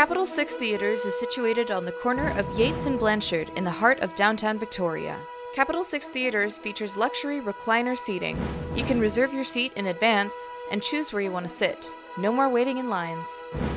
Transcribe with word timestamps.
Capitol 0.00 0.26
Six 0.26 0.54
Theatres 0.54 1.04
is 1.04 1.20
situated 1.20 1.70
on 1.70 1.84
the 1.84 1.92
corner 1.92 2.30
of 2.38 2.58
Yates 2.58 2.86
and 2.86 2.98
Blanchard 2.98 3.50
in 3.54 3.64
the 3.64 3.70
heart 3.70 4.00
of 4.00 4.14
downtown 4.14 4.58
Victoria. 4.58 5.20
Capitol 5.54 5.84
Six 5.84 6.08
Theatres 6.08 6.56
features 6.56 6.96
luxury 6.96 7.42
recliner 7.42 7.94
seating. 7.94 8.38
You 8.74 8.82
can 8.82 8.98
reserve 8.98 9.34
your 9.34 9.44
seat 9.44 9.74
in 9.76 9.88
advance 9.88 10.48
and 10.70 10.82
choose 10.82 11.12
where 11.12 11.20
you 11.20 11.30
want 11.30 11.44
to 11.44 11.54
sit. 11.54 11.92
No 12.16 12.32
more 12.32 12.48
waiting 12.48 12.78
in 12.78 12.88
lines. 12.88 13.26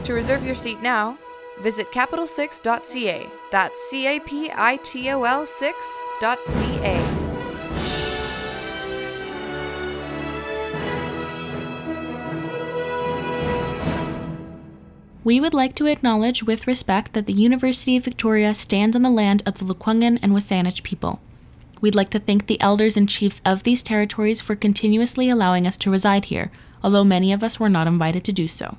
To 0.06 0.14
reserve 0.14 0.46
your 0.46 0.56
seat 0.56 0.82
now, 0.82 1.18
visit 1.60 1.92
capitol6.ca. 1.92 3.30
That's 3.52 3.82
C 3.90 4.08
A 4.08 4.22
P 4.22 4.50
I 4.56 4.78
T 4.78 5.10
O 5.10 5.26
L 5.26 5.46
6.ca. 5.46 7.13
We 15.24 15.40
would 15.40 15.54
like 15.54 15.74
to 15.76 15.86
acknowledge 15.86 16.44
with 16.44 16.68
respect 16.68 17.14
that 17.14 17.28
the 17.28 17.34
University 17.34 17.96
of 17.96 18.04
Victoria 18.04 18.54
stands 18.54 18.94
on 18.94 19.04
the 19.04 19.10
land 19.10 19.42
of 19.46 19.58
the 19.58 19.66
Lekwungen 19.66 20.20
and 20.22 20.34
WSÁNEĆ 20.34 20.84
people. 20.84 21.22
We'd 21.80 21.96
like 21.96 22.10
to 22.10 22.20
thank 22.20 22.48
the 22.48 22.60
elders 22.60 22.98
and 22.98 23.08
chiefs 23.08 23.42
of 23.46 23.64
these 23.64 23.84
territories 23.84 24.42
for 24.42 24.56
continuously 24.56 25.30
allowing 25.30 25.66
us 25.66 25.78
to 25.78 25.90
reside 25.90 26.26
here, 26.26 26.52
although 26.84 27.06
many 27.06 27.32
of 27.32 27.42
us 27.42 27.58
were 27.58 27.70
not 27.70 27.88
invited 27.88 28.26
to 28.26 28.34
do 28.34 28.50
so. 28.50 28.78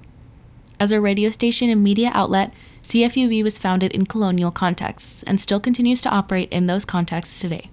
As 0.78 0.92
a 0.92 1.00
radio 1.00 1.30
station 1.30 1.70
and 1.70 1.82
media 1.82 2.10
outlet, 2.12 2.52
CFUV 2.82 3.42
was 3.42 3.58
founded 3.58 3.92
in 3.92 4.04
colonial 4.04 4.50
contexts 4.50 5.22
and 5.22 5.40
still 5.40 5.60
continues 5.60 6.02
to 6.02 6.10
operate 6.10 6.50
in 6.50 6.66
those 6.66 6.84
contexts 6.84 7.40
today. 7.40 7.70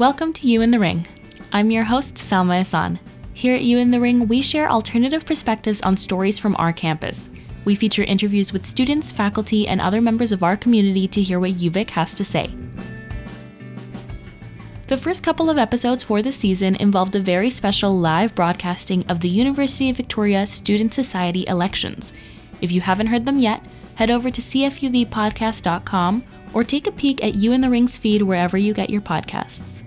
Welcome 0.00 0.32
to 0.32 0.48
You 0.48 0.62
in 0.62 0.70
the 0.70 0.78
Ring. 0.78 1.06
I'm 1.52 1.70
your 1.70 1.84
host, 1.84 2.14
Salma 2.14 2.56
Hassan. 2.56 2.98
Here 3.34 3.54
at 3.54 3.60
You 3.60 3.76
in 3.76 3.90
the 3.90 4.00
Ring, 4.00 4.28
we 4.28 4.40
share 4.40 4.66
alternative 4.66 5.26
perspectives 5.26 5.82
on 5.82 5.98
stories 5.98 6.38
from 6.38 6.56
our 6.56 6.72
campus. 6.72 7.28
We 7.66 7.74
feature 7.74 8.04
interviews 8.04 8.50
with 8.50 8.64
students, 8.64 9.12
faculty, 9.12 9.68
and 9.68 9.78
other 9.78 10.00
members 10.00 10.32
of 10.32 10.42
our 10.42 10.56
community 10.56 11.06
to 11.08 11.20
hear 11.20 11.38
what 11.38 11.50
UVic 11.50 11.90
has 11.90 12.14
to 12.14 12.24
say. 12.24 12.50
The 14.86 14.96
first 14.96 15.22
couple 15.22 15.50
of 15.50 15.58
episodes 15.58 16.02
for 16.02 16.22
the 16.22 16.32
season 16.32 16.76
involved 16.76 17.14
a 17.14 17.20
very 17.20 17.50
special 17.50 17.94
live 17.94 18.34
broadcasting 18.34 19.04
of 19.06 19.20
the 19.20 19.28
University 19.28 19.90
of 19.90 19.98
Victoria 19.98 20.46
Student 20.46 20.94
Society 20.94 21.44
elections. 21.46 22.14
If 22.62 22.72
you 22.72 22.80
haven't 22.80 23.08
heard 23.08 23.26
them 23.26 23.38
yet, 23.38 23.66
head 23.96 24.10
over 24.10 24.30
to 24.30 24.40
cfuvpodcast.com 24.40 26.24
or 26.54 26.64
take 26.64 26.86
a 26.86 26.92
peek 26.92 27.22
at 27.22 27.34
You 27.34 27.52
in 27.52 27.60
the 27.60 27.68
Rings 27.68 27.98
feed 27.98 28.22
wherever 28.22 28.56
you 28.56 28.72
get 28.72 28.88
your 28.88 29.02
podcasts. 29.02 29.82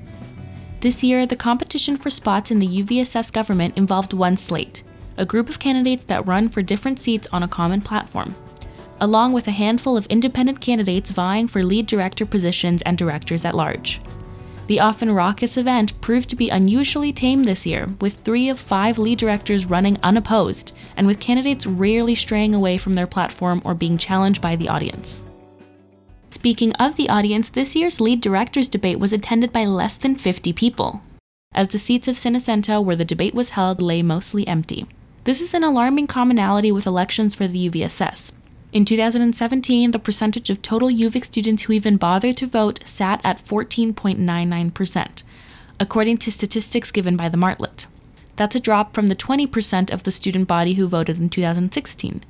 This 0.84 1.02
year, 1.02 1.26
the 1.26 1.38
competition 1.38 1.96
for 1.96 2.10
spots 2.10 2.52
in 2.52 2.60
the 2.60 2.68
UVSS 2.68 3.32
government 3.32 3.78
involved 3.78 4.12
one 4.12 4.36
slate 4.36 4.84
a 5.16 5.26
group 5.26 5.48
of 5.48 5.58
candidates 5.58 6.04
that 6.06 6.28
run 6.28 6.50
for 6.50 6.62
different 6.62 7.00
seats 7.00 7.26
on 7.32 7.42
a 7.42 7.48
common 7.48 7.80
platform, 7.80 8.36
along 9.00 9.32
with 9.32 9.48
a 9.48 9.52
handful 9.52 9.96
of 9.96 10.06
independent 10.08 10.60
candidates 10.60 11.10
vying 11.10 11.48
for 11.48 11.64
lead 11.64 11.86
director 11.86 12.26
positions 12.26 12.82
and 12.82 12.98
directors 12.98 13.46
at 13.46 13.56
large. 13.56 14.02
The 14.68 14.82
often 14.82 15.12
raucous 15.12 15.56
event 15.56 16.02
proved 16.02 16.30
to 16.32 16.36
be 16.36 16.50
unusually 16.50 17.14
tame 17.14 17.44
this 17.44 17.66
year, 17.66 17.88
with 18.02 18.16
three 18.16 18.50
of 18.50 18.60
five 18.60 19.00
lead 19.00 19.20
directors 19.20 19.66
running 19.66 19.98
unopposed, 20.04 20.74
and 20.98 21.08
with 21.08 21.22
candidates 21.22 21.66
rarely 21.66 22.16
straying 22.16 22.54
away 22.54 22.78
from 22.78 22.96
their 22.96 23.08
platform 23.08 23.62
or 23.64 23.74
being 23.74 23.98
challenged 23.98 24.42
by 24.42 24.58
the 24.58 24.68
audience. 24.68 25.24
Speaking 26.34 26.74
of 26.74 26.96
the 26.96 27.10
audience, 27.10 27.48
this 27.48 27.76
year's 27.76 28.02
lead 28.02 28.20
directors 28.20 28.68
debate 28.68 28.98
was 28.98 29.14
attended 29.14 29.54
by 29.54 29.66
less 29.66 29.98
than 29.98 30.16
50 30.16 30.52
people, 30.52 31.04
as 31.54 31.68
the 31.68 31.78
seats 31.78 32.08
of 32.08 32.18
Cinecenta 32.18 32.82
where 32.82 32.96
the 32.96 33.06
debate 33.06 33.36
was 33.36 33.52
held 33.52 33.80
lay 33.80 34.02
mostly 34.02 34.48
empty. 34.48 34.88
This 35.26 35.40
is 35.40 35.54
an 35.54 35.64
alarming 35.64 36.08
commonality 36.08 36.72
with 36.72 36.88
elections 36.88 37.36
for 37.36 37.48
the 37.48 37.70
UVSS. 37.70 38.32
In 38.72 38.84
2017, 38.84 39.92
the 39.92 40.00
percentage 40.00 40.50
of 40.50 40.64
total 40.64 40.90
UVic 40.90 41.24
students 41.24 41.64
who 41.64 41.74
even 41.74 41.98
bothered 41.98 42.38
to 42.38 42.48
vote 42.48 42.80
sat 42.84 43.22
at 43.24 43.38
14.99%, 43.38 45.24
according 45.80 46.18
to 46.18 46.32
statistics 46.32 46.92
given 46.92 47.16
by 47.16 47.30
the 47.30 47.38
Martlet. 47.38 47.86
That's 48.38 48.56
a 48.56 48.60
drop 48.60 48.96
from 48.96 49.06
the 49.06 49.16
20% 49.16 49.94
of 49.94 50.02
the 50.02 50.12
student 50.12 50.48
body 50.48 50.74
who 50.74 50.88
voted 50.88 51.20
in 51.20 51.30
2016. 51.30 52.24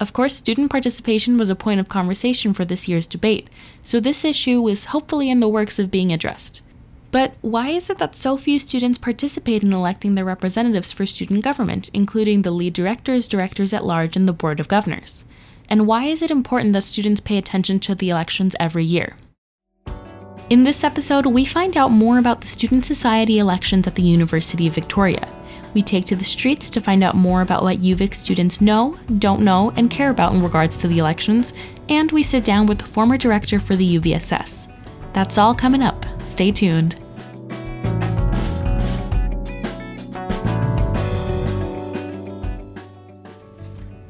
Of 0.00 0.12
course, 0.12 0.36
student 0.36 0.70
participation 0.70 1.38
was 1.38 1.50
a 1.50 1.56
point 1.56 1.80
of 1.80 1.88
conversation 1.88 2.52
for 2.52 2.64
this 2.64 2.86
year's 2.86 3.08
debate, 3.08 3.50
so 3.82 3.98
this 3.98 4.24
issue 4.24 4.62
was 4.62 4.86
hopefully 4.86 5.28
in 5.28 5.40
the 5.40 5.48
works 5.48 5.78
of 5.78 5.90
being 5.90 6.12
addressed. 6.12 6.62
But 7.10 7.34
why 7.40 7.70
is 7.70 7.90
it 7.90 7.98
that 7.98 8.14
so 8.14 8.36
few 8.36 8.60
students 8.60 8.98
participate 8.98 9.62
in 9.64 9.72
electing 9.72 10.14
their 10.14 10.24
representatives 10.24 10.92
for 10.92 11.06
student 11.06 11.42
government, 11.42 11.90
including 11.92 12.42
the 12.42 12.50
lead 12.50 12.74
directors, 12.74 13.26
directors 13.26 13.72
at 13.72 13.84
large, 13.84 14.14
and 14.14 14.28
the 14.28 14.32
Board 14.32 14.60
of 14.60 14.68
Governors? 14.68 15.24
And 15.68 15.86
why 15.86 16.04
is 16.04 16.22
it 16.22 16.30
important 16.30 16.74
that 16.74 16.84
students 16.84 17.20
pay 17.20 17.36
attention 17.36 17.80
to 17.80 17.94
the 17.94 18.10
elections 18.10 18.54
every 18.60 18.84
year? 18.84 19.16
In 20.48 20.62
this 20.62 20.84
episode, 20.84 21.26
we 21.26 21.44
find 21.44 21.76
out 21.76 21.90
more 21.90 22.18
about 22.18 22.40
the 22.40 22.46
Student 22.46 22.84
Society 22.84 23.38
elections 23.38 23.86
at 23.86 23.96
the 23.96 24.02
University 24.02 24.66
of 24.66 24.74
Victoria. 24.74 25.28
We 25.74 25.82
take 25.82 26.04
to 26.06 26.16
the 26.16 26.24
streets 26.24 26.70
to 26.70 26.80
find 26.80 27.04
out 27.04 27.14
more 27.14 27.42
about 27.42 27.62
what 27.62 27.80
UVic 27.80 28.14
students 28.14 28.60
know, 28.60 28.96
don't 29.18 29.42
know, 29.42 29.72
and 29.76 29.90
care 29.90 30.10
about 30.10 30.32
in 30.32 30.42
regards 30.42 30.76
to 30.78 30.88
the 30.88 30.98
elections, 30.98 31.52
and 31.88 32.10
we 32.10 32.22
sit 32.22 32.44
down 32.44 32.66
with 32.66 32.78
the 32.78 32.84
former 32.84 33.18
director 33.18 33.60
for 33.60 33.76
the 33.76 33.98
UVSS. 33.98 34.66
That's 35.12 35.36
all 35.36 35.54
coming 35.54 35.82
up. 35.82 36.06
Stay 36.24 36.50
tuned. 36.50 36.96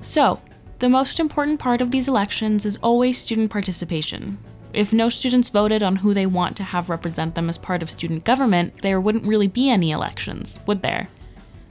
So, 0.02 0.40
the 0.78 0.88
most 0.88 1.18
important 1.20 1.58
part 1.58 1.80
of 1.80 1.90
these 1.90 2.08
elections 2.08 2.64
is 2.64 2.78
always 2.82 3.18
student 3.18 3.50
participation. 3.50 4.38
If 4.72 4.92
no 4.92 5.08
students 5.08 5.50
voted 5.50 5.82
on 5.82 5.96
who 5.96 6.14
they 6.14 6.26
want 6.26 6.56
to 6.58 6.62
have 6.62 6.88
represent 6.88 7.34
them 7.34 7.48
as 7.48 7.58
part 7.58 7.82
of 7.82 7.90
student 7.90 8.24
government, 8.24 8.74
there 8.82 9.00
wouldn't 9.00 9.26
really 9.26 9.48
be 9.48 9.70
any 9.70 9.90
elections, 9.90 10.60
would 10.66 10.82
there? 10.82 11.08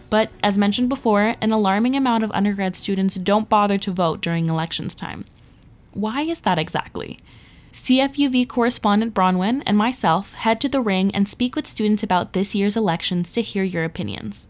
But, 0.09 0.29
as 0.41 0.57
mentioned 0.57 0.90
before, 0.90 1.35
an 1.41 1.51
alarming 1.51 1.95
amount 1.95 2.23
of 2.23 2.31
undergrad 2.31 2.75
students 2.75 3.16
don't 3.16 3.50
bother 3.50 3.78
to 3.79 3.91
vote 3.91 4.22
during 4.22 4.47
elections 4.47 4.95
time. 4.95 5.25
Why 5.91 6.22
is 6.22 6.41
that 6.41 6.59
exactly? 6.59 7.19
CFUV 7.73 8.47
correspondent 8.47 9.13
Bronwyn 9.13 9.63
and 9.66 9.78
myself 9.78 10.34
head 10.34 10.59
to 10.62 10.69
the 10.69 10.81
ring 10.81 11.13
and 11.13 11.28
speak 11.28 11.56
with 11.56 11.68
students 11.68 12.03
about 12.03 12.34
this 12.34 12.56
year's 12.56 12.75
elections 12.75 13.31
to 13.34 13.41
hear 13.41 13.63
your 13.63 13.84
opinions. 13.84 14.47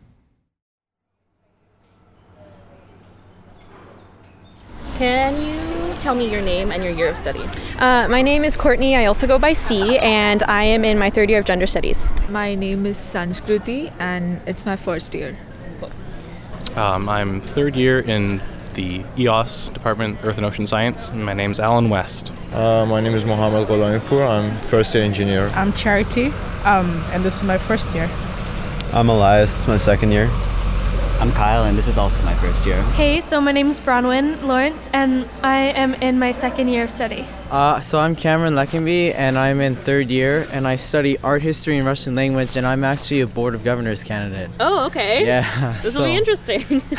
Can 4.97 5.39
you 5.39 5.95
tell 5.99 6.15
me 6.15 6.31
your 6.31 6.41
name 6.41 6.71
and 6.71 6.83
your 6.83 6.91
year 6.91 7.09
of 7.09 7.17
study? 7.17 7.43
Uh, 7.77 8.07
my 8.07 8.21
name 8.23 8.43
is 8.43 8.57
Courtney. 8.57 8.95
I 8.95 9.05
also 9.05 9.27
go 9.27 9.37
by 9.37 9.53
C, 9.53 9.99
and 9.99 10.41
I 10.43 10.63
am 10.63 10.83
in 10.83 10.97
my 10.97 11.11
third 11.11 11.29
year 11.29 11.39
of 11.39 11.45
gender 11.45 11.67
studies. 11.67 12.07
My 12.29 12.55
name 12.55 12.85
is 12.85 12.97
Sanskruti, 12.97 13.93
and 13.99 14.41
it's 14.47 14.65
my 14.65 14.75
first 14.75 15.13
year. 15.13 15.37
Um, 16.77 17.09
I'm 17.09 17.41
third 17.41 17.75
year 17.75 17.99
in 17.99 18.39
the 18.75 19.03
EOS 19.17 19.69
Department 19.69 20.19
Earth 20.21 20.37
and 20.37 20.45
Ocean 20.45 20.67
Science. 20.67 21.09
And 21.09 21.25
my 21.25 21.33
name's 21.33 21.59
Alan 21.59 21.89
West. 21.89 22.31
Uh, 22.53 22.85
my 22.85 23.01
name 23.01 23.15
is 23.15 23.25
Mohammed 23.25 23.67
Gholamipur. 23.67 24.29
I'm 24.29 24.55
first 24.57 24.93
year 24.93 25.03
engineer. 25.03 25.51
I'm 25.55 25.73
Charity, 25.73 26.27
um, 26.65 27.03
and 27.11 27.23
this 27.23 27.39
is 27.39 27.45
my 27.45 27.57
first 27.57 27.95
year. 27.95 28.07
I'm 28.93 29.09
Elias. 29.09 29.55
It's 29.55 29.67
my 29.67 29.77
second 29.77 30.11
year. 30.11 30.29
I'm 31.19 31.31
Kyle, 31.31 31.63
and 31.63 31.75
this 31.75 31.87
is 31.87 31.97
also 31.97 32.21
my 32.23 32.35
first 32.35 32.63
year. 32.63 32.79
Hey, 32.93 33.21
so 33.21 33.41
my 33.41 33.51
name 33.51 33.69
is 33.69 33.79
Bronwyn 33.79 34.43
Lawrence, 34.43 34.87
and 34.93 35.27
I 35.41 35.73
am 35.73 35.95
in 35.95 36.19
my 36.19 36.31
second 36.31 36.67
year 36.67 36.83
of 36.83 36.91
study. 36.91 37.25
Uh, 37.49 37.81
so 37.81 37.97
I'm 37.97 38.15
Cameron 38.15 38.53
Leckenby, 38.53 39.15
and 39.15 39.35
I'm 39.35 39.59
in 39.59 39.75
third 39.75 40.09
year, 40.11 40.47
and 40.51 40.67
I 40.67 40.75
study 40.75 41.17
art 41.23 41.41
history 41.41 41.75
and 41.75 41.87
Russian 41.87 42.13
language, 42.13 42.55
and 42.55 42.67
I'm 42.67 42.83
actually 42.83 43.21
a 43.21 43.27
Board 43.27 43.55
of 43.55 43.63
Governors 43.63 44.03
candidate. 44.03 44.51
Oh, 44.59 44.85
okay. 44.85 45.25
Yeah. 45.25 45.77
This 45.81 45.95
so. 45.95 46.03
will 46.03 46.11
be 46.11 46.17
interesting. 46.17 46.61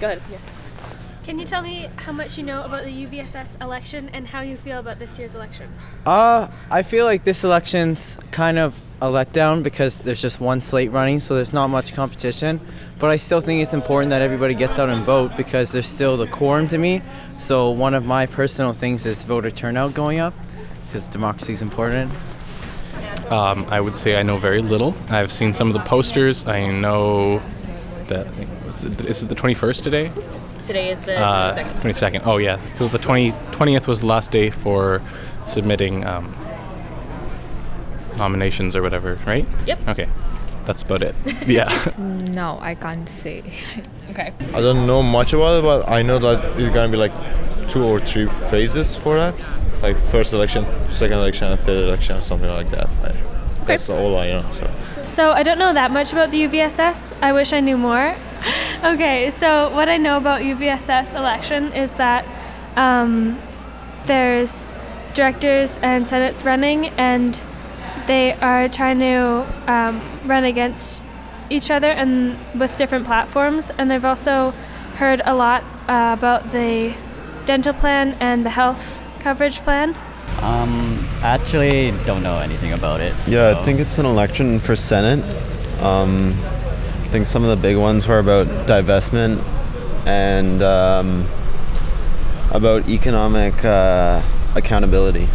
Go 0.00 0.06
ahead. 0.06 0.22
Yeah. 0.30 0.38
Can 1.26 1.40
you 1.40 1.44
tell 1.44 1.60
me 1.60 1.88
how 1.96 2.12
much 2.12 2.38
you 2.38 2.44
know 2.44 2.62
about 2.62 2.84
the 2.84 3.04
UVSS 3.04 3.60
election 3.60 4.08
and 4.10 4.28
how 4.28 4.42
you 4.42 4.56
feel 4.56 4.78
about 4.78 5.00
this 5.00 5.18
year's 5.18 5.34
election? 5.34 5.72
Uh, 6.06 6.46
I 6.70 6.82
feel 6.82 7.04
like 7.04 7.24
this 7.24 7.42
election's 7.42 8.16
kind 8.30 8.60
of 8.60 8.80
a 9.02 9.06
letdown 9.06 9.64
because 9.64 10.04
there's 10.04 10.22
just 10.22 10.40
one 10.40 10.60
slate 10.60 10.92
running, 10.92 11.18
so 11.18 11.34
there's 11.34 11.52
not 11.52 11.66
much 11.66 11.94
competition. 11.94 12.60
But 13.00 13.10
I 13.10 13.16
still 13.16 13.40
think 13.40 13.60
it's 13.60 13.74
important 13.74 14.10
that 14.10 14.22
everybody 14.22 14.54
gets 14.54 14.78
out 14.78 14.88
and 14.88 15.04
vote 15.04 15.36
because 15.36 15.72
there's 15.72 15.88
still 15.88 16.16
the 16.16 16.28
quorum 16.28 16.68
to 16.68 16.78
me. 16.78 17.02
So 17.38 17.70
one 17.70 17.94
of 17.94 18.06
my 18.06 18.26
personal 18.26 18.72
things 18.72 19.04
is 19.04 19.24
voter 19.24 19.50
turnout 19.50 19.94
going 19.94 20.20
up 20.20 20.32
because 20.86 21.08
democracy 21.08 21.54
is 21.54 21.60
important. 21.60 22.12
Um, 23.32 23.66
I 23.68 23.80
would 23.80 23.98
say 23.98 24.16
I 24.16 24.22
know 24.22 24.36
very 24.36 24.62
little. 24.62 24.94
I've 25.10 25.32
seen 25.32 25.52
some 25.52 25.66
of 25.66 25.74
the 25.74 25.80
posters. 25.80 26.46
I 26.46 26.70
know 26.70 27.42
that 28.06 28.28
is 28.68 29.24
it 29.24 29.28
the 29.28 29.34
21st 29.34 29.82
today? 29.82 30.12
Today 30.66 30.90
is 30.90 31.00
the 31.02 31.16
Uh, 31.18 31.54
22nd. 31.54 31.80
22nd. 31.82 32.22
Oh 32.26 32.38
yeah, 32.38 32.56
because 32.72 32.90
the 32.90 32.98
20, 32.98 33.32
20th 33.52 33.86
was 33.86 34.00
the 34.00 34.06
last 34.06 34.30
day 34.32 34.50
for 34.50 35.00
submitting 35.46 36.04
um, 36.04 36.34
nominations 38.18 38.74
or 38.74 38.82
whatever, 38.82 39.18
right? 39.26 39.46
Yep. 39.66 39.88
Okay, 39.88 40.08
that's 40.64 40.82
about 40.82 41.02
it. 41.02 41.14
yeah. 41.46 41.70
No, 42.32 42.58
I 42.60 42.74
can't 42.74 43.08
say. 43.08 43.42
Okay. 44.10 44.32
I 44.54 44.60
don't 44.60 44.86
know 44.86 45.02
much 45.02 45.32
about 45.32 45.58
it, 45.58 45.62
but 45.62 45.88
I 45.88 46.02
know 46.02 46.18
that 46.18 46.58
it's 46.58 46.74
gonna 46.74 46.88
be 46.90 46.96
like 46.96 47.12
two 47.68 47.84
or 47.84 48.00
three 48.00 48.26
phases 48.26 48.96
for 48.96 49.14
that, 49.16 49.34
like 49.82 49.96
first 49.96 50.32
election, 50.32 50.64
second 50.90 51.18
election, 51.18 51.48
and 51.52 51.60
third 51.60 51.84
election, 51.84 52.22
something 52.22 52.50
like 52.50 52.70
that. 52.70 52.88
I, 53.04 53.12
That's 53.66 53.88
all 53.90 54.16
I 54.18 54.28
know. 54.28 54.44
So. 54.52 54.70
So 55.04 55.30
I 55.32 55.42
don't 55.42 55.58
know 55.58 55.72
that 55.72 55.90
much 55.92 56.12
about 56.12 56.30
the 56.32 56.42
UVSS. 56.42 57.14
I 57.22 57.32
wish 57.32 57.52
I 57.52 57.60
knew 57.60 57.76
more. 57.76 58.16
okay, 58.84 59.30
so 59.30 59.70
what 59.74 59.88
I 59.88 59.96
know 59.96 60.16
about 60.16 60.40
UVSS 60.42 61.14
election 61.16 61.72
is 61.72 61.94
that 61.94 62.24
um, 62.76 63.38
there's 64.06 64.74
directors 65.14 65.78
and 65.78 66.06
senates 66.06 66.44
running, 66.44 66.88
and 66.98 67.40
they 68.06 68.34
are 68.34 68.68
trying 68.68 68.98
to 69.00 69.46
um, 69.66 70.02
run 70.24 70.44
against 70.44 71.02
each 71.50 71.70
other 71.70 71.88
and 71.90 72.36
with 72.58 72.76
different 72.76 73.04
platforms. 73.06 73.70
And 73.78 73.92
I've 73.92 74.04
also 74.04 74.50
heard 74.96 75.20
a 75.24 75.34
lot 75.34 75.62
uh, 75.88 76.14
about 76.16 76.52
the 76.52 76.94
dental 77.46 77.72
plan 77.72 78.16
and 78.20 78.44
the 78.44 78.50
health 78.50 79.02
coverage 79.20 79.60
plan. 79.60 79.94
Um, 80.42 81.06
actually 81.22 81.92
don't 82.04 82.22
know 82.22 82.38
anything 82.38 82.72
about 82.72 83.00
it. 83.00 83.14
Yeah, 83.26 83.52
so- 83.54 83.60
I 83.60 83.64
think 83.64 83.80
it's 83.80 83.98
an 83.98 84.06
election 84.06 84.58
for 84.58 84.76
Senate. 84.76 85.24
Um, 85.82 86.34
I 86.65 86.65
think 87.16 87.26
some 87.26 87.42
of 87.42 87.48
the 87.48 87.56
big 87.56 87.78
ones 87.78 88.06
were 88.06 88.18
about 88.18 88.46
divestment 88.66 89.42
and 90.06 90.60
um, 90.60 91.24
about 92.54 92.86
economic 92.90 93.54
uh, 93.64 94.20
accountability 94.54 95.26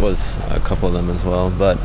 was 0.00 0.38
a 0.48 0.60
couple 0.60 0.88
of 0.88 0.94
them 0.94 1.10
as 1.10 1.26
well. 1.26 1.50
But 1.50 1.76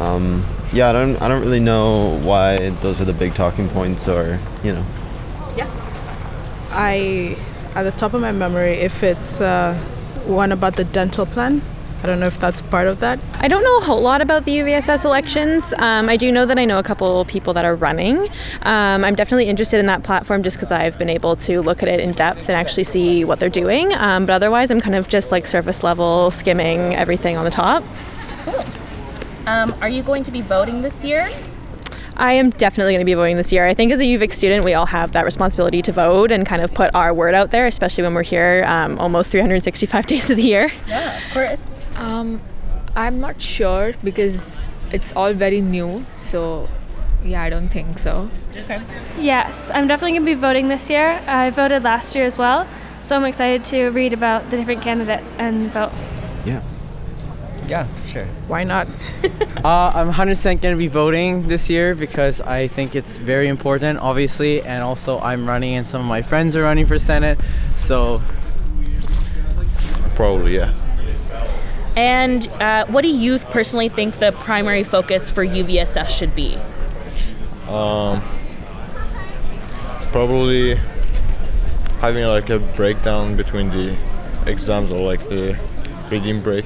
um, 0.00 0.44
yeah, 0.72 0.88
I 0.88 0.92
don't 0.92 1.14
I 1.22 1.28
don't 1.28 1.42
really 1.42 1.60
know 1.60 2.18
why 2.24 2.70
those 2.82 3.00
are 3.00 3.04
the 3.04 3.12
big 3.12 3.34
talking 3.34 3.68
points 3.68 4.08
or 4.08 4.40
you 4.64 4.72
know. 4.72 4.84
Yeah, 5.56 5.70
I, 6.72 7.36
at 7.76 7.84
the 7.84 7.92
top 7.92 8.14
of 8.14 8.20
my 8.20 8.32
memory, 8.32 8.72
if 8.72 9.04
it's 9.04 9.40
uh, 9.40 9.74
one 10.26 10.50
about 10.50 10.74
the 10.74 10.82
dental 10.82 11.24
plan, 11.24 11.62
I 12.02 12.06
don't 12.06 12.18
know 12.18 12.26
if 12.26 12.40
that's 12.40 12.62
part 12.62 12.88
of 12.88 12.98
that. 12.98 13.20
I 13.34 13.46
don't 13.46 13.62
know 13.62 13.78
a 13.78 13.80
whole 13.82 14.00
lot 14.00 14.22
about 14.22 14.44
the 14.44 14.58
UVSS 14.58 15.04
elections. 15.04 15.72
Um, 15.78 16.08
I 16.08 16.16
do 16.16 16.32
know 16.32 16.46
that 16.46 16.58
I 16.58 16.64
know 16.64 16.80
a 16.80 16.82
couple 16.82 17.24
people 17.26 17.52
that 17.54 17.64
are 17.64 17.76
running. 17.76 18.18
Um, 18.62 19.04
I'm 19.04 19.14
definitely 19.14 19.46
interested 19.46 19.78
in 19.78 19.86
that 19.86 20.02
platform 20.02 20.42
just 20.42 20.56
because 20.56 20.72
I've 20.72 20.98
been 20.98 21.10
able 21.10 21.36
to 21.36 21.62
look 21.62 21.80
at 21.80 21.88
it 21.88 22.00
in 22.00 22.10
depth 22.10 22.48
and 22.48 22.56
actually 22.56 22.84
see 22.84 23.24
what 23.24 23.38
they're 23.38 23.48
doing. 23.48 23.92
Um, 23.94 24.26
but 24.26 24.32
otherwise, 24.32 24.72
I'm 24.72 24.80
kind 24.80 24.96
of 24.96 25.08
just 25.08 25.30
like 25.30 25.46
surface 25.46 25.84
level 25.84 26.32
skimming 26.32 26.96
everything 26.96 27.36
on 27.36 27.44
the 27.44 27.50
top. 27.52 27.84
Um, 29.46 29.74
are 29.80 29.88
you 29.88 30.02
going 30.02 30.24
to 30.24 30.32
be 30.32 30.40
voting 30.40 30.82
this 30.82 31.04
year? 31.04 31.28
I 32.16 32.34
am 32.34 32.50
definitely 32.50 32.94
going 32.94 33.00
to 33.00 33.10
be 33.10 33.14
voting 33.14 33.36
this 33.36 33.52
year. 33.52 33.64
I 33.64 33.74
think 33.74 33.92
as 33.92 34.00
a 34.00 34.04
UVic 34.04 34.32
student, 34.32 34.64
we 34.64 34.74
all 34.74 34.86
have 34.86 35.12
that 35.12 35.24
responsibility 35.24 35.82
to 35.82 35.92
vote 35.92 36.30
and 36.30 36.44
kind 36.44 36.62
of 36.62 36.74
put 36.74 36.94
our 36.94 37.14
word 37.14 37.34
out 37.34 37.52
there, 37.52 37.66
especially 37.66 38.04
when 38.04 38.14
we're 38.14 38.22
here 38.22 38.64
um, 38.66 38.98
almost 38.98 39.30
365 39.30 40.06
days 40.08 40.30
of 40.30 40.36
the 40.36 40.42
year. 40.42 40.70
Yeah, 40.86 41.16
of 41.16 41.32
course. 41.32 41.71
Um, 41.96 42.40
I'm 42.94 43.20
not 43.20 43.40
sure 43.40 43.94
because 44.04 44.62
it's 44.90 45.14
all 45.14 45.32
very 45.32 45.60
new. 45.60 46.04
So, 46.12 46.68
yeah, 47.24 47.42
I 47.42 47.50
don't 47.50 47.68
think 47.68 47.98
so. 47.98 48.30
Okay. 48.54 48.82
Yes, 49.18 49.70
I'm 49.72 49.86
definitely 49.86 50.12
going 50.12 50.26
to 50.26 50.34
be 50.34 50.40
voting 50.40 50.68
this 50.68 50.90
year. 50.90 51.22
I 51.26 51.50
voted 51.50 51.82
last 51.82 52.14
year 52.14 52.24
as 52.24 52.38
well, 52.38 52.66
so 53.02 53.16
I'm 53.16 53.24
excited 53.24 53.64
to 53.66 53.88
read 53.90 54.12
about 54.12 54.50
the 54.50 54.56
different 54.56 54.82
candidates 54.82 55.34
and 55.36 55.70
vote. 55.70 55.92
Yeah. 56.44 56.62
Yeah, 57.68 57.86
sure. 58.06 58.26
Why 58.48 58.64
not? 58.64 58.88
Uh, 59.62 59.92
I'm 59.94 60.10
100% 60.10 60.60
going 60.60 60.74
to 60.74 60.76
be 60.76 60.88
voting 60.88 61.46
this 61.46 61.70
year 61.70 61.94
because 61.94 62.40
I 62.40 62.66
think 62.66 62.96
it's 62.96 63.18
very 63.18 63.46
important, 63.46 64.00
obviously, 64.00 64.60
and 64.60 64.82
also 64.82 65.20
I'm 65.20 65.46
running 65.46 65.76
and 65.76 65.86
some 65.86 66.00
of 66.00 66.08
my 66.08 66.20
friends 66.20 66.56
are 66.56 66.62
running 66.64 66.84
for 66.84 66.98
Senate. 66.98 67.38
So, 67.76 68.20
Probably, 70.16 70.56
yeah. 70.56 70.72
And 71.96 72.46
uh, 72.60 72.86
what 72.86 73.02
do 73.02 73.08
you 73.08 73.38
personally 73.38 73.88
think 73.88 74.18
the 74.18 74.32
primary 74.32 74.84
focus 74.84 75.30
for 75.30 75.44
UVSS 75.44 76.08
should 76.08 76.34
be? 76.34 76.56
Um, 77.68 78.22
probably 80.10 80.76
having 82.00 82.24
like 82.24 82.50
a 82.50 82.58
breakdown 82.58 83.36
between 83.36 83.70
the 83.70 83.96
exams 84.46 84.90
or 84.90 85.00
like 85.00 85.28
the 85.28 85.58
reading 86.10 86.40
break 86.40 86.64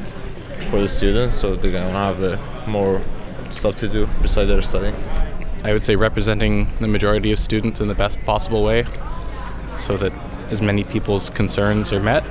for 0.70 0.80
the 0.80 0.88
students 0.88 1.36
so 1.36 1.54
they 1.54 1.70
can 1.70 1.90
have 1.92 2.18
the 2.20 2.38
more 2.66 3.02
stuff 3.50 3.76
to 3.76 3.88
do 3.88 4.08
besides 4.22 4.48
their 4.48 4.62
studying. 4.62 4.94
I 5.64 5.72
would 5.72 5.84
say 5.84 5.96
representing 5.96 6.68
the 6.80 6.88
majority 6.88 7.32
of 7.32 7.38
students 7.38 7.80
in 7.80 7.88
the 7.88 7.94
best 7.94 8.20
possible 8.24 8.62
way 8.62 8.86
so 9.76 9.96
that 9.96 10.12
as 10.50 10.62
many 10.62 10.84
people's 10.84 11.30
concerns 11.30 11.92
are 11.92 12.00
met. 12.00 12.24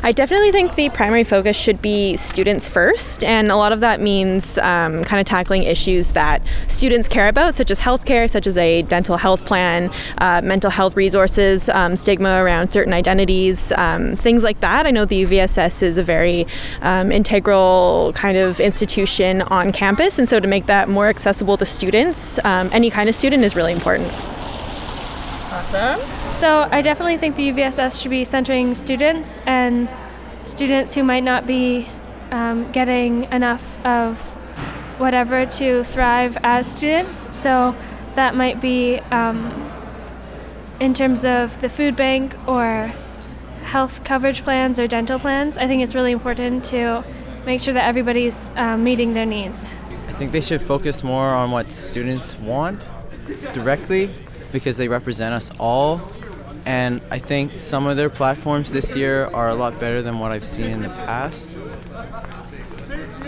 I 0.00 0.12
definitely 0.12 0.52
think 0.52 0.76
the 0.76 0.90
primary 0.90 1.24
focus 1.24 1.56
should 1.56 1.82
be 1.82 2.14
students 2.16 2.68
first, 2.68 3.24
and 3.24 3.50
a 3.50 3.56
lot 3.56 3.72
of 3.72 3.80
that 3.80 4.00
means 4.00 4.56
um, 4.58 5.02
kind 5.02 5.20
of 5.20 5.26
tackling 5.26 5.64
issues 5.64 6.12
that 6.12 6.40
students 6.68 7.08
care 7.08 7.28
about, 7.28 7.56
such 7.56 7.70
as 7.72 7.80
healthcare, 7.80 8.30
such 8.30 8.46
as 8.46 8.56
a 8.56 8.82
dental 8.82 9.16
health 9.16 9.44
plan, 9.44 9.90
uh, 10.18 10.40
mental 10.44 10.70
health 10.70 10.96
resources, 10.96 11.68
um, 11.70 11.96
stigma 11.96 12.40
around 12.42 12.68
certain 12.68 12.92
identities, 12.92 13.72
um, 13.72 14.14
things 14.14 14.44
like 14.44 14.60
that. 14.60 14.86
I 14.86 14.92
know 14.92 15.04
the 15.04 15.24
UVSS 15.24 15.82
is 15.82 15.98
a 15.98 16.04
very 16.04 16.46
um, 16.80 17.10
integral 17.10 18.12
kind 18.14 18.38
of 18.38 18.60
institution 18.60 19.42
on 19.42 19.72
campus, 19.72 20.18
and 20.18 20.28
so 20.28 20.38
to 20.38 20.46
make 20.46 20.66
that 20.66 20.88
more 20.88 21.08
accessible 21.08 21.56
to 21.56 21.66
students, 21.66 22.42
um, 22.44 22.70
any 22.72 22.88
kind 22.88 23.08
of 23.08 23.16
student, 23.16 23.42
is 23.42 23.56
really 23.56 23.72
important. 23.72 24.12
Awesome. 25.70 26.00
So 26.30 26.66
I 26.70 26.80
definitely 26.80 27.18
think 27.18 27.36
the 27.36 27.50
UVSS 27.50 28.00
should 28.00 28.10
be 28.10 28.24
centering 28.24 28.74
students 28.74 29.38
and 29.44 29.90
students 30.42 30.94
who 30.94 31.02
might 31.02 31.22
not 31.22 31.46
be 31.46 31.86
um, 32.30 32.72
getting 32.72 33.24
enough 33.24 33.84
of 33.84 34.18
whatever 34.98 35.44
to 35.44 35.84
thrive 35.84 36.38
as 36.42 36.70
students. 36.70 37.28
So 37.36 37.76
that 38.14 38.34
might 38.34 38.62
be 38.62 38.98
um, 39.10 39.70
in 40.80 40.94
terms 40.94 41.26
of 41.26 41.60
the 41.60 41.68
food 41.68 41.96
bank 41.96 42.34
or 42.48 42.90
health 43.64 44.04
coverage 44.04 44.44
plans 44.44 44.78
or 44.78 44.86
dental 44.86 45.18
plans. 45.18 45.58
I 45.58 45.66
think 45.66 45.82
it's 45.82 45.94
really 45.94 46.12
important 46.12 46.64
to 46.66 47.04
make 47.44 47.60
sure 47.60 47.74
that 47.74 47.86
everybody's 47.86 48.48
um, 48.56 48.84
meeting 48.84 49.12
their 49.12 49.26
needs. 49.26 49.76
I 50.06 50.12
think 50.12 50.32
they 50.32 50.40
should 50.40 50.62
focus 50.62 51.04
more 51.04 51.28
on 51.28 51.50
what 51.50 51.68
students 51.70 52.38
want 52.38 52.86
directly 53.52 54.14
because 54.52 54.76
they 54.76 54.88
represent 54.88 55.34
us 55.34 55.50
all. 55.58 56.00
And 56.66 57.00
I 57.10 57.18
think 57.18 57.52
some 57.52 57.86
of 57.86 57.96
their 57.96 58.10
platforms 58.10 58.72
this 58.72 58.94
year 58.94 59.26
are 59.26 59.48
a 59.48 59.54
lot 59.54 59.80
better 59.80 60.02
than 60.02 60.18
what 60.18 60.32
I've 60.32 60.44
seen 60.44 60.70
in 60.70 60.82
the 60.82 60.90
past. 60.90 61.56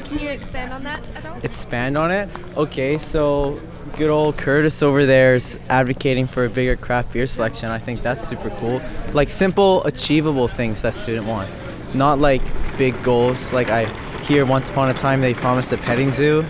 Can 0.05 0.19
you 0.19 0.29
expand 0.29 0.73
on 0.73 0.83
that 0.85 1.03
at 1.15 1.25
all? 1.25 1.39
Expand 1.43 1.97
on 1.97 2.11
it? 2.11 2.29
Okay, 2.57 2.99
so 2.99 3.61
good 3.97 4.11
old 4.11 4.37
Curtis 4.37 4.83
over 4.83 5.07
there 5.07 5.35
is 5.35 5.59
advocating 5.69 6.27
for 6.27 6.45
a 6.45 6.51
bigger 6.51 6.77
craft 6.77 7.13
beer 7.13 7.27
selection. 7.27 7.71
I 7.71 7.79
think 7.79 8.03
that's 8.03 8.27
super 8.27 8.51
cool. 8.51 8.83
Like 9.13 9.29
simple, 9.29 9.85
achievable 9.85 10.49
things 10.49 10.83
that 10.83 10.95
student 10.95 11.27
wants, 11.27 11.61
not 11.95 12.19
like 12.19 12.43
big 12.77 13.01
goals. 13.03 13.53
Like 13.53 13.71
I 13.71 13.85
hear 14.23 14.45
once 14.45 14.69
upon 14.69 14.91
a 14.91 14.95
time 14.95 15.21
they 15.21 15.35
promised 15.35 15.73
a 15.73 15.77
petting 15.79 16.11
zoo. 16.11 16.45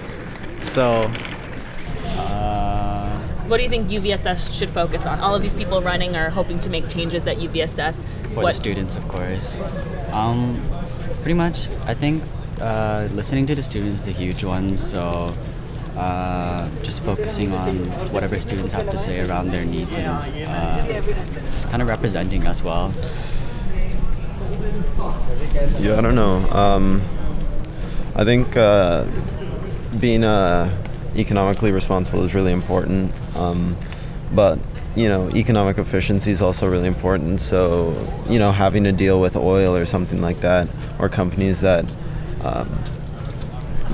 So 0.62 1.12
What 3.50 3.56
do 3.56 3.64
you 3.64 3.68
think 3.68 3.88
UVSS 3.88 4.56
should 4.56 4.70
focus 4.70 5.06
on? 5.06 5.18
All 5.18 5.34
of 5.34 5.42
these 5.42 5.54
people 5.54 5.82
running 5.82 6.14
are 6.14 6.30
hoping 6.30 6.60
to 6.60 6.70
make 6.70 6.88
changes 6.88 7.26
at 7.26 7.38
UVSS. 7.38 8.04
for 8.28 8.44
what 8.44 8.46
the 8.46 8.52
students, 8.52 8.96
of 8.96 9.08
course. 9.08 9.58
Um, 10.12 10.62
pretty 11.22 11.34
much, 11.34 11.68
I 11.84 11.94
think 11.94 12.22
uh, 12.60 13.08
listening 13.10 13.48
to 13.48 13.56
the 13.56 13.62
students 13.62 14.02
is 14.02 14.06
the 14.06 14.12
huge 14.12 14.44
one. 14.44 14.76
So 14.76 15.34
uh, 15.96 16.68
just 16.84 17.02
focusing 17.02 17.52
on 17.52 17.86
whatever 18.12 18.38
students 18.38 18.72
have 18.72 18.88
to 18.88 18.96
say 18.96 19.20
around 19.20 19.50
their 19.50 19.64
needs 19.64 19.98
and 19.98 20.06
uh, 20.46 21.02
just 21.50 21.68
kind 21.70 21.82
of 21.82 21.88
representing 21.88 22.46
as 22.46 22.62
well. 22.62 22.92
Yeah, 25.80 25.98
I 25.98 26.00
don't 26.02 26.14
know. 26.14 26.48
Um, 26.52 27.02
I 28.14 28.22
think 28.22 28.56
uh, 28.56 29.06
being 29.98 30.22
uh, 30.22 30.70
economically 31.16 31.72
responsible 31.72 32.22
is 32.22 32.32
really 32.32 32.52
important, 32.52 33.12
um, 33.40 33.76
but 34.32 34.58
you 34.96 35.08
know, 35.08 35.30
economic 35.30 35.78
efficiency 35.78 36.32
is 36.32 36.42
also 36.42 36.68
really 36.68 36.88
important. 36.88 37.40
So, 37.40 37.94
you 38.28 38.38
know, 38.38 38.50
having 38.50 38.84
to 38.84 38.92
deal 38.92 39.20
with 39.20 39.36
oil 39.36 39.76
or 39.76 39.84
something 39.84 40.20
like 40.20 40.40
that, 40.40 40.68
or 40.98 41.08
companies 41.08 41.60
that, 41.60 41.90
um, 42.44 42.68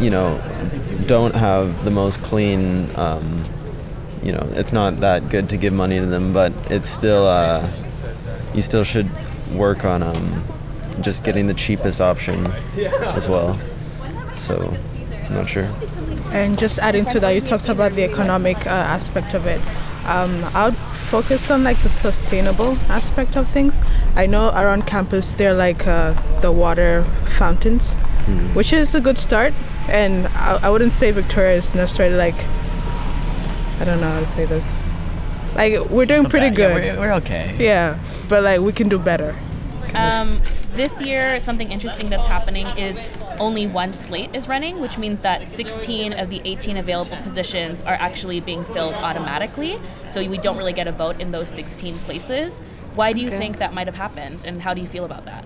you 0.00 0.11
know, 0.11 0.41
don't 1.07 1.35
have 1.35 1.85
the 1.85 1.91
most 1.91 2.23
clean. 2.23 2.88
Um, 2.97 3.45
you 4.23 4.33
know, 4.33 4.49
it's 4.53 4.73
not 4.73 5.00
that 5.00 5.29
good 5.29 5.50
to 5.50 5.57
give 5.57 5.73
money 5.73 5.99
to 5.99 6.07
them, 6.07 6.33
but 6.33 6.53
it's 6.71 6.88
still. 6.88 7.26
Uh, 7.26 7.71
you 8.55 8.62
still 8.62 8.85
should 8.85 9.11
work 9.53 9.85
on 9.85 10.03
um, 10.03 10.43
just 11.03 11.25
getting 11.25 11.47
the 11.47 11.55
cheapest 11.55 12.00
option 12.00 12.47
as 13.15 13.29
well. 13.29 13.59
So 14.35 14.75
I'm 15.26 15.35
not 15.35 15.49
sure. 15.49 15.69
And 16.33 16.59
just 16.59 16.78
adding 16.78 17.04
to 17.06 17.21
that, 17.21 17.30
you 17.30 17.40
talked 17.40 17.68
about 17.68 17.92
the 17.92 18.04
economic 18.04 18.66
uh, 18.66 18.71
aspect 18.71 19.35
of 19.35 19.47
it. 19.47 19.61
Um, 20.06 20.45
I 20.54 20.66
would 20.66 20.76
focus 20.76 21.50
on 21.50 21.64
like 21.64 21.78
the 21.83 21.88
sustainable 21.88 22.76
aspect 22.88 23.37
of 23.37 23.49
things. 23.49 23.80
I 24.14 24.26
know 24.26 24.50
around 24.50 24.87
campus 24.87 25.33
there 25.33 25.52
are 25.52 25.56
like 25.56 25.87
uh, 25.87 26.14
the 26.40 26.52
water 26.52 27.02
fountains, 27.38 27.95
Hmm. 28.26 28.54
which 28.54 28.73
is 28.73 28.95
a 28.95 29.00
good 29.00 29.18
start. 29.18 29.54
And 29.88 30.26
I, 30.35 30.59
I 30.64 30.71
wouldn't 30.71 30.92
say 30.92 31.11
Victoria 31.12 31.54
is 31.56 31.75
necessarily 31.75 32.16
like 32.16 32.35
I 33.80 33.85
don't 33.85 34.00
know 34.00 34.11
how 34.11 34.21
to 34.21 34.26
say 34.26 34.45
this. 34.47 34.75
Like 35.54 35.78
we're 35.90 36.06
doing 36.06 36.25
pretty 36.25 36.50
bad. 36.50 36.59
Yeah, 36.59 36.68
good. 36.75 36.83
we're- 36.85 36.99
we're 36.99 37.12
okay. 37.14 37.54
Yeah, 37.59 37.99
but 38.28 38.42
like 38.42 38.61
we 38.61 38.73
can 38.73 38.88
do 38.88 38.99
better. 38.99 39.35
Um, 39.95 40.42
this 40.75 41.00
year, 41.00 41.40
something 41.40 41.73
interesting 41.73 42.11
that's 42.11 42.26
happening 42.26 42.66
is 42.76 43.00
only 43.38 43.66
one 43.66 43.93
slate 43.95 44.35
is 44.35 44.49
running, 44.49 44.81
which 44.81 44.99
means 44.99 45.21
that 45.21 45.50
16 45.50 46.12
of 46.12 46.31
the 46.31 46.40
18 46.45 46.76
available 46.76 47.16
positions 47.19 47.81
are 47.83 47.95
actually 47.95 48.40
being 48.40 48.64
filled 48.64 48.95
automatically. 48.95 49.78
So 50.11 50.21
we 50.28 50.38
don't 50.38 50.57
really 50.57 50.73
get 50.73 50.87
a 50.87 50.93
vote 50.93 51.21
in 51.21 51.31
those 51.31 51.49
16 51.49 51.99
places. 52.00 52.61
Why 52.95 53.12
do 53.12 53.21
you 53.21 53.28
Okay. 53.28 53.38
think 53.38 53.59
that 53.59 53.75
might 53.75 53.87
have 53.87 53.97
happened, 53.97 54.45
and 54.45 54.62
how 54.62 54.73
do 54.75 54.81
you 54.81 54.87
feel 54.87 55.05
about 55.05 55.25
that? 55.26 55.45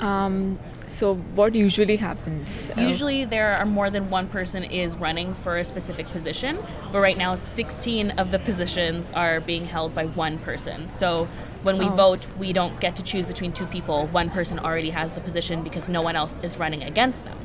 Um, 0.00 0.58
so 0.90 1.14
what 1.14 1.54
usually 1.54 1.96
happens? 1.96 2.70
Uh, 2.76 2.80
Usually, 2.80 3.24
there 3.24 3.54
are 3.56 3.64
more 3.64 3.90
than 3.90 4.10
one 4.10 4.26
person 4.26 4.64
is 4.64 4.96
running 4.96 5.34
for 5.34 5.56
a 5.56 5.62
specific 5.64 6.06
position, 6.08 6.58
but 6.92 7.00
right 7.00 7.16
now, 7.16 7.36
16 7.36 8.10
of 8.12 8.30
the 8.32 8.38
positions 8.40 9.10
are 9.12 9.40
being 9.40 9.66
held 9.66 9.94
by 9.94 10.06
one 10.06 10.38
person. 10.38 10.90
So 10.90 11.28
when 11.62 11.78
we 11.78 11.86
Oh. 11.86 11.90
vote, 11.90 12.26
we 12.38 12.52
don't 12.52 12.80
get 12.80 12.96
to 12.96 13.02
choose 13.02 13.24
between 13.24 13.52
two 13.52 13.66
people. 13.66 14.06
One 14.08 14.30
person 14.30 14.58
already 14.58 14.90
has 14.90 15.12
the 15.12 15.20
position 15.20 15.62
because 15.62 15.88
no 15.88 16.02
one 16.02 16.16
else 16.16 16.40
is 16.42 16.58
running 16.58 16.82
against 16.82 17.24
them. 17.24 17.38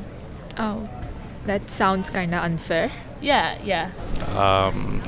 Oh, 0.57 0.89
that 1.45 1.69
sounds 1.69 2.09
kind 2.09 2.33
of 2.33 2.43
unfair. 2.43 2.91
Yeah, 3.21 3.57
yeah. 3.63 3.91
Um, 4.35 5.03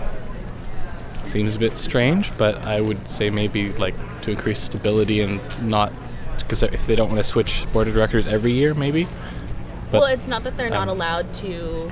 seems 1.25 1.56
a 1.56 1.60
bit 1.60 1.75
strange, 1.75 2.32
but 2.38 2.56
I 2.63 2.82
would 2.82 3.08
say 3.08 3.29
maybe 3.32 3.72
like 3.72 3.96
to 4.22 4.32
increase 4.32 4.60
stability 4.60 5.22
and 5.22 5.39
not 5.67 5.91
because 6.44 6.63
if 6.63 6.86
they 6.88 6.96
don't 6.96 7.10
want 7.10 7.20
to 7.20 7.24
switch 7.24 7.72
board 7.72 7.88
of 7.88 7.94
directors 7.94 8.27
every 8.27 8.51
year, 8.51 8.74
maybe. 8.74 9.08
But 9.91 10.01
well, 10.01 10.10
it's 10.10 10.27
not 10.27 10.44
that 10.44 10.58
they're 10.58 10.70
not 10.70 10.89
um, 10.89 10.98
allowed 10.98 11.34
to 11.36 11.91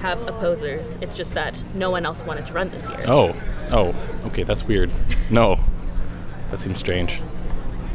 have 0.00 0.20
opposers. 0.26 0.96
It's 1.00 1.14
just 1.14 1.34
that 1.34 1.54
no 1.74 1.90
one 1.90 2.04
else 2.04 2.22
wanted 2.22 2.44
to 2.46 2.52
run 2.52 2.70
this 2.70 2.88
year. 2.88 3.04
oh, 3.06 3.34
oh, 3.70 3.94
okay, 4.26 4.42
that's 4.42 4.64
weird. 4.64 4.90
No, 5.30 5.58
that 6.50 6.60
seems 6.60 6.78
strange. 6.78 7.22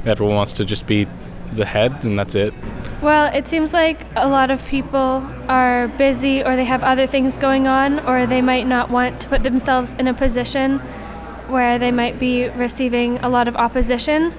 Everyone 0.06 0.36
wants 0.36 0.54
to 0.54 0.66
just 0.66 0.88
be 0.88 1.08
the 1.52 1.66
head, 1.66 2.04
and 2.04 2.18
that's 2.18 2.36
it. 2.36 2.54
Well, 3.02 3.34
it 3.36 3.48
seems 3.48 3.74
like 3.74 4.06
a 4.16 4.28
lot 4.28 4.52
of 4.52 4.66
people 4.68 5.28
are 5.48 5.88
busy 5.88 6.44
or 6.44 6.56
they 6.56 6.66
have 6.66 6.84
other 6.84 7.08
things 7.08 7.38
going 7.38 7.68
on, 7.68 8.00
or 8.08 8.26
they 8.26 8.42
might 8.42 8.68
not 8.68 8.90
want 8.90 9.20
to 9.22 9.28
put 9.28 9.44
themselves 9.44 9.94
in 9.96 10.08
a 10.08 10.14
position 10.14 10.80
where 11.48 11.78
they 11.80 11.92
might 11.92 12.20
be 12.20 12.48
receiving 12.50 13.18
a 13.20 13.30
lot 13.30 13.48
of 13.48 13.56
opposition. 13.56 14.34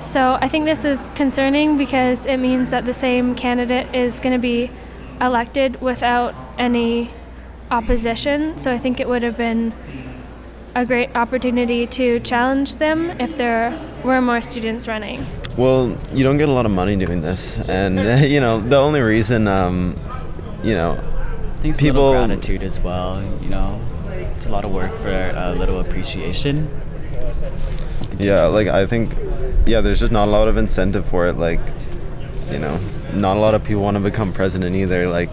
So 0.00 0.38
I 0.40 0.48
think 0.48 0.64
this 0.64 0.84
is 0.84 1.10
concerning 1.14 1.76
because 1.76 2.26
it 2.26 2.36
means 2.36 2.70
that 2.70 2.84
the 2.84 2.94
same 2.94 3.34
candidate 3.34 3.94
is 3.94 4.20
going 4.20 4.32
to 4.32 4.38
be 4.38 4.70
elected 5.20 5.80
without 5.80 6.34
any 6.58 7.10
opposition. 7.70 8.58
So 8.58 8.72
I 8.72 8.78
think 8.78 9.00
it 9.00 9.08
would 9.08 9.22
have 9.22 9.36
been 9.36 9.72
a 10.74 10.84
great 10.84 11.14
opportunity 11.14 11.86
to 11.86 12.20
challenge 12.20 12.76
them 12.76 13.10
if 13.20 13.36
there 13.36 13.78
were 14.04 14.20
more 14.20 14.40
students 14.40 14.88
running. 14.88 15.24
Well, 15.56 15.96
you 16.12 16.24
don't 16.24 16.36
get 16.36 16.48
a 16.48 16.52
lot 16.52 16.66
of 16.66 16.72
money 16.72 16.96
doing 16.96 17.20
this, 17.22 17.68
and 17.68 18.24
you 18.30 18.40
know 18.40 18.60
the 18.60 18.76
only 18.76 19.00
reason, 19.00 19.46
um, 19.46 19.96
you 20.64 20.74
know, 20.74 20.92
I 20.92 21.56
think 21.58 21.74
it's 21.74 21.80
a 21.80 21.84
little 21.84 22.12
gratitude 22.12 22.62
as 22.64 22.80
well. 22.80 23.22
You 23.40 23.50
know, 23.50 23.80
it's 24.36 24.46
a 24.46 24.50
lot 24.50 24.64
of 24.64 24.72
work 24.72 24.92
for 24.96 25.10
a 25.10 25.54
little 25.56 25.78
appreciation. 25.78 26.68
Yeah, 28.18 28.46
like 28.46 28.66
I 28.66 28.86
think, 28.86 29.12
yeah, 29.66 29.80
there's 29.80 30.00
just 30.00 30.12
not 30.12 30.28
a 30.28 30.30
lot 30.30 30.48
of 30.48 30.56
incentive 30.56 31.06
for 31.06 31.26
it. 31.26 31.36
Like, 31.36 31.60
you 32.50 32.58
know, 32.58 32.78
not 33.12 33.36
a 33.36 33.40
lot 33.40 33.54
of 33.54 33.64
people 33.64 33.82
want 33.82 33.96
to 33.96 34.02
become 34.02 34.32
president 34.32 34.76
either. 34.76 35.08
Like, 35.08 35.30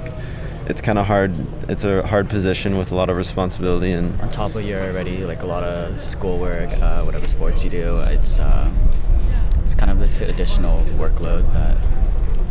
it's 0.68 0.82
kind 0.82 0.98
of 0.98 1.08
hard. 1.08 1.34
It's 1.70 1.84
a 1.84 2.06
hard 2.08 2.30
position 2.30 2.78
with 2.78 2.92
a 2.92 2.96
lot 2.96 3.10
of 3.10 3.18
responsibility 3.18 3.92
and. 3.92 4.20
On 4.22 4.32
top 4.32 4.56
of 4.56 4.64
your 4.64 4.82
already 4.82 5.26
like 5.26 5.42
a 5.42 5.46
lot 5.46 5.64
of 5.64 6.02
schoolwork, 6.02 6.70
uh, 6.82 7.04
whatever 7.04 7.28
sports 7.28 7.64
you 7.64 7.70
do, 7.70 8.00
it's 8.02 8.40
uh, 8.40 8.72
it's 9.64 9.76
kind 9.76 9.92
of 9.92 10.00
this 10.00 10.22
additional 10.22 10.82
workload 10.98 11.52
that 11.54 11.78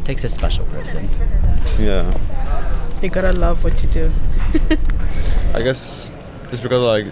takes 0.05 0.25
a 0.25 0.29
special 0.29 0.65
person. 0.67 1.09
Yeah. 1.79 2.17
You 3.01 3.09
gotta 3.09 3.33
love 3.33 3.65
what 3.65 3.83
you 3.83 3.89
do. 3.89 4.13
I 5.55 5.63
guess 5.63 6.11
it's 6.53 6.61
because 6.61 6.83
like 6.83 7.07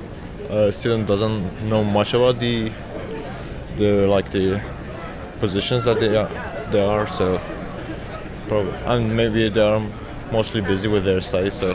a 0.50 0.72
student 0.72 1.06
doesn't 1.06 1.62
know 1.68 1.84
much 1.84 2.12
about 2.12 2.38
the 2.38 2.70
the 3.78 4.06
like 4.06 4.30
the 4.30 4.60
positions 5.40 5.84
that 5.84 5.98
they 6.00 6.16
are 6.16 6.28
they 6.70 6.84
are 6.84 7.06
so 7.06 7.40
probably 8.48 8.72
and 8.86 9.16
maybe 9.16 9.48
they 9.48 9.60
are 9.60 9.80
mostly 10.32 10.60
busy 10.60 10.88
with 10.88 11.04
their 11.04 11.20
studies 11.20 11.54
so 11.54 11.74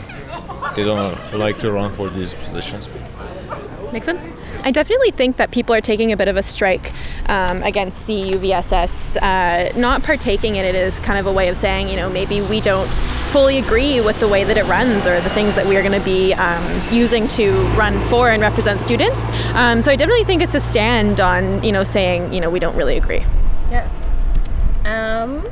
they 0.76 0.84
don't 0.84 1.16
like 1.34 1.58
to 1.58 1.70
run 1.70 1.90
for 1.92 2.10
these 2.10 2.34
positions. 2.34 2.88
Make 3.94 4.02
sense? 4.02 4.32
I 4.64 4.72
definitely 4.72 5.12
think 5.12 5.36
that 5.36 5.52
people 5.52 5.72
are 5.72 5.80
taking 5.80 6.10
a 6.10 6.16
bit 6.16 6.26
of 6.26 6.36
a 6.36 6.42
strike 6.42 6.92
um, 7.28 7.62
against 7.62 8.08
the 8.08 8.32
UVSS. 8.32 9.16
Uh, 9.22 9.78
not 9.78 10.02
partaking 10.02 10.56
in 10.56 10.64
it 10.64 10.74
is 10.74 10.98
kind 10.98 11.16
of 11.16 11.26
a 11.26 11.32
way 11.32 11.46
of 11.46 11.56
saying, 11.56 11.88
you 11.88 11.94
know, 11.94 12.10
maybe 12.10 12.40
we 12.40 12.60
don't 12.60 12.92
fully 13.30 13.60
agree 13.60 14.00
with 14.00 14.18
the 14.18 14.26
way 14.26 14.42
that 14.42 14.56
it 14.56 14.64
runs 14.64 15.06
or 15.06 15.20
the 15.20 15.30
things 15.30 15.54
that 15.54 15.64
we 15.64 15.76
are 15.76 15.80
going 15.80 15.96
to 15.96 16.04
be 16.04 16.34
um, 16.34 16.82
using 16.90 17.28
to 17.28 17.52
run 17.76 17.96
for 18.08 18.30
and 18.30 18.42
represent 18.42 18.80
students. 18.80 19.28
Um, 19.54 19.80
so 19.80 19.92
I 19.92 19.96
definitely 19.96 20.24
think 20.24 20.42
it's 20.42 20.56
a 20.56 20.60
stand 20.60 21.20
on, 21.20 21.62
you 21.62 21.70
know, 21.70 21.84
saying, 21.84 22.34
you 22.34 22.40
know, 22.40 22.50
we 22.50 22.58
don't 22.58 22.74
really 22.74 22.96
agree. 22.96 23.22
Yeah. 23.70 23.88
Um, 24.84 25.48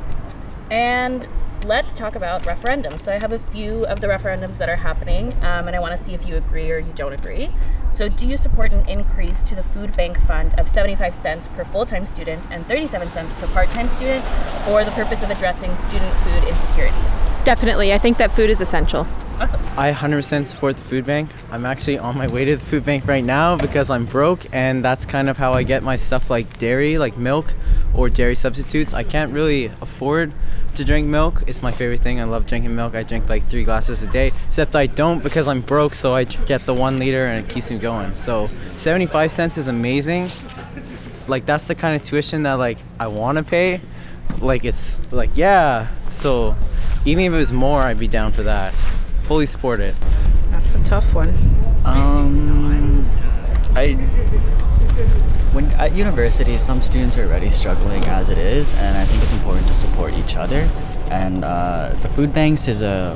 and 0.69 1.29
let's 1.63 1.93
talk 1.93 2.15
about 2.15 2.43
referendums. 2.43 2.99
So 2.99 3.13
I 3.13 3.19
have 3.19 3.31
a 3.31 3.39
few 3.39 3.85
of 3.85 4.01
the 4.01 4.07
referendums 4.07 4.57
that 4.57 4.67
are 4.67 4.75
happening, 4.75 5.31
um, 5.35 5.67
and 5.67 5.77
I 5.77 5.79
want 5.79 5.97
to 5.97 6.03
see 6.03 6.13
if 6.13 6.27
you 6.27 6.35
agree 6.35 6.69
or 6.73 6.79
you 6.79 6.91
don't 6.93 7.13
agree. 7.13 7.49
So, 7.93 8.09
do 8.09 8.25
you 8.25 8.39
support 8.39 8.73
an 8.73 8.89
increase 8.89 9.43
to 9.43 9.53
the 9.53 9.61
food 9.61 9.95
bank 9.95 10.19
fund 10.19 10.55
of 10.59 10.67
75 10.67 11.13
cents 11.13 11.45
per 11.45 11.63
full-time 11.63 12.07
student 12.07 12.43
and 12.49 12.65
37 12.65 13.11
cents 13.11 13.31
per 13.33 13.45
part-time 13.49 13.87
student 13.87 14.25
for 14.65 14.83
the 14.83 14.89
purpose 14.89 15.21
of 15.21 15.29
addressing 15.29 15.75
student 15.75 16.11
food 16.11 16.43
insecurities? 16.49 17.19
Definitely. 17.43 17.93
I 17.93 17.99
think 17.99 18.17
that 18.17 18.31
food 18.31 18.49
is 18.49 18.61
essential. 18.61 19.05
Awesome. 19.43 19.59
I 19.77 19.91
100% 19.91 20.47
support 20.47 20.77
the 20.77 20.83
food 20.83 21.05
bank. 21.05 21.29
I'm 21.51 21.65
actually 21.65 21.97
on 21.99 22.17
my 22.17 22.27
way 22.27 22.45
to 22.45 22.55
the 22.55 22.63
food 22.63 22.85
bank 22.85 23.05
right 23.05 23.25
now 23.25 23.57
because 23.57 23.89
I'm 23.89 24.05
broke, 24.05 24.45
and 24.53 24.85
that's 24.85 25.05
kind 25.05 25.29
of 25.29 25.37
how 25.37 25.51
I 25.51 25.63
get 25.63 25.83
my 25.83 25.97
stuff 25.97 26.29
like 26.29 26.57
dairy, 26.59 26.97
like 26.97 27.17
milk 27.17 27.53
or 27.93 28.09
dairy 28.09 28.35
substitutes. 28.35 28.93
I 28.93 29.03
can't 29.03 29.33
really 29.33 29.65
afford 29.81 30.31
to 30.75 30.85
drink 30.85 31.09
milk. 31.09 31.43
It's 31.45 31.61
my 31.61 31.73
favorite 31.73 31.99
thing. 31.99 32.21
I 32.21 32.23
love 32.23 32.47
drinking 32.47 32.73
milk. 32.73 32.95
I 32.95 33.03
drink 33.03 33.27
like 33.27 33.43
three 33.43 33.65
glasses 33.65 34.01
a 34.01 34.07
day, 34.07 34.31
except 34.47 34.77
I 34.77 34.85
don't 34.85 35.21
because 35.21 35.49
I'm 35.49 35.59
broke, 35.59 35.93
so 35.93 36.15
I 36.15 36.23
get 36.23 36.65
the 36.65 36.73
one 36.73 36.97
liter 36.97 37.25
and 37.25 37.45
it 37.45 37.53
keeps 37.53 37.69
me 37.69 37.79
going. 37.79 38.13
So 38.13 38.47
75 38.75 39.29
cents 39.29 39.57
is 39.57 39.67
amazing. 39.67 40.29
Like, 41.27 41.45
that's 41.45 41.67
the 41.67 41.75
kind 41.75 41.97
of 41.97 42.01
tuition 42.01 42.43
that, 42.43 42.53
like, 42.53 42.77
I 42.97 43.07
want 43.07 43.39
to 43.39 43.43
pay. 43.43 43.81
Like, 44.39 44.63
it's 44.63 45.11
like, 45.11 45.31
yeah. 45.35 45.89
So, 46.11 46.55
even 47.05 47.25
if 47.25 47.33
it 47.33 47.37
was 47.37 47.51
more, 47.51 47.81
I'd 47.81 47.99
be 47.99 48.07
down 48.07 48.31
for 48.31 48.43
that. 48.43 48.73
Fully 49.23 49.45
support 49.45 49.79
it. 49.79 49.95
That's 50.51 50.75
a 50.75 50.83
tough 50.83 51.13
one. 51.13 51.29
Um, 51.85 53.09
I 53.75 53.93
when 55.53 55.65
at 55.73 55.93
university, 55.93 56.57
some 56.57 56.81
students 56.81 57.17
are 57.19 57.25
already 57.25 57.49
struggling 57.49 58.03
as 58.05 58.29
it 58.29 58.37
is, 58.37 58.73
and 58.73 58.97
I 58.97 59.05
think 59.05 59.21
it's 59.21 59.33
important 59.33 59.67
to 59.67 59.73
support 59.73 60.13
each 60.13 60.35
other. 60.35 60.67
And 61.09 61.43
uh, 61.43 61.93
the 62.01 62.09
food 62.09 62.33
banks 62.33 62.67
is 62.67 62.81
a 62.81 63.15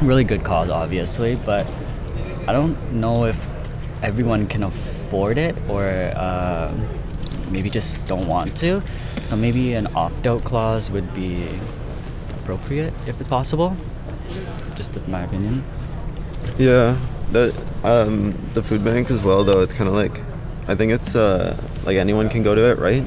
really 0.00 0.24
good 0.24 0.44
cause, 0.44 0.70
obviously, 0.70 1.36
but 1.36 1.70
I 2.48 2.52
don't 2.52 2.94
know 2.94 3.26
if 3.26 3.52
everyone 4.02 4.46
can 4.46 4.62
afford 4.62 5.38
it 5.38 5.56
or 5.68 5.84
uh, 6.16 6.74
maybe 7.50 7.70
just 7.70 8.04
don't 8.06 8.26
want 8.26 8.56
to. 8.58 8.82
So 9.20 9.36
maybe 9.36 9.74
an 9.74 9.88
opt-out 9.94 10.44
clause 10.44 10.90
would 10.90 11.14
be 11.14 11.46
appropriate 12.40 12.92
if 13.06 13.20
it's 13.20 13.28
possible. 13.28 13.76
Just 14.74 14.96
my 15.08 15.22
opinion. 15.22 15.62
Yeah, 16.58 16.98
the 17.30 17.54
um, 17.84 18.34
the 18.54 18.62
food 18.62 18.84
bank 18.84 19.10
as 19.10 19.22
well. 19.24 19.44
Though 19.44 19.60
it's 19.60 19.72
kind 19.72 19.88
of 19.88 19.94
like, 19.94 20.20
I 20.68 20.74
think 20.74 20.92
it's 20.92 21.14
uh, 21.14 21.56
like 21.84 21.96
anyone 21.96 22.28
can 22.28 22.42
go 22.42 22.54
to 22.54 22.70
it, 22.70 22.78
right? 22.78 23.04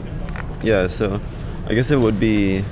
Yeah. 0.63 0.88
So, 0.88 1.20
I 1.67 1.74
guess 1.74 1.91
it 1.91 1.98
would 1.98 2.20
be, 2.20 2.63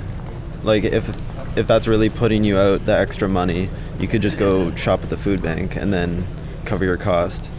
like 0.62 0.84
if 0.84 1.08
if 1.56 1.66
that's 1.66 1.86
really 1.86 2.10
putting 2.10 2.44
you 2.44 2.58
out 2.58 2.84
the 2.84 2.96
extra 2.96 3.28
money, 3.28 3.70
you 3.98 4.08
could 4.08 4.22
just 4.22 4.38
go 4.38 4.74
shop 4.74 5.02
at 5.02 5.10
the 5.10 5.16
food 5.16 5.42
bank 5.42 5.76
and 5.76 5.92
then 5.92 6.24
cover 6.64 6.84
your 6.84 6.96
cost. 6.96 7.50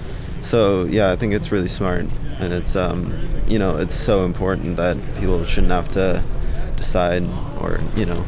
So 0.42 0.86
yeah, 0.86 1.12
I 1.12 1.16
think 1.16 1.34
it's 1.34 1.52
really 1.52 1.68
smart, 1.68 2.06
and 2.40 2.54
it's 2.54 2.76
um, 2.76 3.14
you 3.48 3.60
know, 3.60 3.78
it's 3.78 3.94
so 3.96 4.26
important 4.26 4.76
that 4.78 4.98
people 5.18 5.44
shouldn't 5.46 5.72
have 5.72 5.88
to 5.94 6.24
decide 6.76 7.24
or 7.60 7.80
you 7.96 8.06
know 8.06 8.26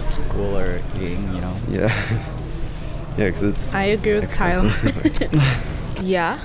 school 0.00 0.56
or 0.56 0.80
eating, 0.96 1.34
you 1.34 1.40
know. 1.40 1.56
Yeah. 1.68 1.88
yeah, 3.18 3.26
because 3.26 3.42
it's. 3.42 3.74
I 3.74 3.84
agree 3.84 4.14
with 4.14 4.30
Kyle. 4.34 4.64
Yeah. 6.02 6.40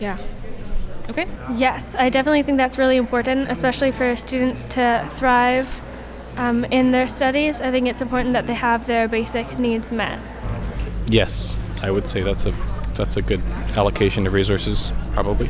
Yeah. 0.00 0.18
Okay. 1.10 1.26
Yes, 1.54 1.94
I 1.98 2.08
definitely 2.10 2.42
think 2.42 2.58
that's 2.58 2.78
really 2.78 2.96
important, 2.96 3.50
especially 3.50 3.90
for 3.90 4.14
students 4.16 4.64
to 4.66 5.06
thrive 5.12 5.80
um, 6.36 6.64
in 6.64 6.90
their 6.90 7.06
studies. 7.06 7.60
I 7.60 7.70
think 7.70 7.88
it's 7.88 8.00
important 8.00 8.32
that 8.32 8.46
they 8.46 8.54
have 8.54 8.86
their 8.86 9.08
basic 9.08 9.58
needs 9.58 9.90
met. 9.90 10.20
Yes, 11.08 11.58
I 11.82 11.90
would 11.90 12.06
say 12.06 12.22
that's 12.22 12.46
a 12.46 12.54
that's 12.94 13.16
a 13.16 13.22
good 13.22 13.42
allocation 13.76 14.26
of 14.26 14.32
resources, 14.32 14.92
probably. 15.12 15.48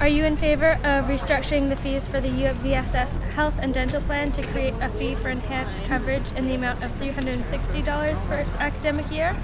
Are 0.00 0.08
you 0.08 0.24
in 0.24 0.36
favor 0.36 0.72
of 0.82 1.06
restructuring 1.06 1.68
the 1.70 1.76
fees 1.76 2.08
for 2.08 2.20
the 2.20 2.28
UVSS 2.28 3.20
health 3.32 3.58
and 3.62 3.72
dental 3.72 4.02
plan 4.02 4.32
to 4.32 4.42
create 4.42 4.74
a 4.80 4.88
fee 4.88 5.14
for 5.14 5.28
enhanced 5.28 5.84
coverage 5.84 6.32
in 6.32 6.46
the 6.46 6.54
amount 6.54 6.82
of 6.82 6.90
$360 6.92 8.28
per 8.28 8.44
academic 8.58 9.10
year? 9.10 9.36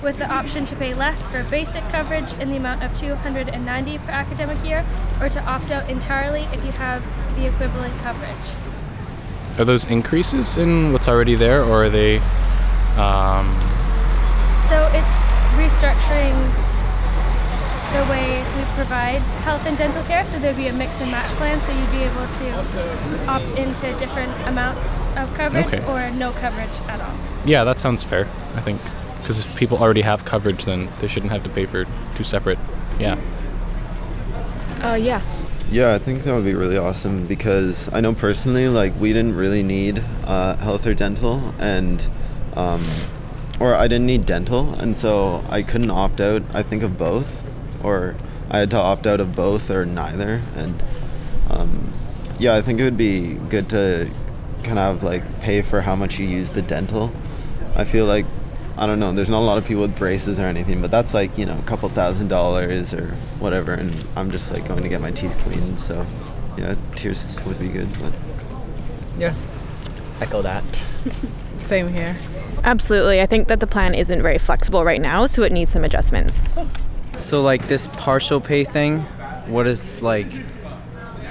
With 0.00 0.18
the 0.18 0.32
option 0.32 0.64
to 0.66 0.76
pay 0.76 0.94
less 0.94 1.28
for 1.28 1.42
basic 1.44 1.82
coverage 1.90 2.32
in 2.34 2.48
the 2.48 2.56
amount 2.56 2.82
of 2.82 2.94
290 2.94 3.98
per 3.98 4.10
academic 4.10 4.64
year, 4.64 4.86
or 5.20 5.28
to 5.28 5.44
opt 5.44 5.70
out 5.70 5.90
entirely 5.90 6.42
if 6.52 6.64
you 6.64 6.72
have 6.72 7.04
the 7.36 7.46
equivalent 7.46 7.94
coverage. 7.98 8.54
Are 9.58 9.64
those 9.64 9.84
increases 9.84 10.56
in 10.56 10.92
what's 10.92 11.08
already 11.08 11.34
there, 11.34 11.62
or 11.62 11.84
are 11.84 11.90
they? 11.90 12.18
Um, 12.96 13.52
So 14.56 14.88
it's 14.94 15.18
restructuring 15.58 16.61
the 17.92 18.04
way 18.10 18.42
we 18.56 18.64
provide 18.74 19.20
health 19.44 19.66
and 19.66 19.76
dental 19.76 20.02
care. 20.04 20.24
So 20.24 20.38
there'd 20.38 20.56
be 20.56 20.68
a 20.68 20.72
mix 20.72 21.00
and 21.00 21.10
match 21.10 21.30
plan. 21.36 21.60
So 21.60 21.72
you'd 21.72 21.90
be 21.90 22.02
able 22.02 22.26
to 22.26 23.26
opt 23.28 23.50
into 23.58 23.86
different 23.98 24.32
amounts 24.48 25.02
of 25.16 25.32
coverage 25.34 25.66
Okay. 25.66 25.84
or 25.86 26.10
no 26.16 26.32
coverage 26.32 26.74
at 26.88 27.00
all. 27.00 27.14
yeah, 27.44 27.64
that 27.64 27.78
sounds 27.80 28.02
fair. 28.02 28.26
I 28.54 28.60
think 28.60 28.80
because 29.20 29.46
if 29.46 29.54
people 29.54 29.78
already 29.78 30.00
have 30.02 30.24
coverage, 30.24 30.64
then 30.64 30.88
they 31.00 31.06
shouldn't 31.06 31.30
have 31.32 31.44
to 31.44 31.50
pay 31.50 31.64
for 31.66 31.86
two 32.16 32.24
separate. 32.24 32.58
Yeah. 32.98 33.16
Uh, 34.82 34.94
yeah. 35.00 35.20
Yeah, 35.70 35.94
I 35.94 35.98
think 35.98 36.24
that 36.24 36.34
would 36.34 36.44
be 36.44 36.54
really 36.54 36.76
awesome 36.76 37.26
because 37.26 37.88
I 37.94 38.00
know 38.00 38.12
personally, 38.12 38.68
like, 38.68 38.92
we 39.00 39.12
didn't 39.12 39.36
really 39.36 39.62
need 39.62 40.02
uh, 40.26 40.56
health 40.56 40.86
or 40.86 40.92
dental, 40.92 41.54
and, 41.58 42.06
um, 42.56 42.82
or 43.60 43.74
I 43.74 43.86
didn't 43.88 44.06
need 44.06 44.26
dental, 44.26 44.74
and 44.74 44.94
so 44.96 45.42
I 45.48 45.62
couldn't 45.62 45.90
opt 45.90 46.20
out, 46.20 46.42
I 46.52 46.62
think, 46.62 46.82
of 46.82 46.98
both, 46.98 47.42
or 47.82 48.14
I 48.50 48.58
had 48.58 48.70
to 48.70 48.78
opt 48.78 49.06
out 49.06 49.20
of 49.20 49.34
both 49.34 49.70
or 49.70 49.84
neither, 49.84 50.42
and, 50.56 50.82
um, 51.50 51.92
yeah, 52.38 52.56
I 52.56 52.62
think 52.62 52.80
it 52.80 52.84
would 52.84 52.96
be 52.96 53.34
good 53.34 53.68
to 53.70 54.10
kind 54.64 54.78
of 54.78 55.02
like 55.02 55.40
pay 55.40 55.62
for 55.62 55.80
how 55.82 55.94
much 55.96 56.18
you 56.18 56.26
use 56.26 56.50
the 56.50 56.62
dental. 56.62 57.12
I 57.74 57.84
feel 57.84 58.06
like 58.06 58.26
I 58.76 58.86
don't 58.86 58.98
know. 59.00 59.12
There's 59.12 59.28
not 59.30 59.40
a 59.40 59.44
lot 59.44 59.58
of 59.58 59.66
people 59.66 59.82
with 59.82 59.98
braces 59.98 60.40
or 60.40 60.44
anything, 60.44 60.80
but 60.80 60.90
that's 60.90 61.14
like 61.14 61.36
you 61.36 61.46
know 61.46 61.58
a 61.58 61.62
couple 61.62 61.88
thousand 61.90 62.28
dollars 62.28 62.94
or 62.94 63.08
whatever, 63.38 63.74
and 63.74 63.92
I'm 64.16 64.30
just 64.30 64.52
like 64.52 64.66
going 64.66 64.82
to 64.82 64.88
get 64.88 65.00
my 65.00 65.10
teeth 65.10 65.36
cleaned. 65.44 65.78
So 65.78 66.06
yeah, 66.56 66.74
tears 66.96 67.40
would 67.46 67.58
be 67.58 67.68
good, 67.68 67.88
but 68.00 68.12
Yeah. 69.18 69.34
Echo 70.20 70.42
that. 70.42 70.86
Same 71.58 71.88
here. 71.88 72.16
Absolutely. 72.64 73.20
I 73.20 73.26
think 73.26 73.48
that 73.48 73.60
the 73.60 73.66
plan 73.66 73.94
isn't 73.94 74.22
very 74.22 74.38
flexible 74.38 74.84
right 74.84 75.00
now, 75.00 75.26
so 75.26 75.42
it 75.42 75.52
needs 75.52 75.72
some 75.72 75.84
adjustments. 75.84 76.42
So 77.22 77.40
like 77.42 77.68
this 77.68 77.86
partial 77.86 78.40
pay 78.40 78.64
thing, 78.64 79.00
what 79.46 79.66
is 79.66 80.02
like 80.02 80.26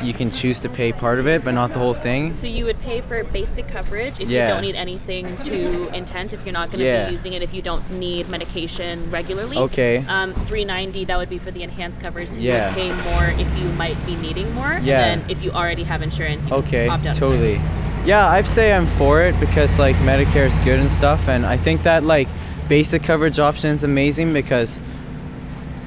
you 0.02 0.14
can 0.14 0.32
choose 0.32 0.60
to 0.62 0.68
pay 0.70 0.92
part 0.92 1.20
of 1.20 1.28
it 1.28 1.44
but 1.46 1.52
not 1.54 1.74
the 1.74 1.80
whole 1.80 1.94
thing? 1.94 2.36
So 2.38 2.48
you 2.48 2.66
would 2.66 2.80
pay 2.82 3.02
for 3.02 3.24
basic 3.26 3.68
coverage 3.68 4.20
if 4.20 4.28
Yeah. 4.30 4.48
you 4.48 4.54
don't 4.54 4.62
need 4.64 4.76
anything 4.76 5.38
too 5.44 5.90
intense. 5.94 6.34
If 6.34 6.44
you're 6.46 6.54
not 6.54 6.70
going 6.72 6.80
to 6.80 6.86
Yeah. 6.86 7.06
be 7.06 7.12
using 7.12 7.34
it, 7.34 7.42
if 7.44 7.54
you 7.54 7.62
don't 7.62 7.88
need 7.92 8.28
medication 8.30 9.12
regularly. 9.12 9.58
Okay. 9.58 10.04
Um, 10.08 10.34
390 10.34 11.06
that 11.06 11.18
would 11.18 11.30
be 11.30 11.38
for 11.38 11.52
the 11.52 11.62
enhanced 11.62 12.02
coverage. 12.02 12.30
So 12.30 12.36
Yeah. 12.40 12.70
You 12.76 12.76
would 12.90 12.96
pay 12.96 13.12
more 13.12 13.26
if 13.38 13.60
you 13.60 13.70
might 13.78 14.04
be 14.06 14.16
needing 14.16 14.56
more. 14.56 14.80
Yeah. 14.82 15.06
And 15.06 15.30
if 15.30 15.44
you 15.44 15.52
already 15.52 15.84
have 15.84 16.02
insurance, 16.02 16.48
you 16.50 16.56
Okay, 16.56 16.90
totally. 17.14 17.62
Yeah, 18.06 18.28
I'd 18.28 18.48
say 18.48 18.74
I'm 18.74 18.88
for 18.88 19.22
it 19.22 19.40
because 19.40 19.78
like 19.78 19.96
Medicare 19.98 20.48
is 20.48 20.58
good 20.60 20.80
and 20.80 20.90
stuff, 20.92 21.28
and 21.28 21.46
I 21.46 21.58
think 21.58 21.84
that 21.84 22.04
like 22.04 22.28
basic 22.68 23.04
coverage 23.04 23.38
option 23.38 23.76
is 23.76 23.84
amazing 23.84 24.34
because, 24.34 24.80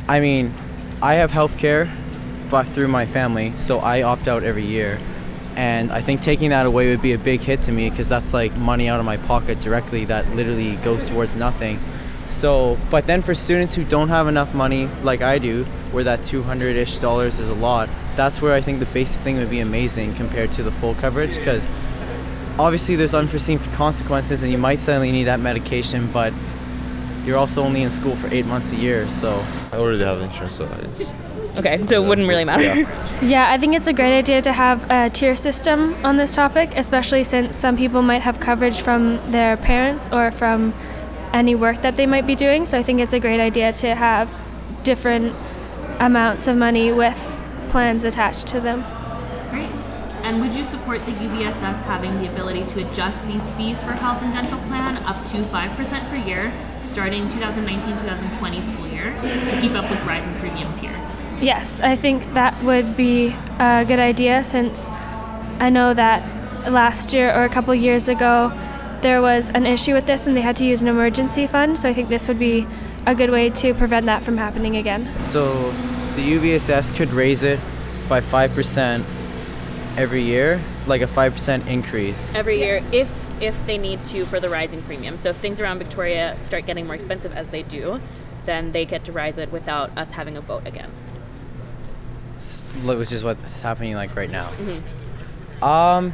I 0.06 0.20
mean, 0.20 0.52
I 1.00 1.14
have 1.14 1.30
health 1.30 1.58
care, 1.58 1.90
but 2.50 2.64
through 2.64 2.88
my 2.88 3.06
family, 3.06 3.56
so 3.56 3.78
I 3.78 4.02
opt 4.02 4.28
out 4.28 4.42
every 4.42 4.64
year, 4.64 5.00
and 5.56 5.90
I 5.90 6.02
think 6.02 6.20
taking 6.20 6.50
that 6.50 6.66
away 6.66 6.90
would 6.90 7.00
be 7.00 7.14
a 7.14 7.18
big 7.18 7.40
hit 7.40 7.62
to 7.62 7.72
me 7.72 7.88
because 7.88 8.08
that's 8.10 8.34
like 8.34 8.54
money 8.56 8.88
out 8.88 9.00
of 9.00 9.06
my 9.06 9.16
pocket 9.16 9.60
directly 9.60 10.04
that 10.06 10.28
literally 10.34 10.76
goes 10.76 11.06
towards 11.06 11.36
nothing. 11.36 11.80
So, 12.26 12.76
but 12.90 13.06
then 13.06 13.22
for 13.22 13.34
students 13.34 13.74
who 13.74 13.84
don't 13.84 14.08
have 14.10 14.28
enough 14.28 14.54
money, 14.54 14.88
like 15.02 15.22
I 15.22 15.38
do, 15.38 15.64
where 15.90 16.04
that 16.04 16.22
200 16.22 16.76
ish 16.76 16.98
dollars 16.98 17.40
is 17.40 17.48
a 17.48 17.54
lot, 17.54 17.88
that's 18.14 18.42
where 18.42 18.52
I 18.52 18.60
think 18.60 18.80
the 18.80 18.86
basic 18.86 19.22
thing 19.22 19.38
would 19.38 19.50
be 19.50 19.60
amazing 19.60 20.14
compared 20.14 20.52
to 20.52 20.62
the 20.62 20.72
full 20.72 20.94
coverage 20.96 21.36
because 21.36 21.66
obviously 22.58 22.96
there's 22.96 23.14
unforeseen 23.14 23.58
consequences 23.58 24.42
and 24.42 24.52
you 24.52 24.58
might 24.58 24.78
suddenly 24.78 25.12
need 25.12 25.24
that 25.24 25.40
medication, 25.40 26.10
but 26.12 26.32
you're 27.24 27.38
also 27.38 27.62
only 27.62 27.82
in 27.82 27.90
school 27.90 28.16
for 28.16 28.28
eight 28.28 28.46
months 28.46 28.72
a 28.72 28.76
year, 28.76 29.08
so. 29.08 29.44
I 29.72 29.76
already 29.76 30.04
have 30.04 30.20
insurance, 30.20 30.54
so 30.54 30.64
it's. 30.82 31.12
Okay, 31.56 31.84
so 31.86 32.02
it 32.02 32.08
wouldn't 32.08 32.28
really 32.28 32.44
matter. 32.44 32.80
Yeah. 32.80 33.20
Yeah, 33.22 33.50
I 33.50 33.58
think 33.58 33.76
it's 33.76 33.86
a 33.86 33.92
great 33.92 34.16
idea 34.16 34.42
to 34.42 34.52
have 34.52 34.90
a 34.90 35.08
tier 35.08 35.36
system 35.36 35.94
on 36.04 36.16
this 36.16 36.32
topic, 36.32 36.76
especially 36.76 37.24
since 37.24 37.56
some 37.56 37.76
people 37.76 38.02
might 38.02 38.22
have 38.22 38.40
coverage 38.40 38.80
from 38.80 39.20
their 39.30 39.56
parents 39.56 40.08
or 40.12 40.30
from 40.30 40.74
any 41.32 41.54
work 41.54 41.82
that 41.82 41.96
they 41.96 42.06
might 42.06 42.26
be 42.26 42.34
doing. 42.34 42.66
So 42.66 42.76
I 42.78 42.82
think 42.82 43.00
it's 43.00 43.12
a 43.12 43.20
great 43.20 43.40
idea 43.40 43.72
to 43.72 43.94
have 43.94 44.30
different 44.82 45.32
amounts 46.00 46.48
of 46.48 46.56
money 46.56 46.92
with 46.92 47.40
plans 47.70 48.04
attached 48.04 48.48
to 48.48 48.60
them. 48.60 48.84
Great. 49.50 49.70
And 50.24 50.40
would 50.40 50.54
you 50.54 50.64
support 50.64 51.04
the 51.06 51.12
UVSS 51.12 51.82
having 51.82 52.14
the 52.20 52.28
ability 52.28 52.64
to 52.72 52.88
adjust 52.88 53.24
these 53.26 53.48
fees 53.52 53.78
for 53.82 53.92
health 53.92 54.22
and 54.22 54.32
dental 54.32 54.58
plan 54.60 54.96
up 55.04 55.24
to 55.26 55.38
5% 55.38 56.10
per 56.10 56.16
year 56.16 56.52
starting 56.86 57.28
2019-2020 57.28 58.62
school 58.62 58.86
year 58.88 59.12
to 59.50 59.58
keep 59.60 59.72
up 59.72 59.88
with 59.90 60.00
rising 60.04 60.34
premiums 60.40 60.78
here? 60.78 60.94
Yes, 61.40 61.80
I 61.80 61.96
think 61.96 62.32
that 62.34 62.62
would 62.62 62.96
be 62.96 63.34
a 63.58 63.84
good 63.86 63.98
idea 63.98 64.44
since 64.44 64.90
I 65.60 65.70
know 65.70 65.94
that 65.94 66.70
last 66.70 67.12
year 67.12 67.34
or 67.34 67.44
a 67.44 67.48
couple 67.48 67.74
years 67.74 68.08
ago 68.08 68.52
there 69.02 69.20
was 69.20 69.50
an 69.50 69.66
issue 69.66 69.92
with 69.92 70.06
this 70.06 70.26
and 70.26 70.34
they 70.34 70.40
had 70.40 70.56
to 70.56 70.64
use 70.64 70.80
an 70.80 70.88
emergency 70.88 71.46
fund. 71.46 71.78
So 71.78 71.88
I 71.88 71.92
think 71.92 72.08
this 72.08 72.26
would 72.26 72.38
be 72.38 72.66
a 73.06 73.14
good 73.14 73.30
way 73.30 73.50
to 73.50 73.74
prevent 73.74 74.06
that 74.06 74.22
from 74.22 74.38
happening 74.38 74.76
again. 74.76 75.10
So 75.26 75.70
the 76.16 76.22
UVSS 76.22 76.96
could 76.96 77.12
raise 77.12 77.42
it 77.42 77.60
by 78.08 78.20
5% 78.20 79.04
every 79.96 80.22
year, 80.22 80.60
like 80.86 81.02
a 81.02 81.06
5% 81.06 81.66
increase. 81.66 82.34
Every 82.34 82.58
year, 82.58 82.80
if 82.92 83.23
if 83.40 83.66
they 83.66 83.78
need 83.78 84.04
to 84.06 84.24
for 84.26 84.40
the 84.40 84.48
rising 84.48 84.82
premium. 84.82 85.18
So 85.18 85.30
if 85.30 85.36
things 85.36 85.60
around 85.60 85.78
Victoria 85.78 86.36
start 86.40 86.66
getting 86.66 86.86
more 86.86 86.94
expensive 86.94 87.32
as 87.32 87.48
they 87.50 87.62
do, 87.62 88.00
then 88.44 88.72
they 88.72 88.84
get 88.84 89.04
to 89.04 89.12
rise 89.12 89.38
it 89.38 89.50
without 89.50 89.96
us 89.96 90.12
having 90.12 90.36
a 90.36 90.40
vote 90.40 90.66
again. 90.66 90.90
which 92.84 93.12
is 93.12 93.24
what's 93.24 93.62
happening 93.62 93.94
like 93.94 94.14
right 94.16 94.30
now. 94.30 94.48
Mhm. 94.60 95.62
Um, 95.62 96.12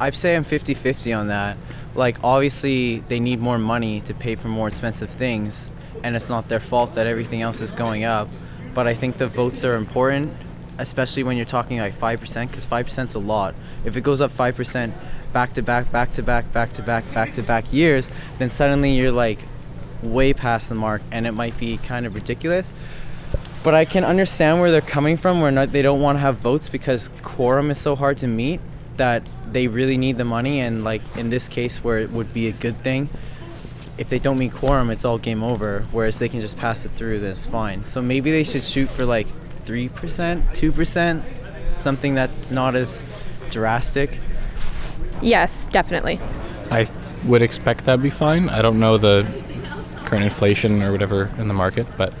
I'd 0.00 0.16
say 0.16 0.34
I'm 0.34 0.44
50-50 0.44 1.12
on 1.12 1.28
that. 1.28 1.56
Like 1.94 2.16
obviously 2.24 3.00
they 3.00 3.20
need 3.20 3.40
more 3.40 3.58
money 3.58 4.00
to 4.00 4.14
pay 4.14 4.34
for 4.34 4.48
more 4.48 4.66
expensive 4.68 5.08
things, 5.10 5.70
and 6.02 6.16
it's 6.16 6.28
not 6.28 6.48
their 6.48 6.60
fault 6.60 6.92
that 6.92 7.06
everything 7.06 7.40
else 7.42 7.60
is 7.60 7.72
going 7.72 8.04
up. 8.04 8.28
But 8.74 8.86
I 8.86 8.94
think 8.94 9.18
the 9.18 9.26
votes 9.26 9.64
are 9.64 9.76
important, 9.76 10.32
especially 10.78 11.22
when 11.22 11.36
you're 11.36 11.46
talking 11.46 11.78
like 11.78 11.94
five 11.94 12.20
percent, 12.20 12.50
because 12.50 12.66
five 12.66 12.86
percent's 12.86 13.14
a 13.14 13.18
lot. 13.18 13.54
If 13.84 13.96
it 13.96 14.02
goes 14.02 14.20
up 14.20 14.30
five 14.30 14.56
percent 14.56 14.94
back 15.32 15.52
to 15.54 15.62
back, 15.62 15.90
back 15.92 16.12
to 16.12 16.22
back, 16.22 16.52
back 16.52 16.72
to 16.74 16.82
back, 16.82 17.12
back 17.12 17.32
to 17.34 17.42
back 17.42 17.72
years, 17.72 18.10
then 18.38 18.50
suddenly 18.50 18.92
you're 18.92 19.12
like 19.12 19.40
way 20.02 20.32
past 20.32 20.68
the 20.68 20.74
mark, 20.74 21.02
and 21.10 21.26
it 21.26 21.32
might 21.32 21.58
be 21.58 21.78
kind 21.78 22.06
of 22.06 22.14
ridiculous. 22.14 22.74
But 23.64 23.74
I 23.74 23.84
can 23.84 24.04
understand 24.04 24.60
where 24.60 24.70
they're 24.70 24.80
coming 24.80 25.16
from, 25.16 25.40
where 25.40 25.50
not, 25.50 25.72
they 25.72 25.82
don't 25.82 26.00
want 26.00 26.16
to 26.16 26.20
have 26.20 26.36
votes 26.36 26.68
because 26.68 27.10
quorum 27.22 27.70
is 27.70 27.78
so 27.78 27.96
hard 27.96 28.18
to 28.18 28.28
meet 28.28 28.60
that 28.96 29.28
they 29.50 29.66
really 29.66 29.98
need 29.98 30.18
the 30.18 30.24
money. 30.24 30.60
And 30.60 30.84
like 30.84 31.02
in 31.16 31.30
this 31.30 31.48
case, 31.48 31.82
where 31.82 31.98
it 31.98 32.10
would 32.10 32.32
be 32.32 32.46
a 32.46 32.52
good 32.52 32.76
thing, 32.84 33.08
if 33.98 34.08
they 34.08 34.20
don't 34.20 34.38
meet 34.38 34.52
quorum, 34.52 34.90
it's 34.90 35.04
all 35.04 35.18
game 35.18 35.42
over. 35.42 35.86
Whereas 35.90 36.20
they 36.20 36.28
can 36.28 36.40
just 36.40 36.56
pass 36.56 36.84
it 36.84 36.92
through, 36.92 37.18
then 37.20 37.32
it's 37.32 37.46
fine. 37.46 37.82
So 37.82 38.00
maybe 38.00 38.30
they 38.30 38.44
should 38.44 38.62
shoot 38.62 38.88
for 38.88 39.04
like 39.04 39.26
three 39.66 39.88
percent, 39.88 40.42
two 40.54 40.72
percent, 40.72 41.24
something 41.72 42.14
that's 42.14 42.50
not 42.50 42.74
as 42.74 43.04
drastic. 43.50 44.18
Yes, 45.20 45.66
definitely. 45.66 46.20
I 46.70 46.88
would 47.24 47.42
expect 47.42 47.84
that'd 47.84 48.02
be 48.02 48.10
fine. 48.10 48.48
I 48.48 48.62
don't 48.62 48.80
know 48.80 48.96
the 48.96 49.26
current 50.04 50.24
inflation 50.24 50.82
or 50.82 50.92
whatever 50.92 51.30
in 51.38 51.48
the 51.48 51.54
market, 51.54 51.86
but 51.96 52.14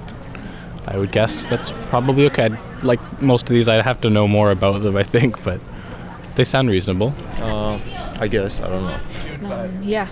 I 0.86 0.98
would 0.98 1.12
guess 1.12 1.46
that's 1.46 1.72
probably 1.88 2.26
okay. 2.26 2.44
I'd, 2.46 2.84
like 2.84 3.22
most 3.22 3.48
of 3.48 3.54
these, 3.54 3.68
I'd 3.68 3.82
have 3.82 4.00
to 4.02 4.10
know 4.10 4.28
more 4.28 4.50
about 4.50 4.82
them, 4.82 4.96
I 4.96 5.02
think, 5.02 5.42
but 5.42 5.60
they 6.34 6.44
sound 6.44 6.70
reasonable. 6.70 7.14
Uh, 7.38 7.78
I 8.18 8.28
guess 8.28 8.60
I 8.60 8.68
don't 8.68 8.84
know. 8.84 9.00
Um, 9.54 9.82
yeah. 9.82 10.08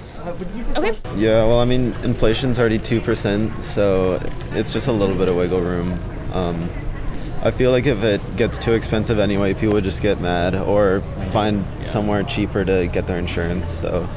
Okay. 0.76 0.94
Yeah, 1.16 1.44
well, 1.44 1.58
I 1.58 1.64
mean, 1.64 1.94
inflation's 2.02 2.58
already 2.58 2.78
2%, 2.78 3.60
so 3.60 4.20
it's 4.52 4.72
just 4.72 4.88
a 4.88 4.92
little 4.92 5.16
bit 5.16 5.28
of 5.28 5.36
wiggle 5.36 5.60
room. 5.60 5.98
Um, 6.32 6.68
I 7.44 7.50
feel 7.50 7.70
like 7.70 7.84
if 7.84 8.02
it 8.02 8.36
gets 8.36 8.58
too 8.58 8.72
expensive 8.72 9.18
anyway, 9.18 9.52
people 9.52 9.74
would 9.74 9.84
just 9.84 10.00
get 10.00 10.18
mad 10.18 10.54
or 10.54 11.00
find 11.30 11.62
somewhere 11.84 12.22
cheaper 12.22 12.64
to 12.64 12.86
get 12.86 13.06
their 13.06 13.18
insurance. 13.18 13.68
So, 13.68 14.08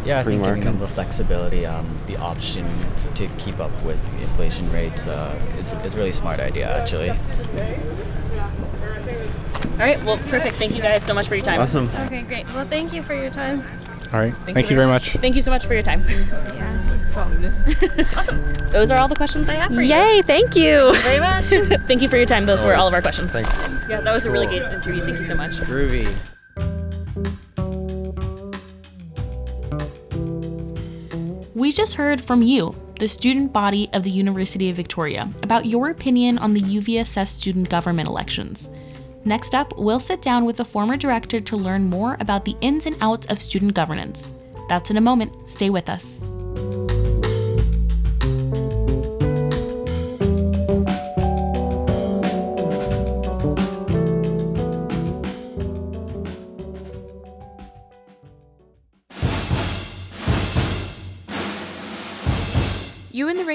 it's 0.00 0.10
Yeah, 0.10 0.18
I 0.18 0.22
free 0.24 0.34
think 0.34 0.44
giving 0.44 0.64
them 0.64 0.80
the 0.80 0.88
flexibility, 0.88 1.64
um, 1.64 1.86
the 2.06 2.16
option 2.16 2.66
to 3.14 3.28
keep 3.38 3.60
up 3.60 3.70
with 3.84 3.96
inflation 4.22 4.70
rates 4.72 5.06
uh, 5.06 5.38
is, 5.58 5.70
is 5.84 5.94
a 5.94 5.98
really 5.98 6.10
smart 6.10 6.40
idea, 6.40 6.76
actually. 6.76 7.10
All 7.10 7.16
right. 9.86 10.02
Well, 10.04 10.16
perfect. 10.16 10.56
Thank 10.56 10.74
you 10.74 10.82
guys 10.82 11.04
so 11.04 11.14
much 11.14 11.28
for 11.28 11.36
your 11.36 11.44
time. 11.44 11.60
Awesome. 11.60 11.88
Okay, 12.06 12.22
great. 12.22 12.46
Well, 12.48 12.66
thank 12.66 12.92
you 12.92 13.02
for 13.02 13.14
your 13.14 13.30
time. 13.30 13.62
All 14.12 14.18
right. 14.18 14.34
Thank, 14.44 14.68
you 14.68 14.76
very 14.76 14.88
much. 14.88 15.12
Thank 15.12 15.36
you 15.36 15.42
so 15.42 15.50
much 15.50 15.64
for 15.64 15.74
your 15.74 15.82
time. 15.82 16.04
Yeah, 16.08 16.89
probably. 17.10 17.48
Those 18.70 18.90
are 18.90 19.00
all 19.00 19.08
the 19.08 19.16
questions 19.16 19.48
I 19.48 19.54
have 19.54 19.74
for 19.74 19.82
you. 19.82 19.94
Yay, 19.94 20.22
thank 20.22 20.56
you. 20.56 20.94
Very 21.02 21.20
much. 21.20 21.44
Thank 21.86 22.02
you 22.02 22.08
for 22.08 22.16
your 22.16 22.26
time. 22.26 22.46
Those 22.46 22.64
were 22.64 22.74
all 22.76 22.88
of 22.88 22.94
our 22.94 23.02
questions. 23.02 23.32
Thanks. 23.32 23.58
Yeah, 23.88 24.00
that 24.00 24.14
was 24.14 24.26
a 24.26 24.30
really 24.30 24.46
great 24.46 24.62
interview. 24.62 25.04
Thank 25.04 25.18
you 25.18 25.24
so 25.24 25.34
much. 25.34 25.52
Groovy. 25.52 26.14
We 31.54 31.72
just 31.72 31.94
heard 31.94 32.20
from 32.20 32.42
you, 32.42 32.74
the 32.98 33.08
student 33.08 33.52
body 33.52 33.90
of 33.92 34.02
the 34.02 34.10
University 34.10 34.70
of 34.70 34.76
Victoria, 34.76 35.30
about 35.42 35.66
your 35.66 35.90
opinion 35.90 36.38
on 36.38 36.52
the 36.52 36.60
UVSS 36.60 37.28
student 37.28 37.68
government 37.68 38.08
elections. 38.08 38.68
Next 39.24 39.54
up, 39.54 39.74
we'll 39.76 40.00
sit 40.00 40.22
down 40.22 40.46
with 40.46 40.56
the 40.56 40.64
former 40.64 40.96
director 40.96 41.38
to 41.38 41.56
learn 41.56 41.90
more 41.90 42.16
about 42.20 42.44
the 42.44 42.56
ins 42.62 42.86
and 42.86 42.96
outs 43.00 43.26
of 43.26 43.40
student 43.40 43.74
governance. 43.74 44.32
That's 44.70 44.90
in 44.90 44.96
a 44.96 45.02
moment. 45.02 45.48
Stay 45.48 45.68
with 45.68 45.90
us. 45.90 46.22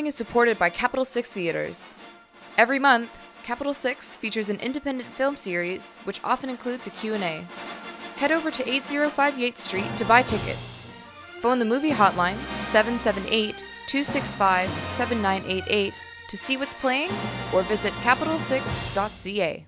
Is 0.05 0.13
supported 0.13 0.59
by 0.59 0.69
Capitol 0.69 1.03
Six 1.03 1.31
Theaters. 1.31 1.95
Every 2.59 2.77
month, 2.77 3.09
Capitol 3.43 3.73
Six 3.73 4.15
features 4.15 4.49
an 4.49 4.59
independent 4.59 5.09
film 5.09 5.35
series, 5.35 5.95
which 6.03 6.21
often 6.23 6.47
includes 6.47 6.85
a 6.85 6.91
Q&A. 6.91 7.43
Head 8.17 8.31
over 8.31 8.51
to 8.51 8.69
805 8.69 9.39
Yates 9.39 9.63
Street 9.63 9.87
to 9.97 10.05
buy 10.05 10.21
tickets. 10.21 10.83
Phone 11.41 11.57
the 11.57 11.65
movie 11.65 11.89
hotline 11.89 12.35
778-265-7988 13.87 15.93
to 16.29 16.37
see 16.37 16.55
what's 16.55 16.75
playing 16.75 17.09
or 17.51 17.63
visit 17.63 17.91
capitol6.ca. 17.93 19.65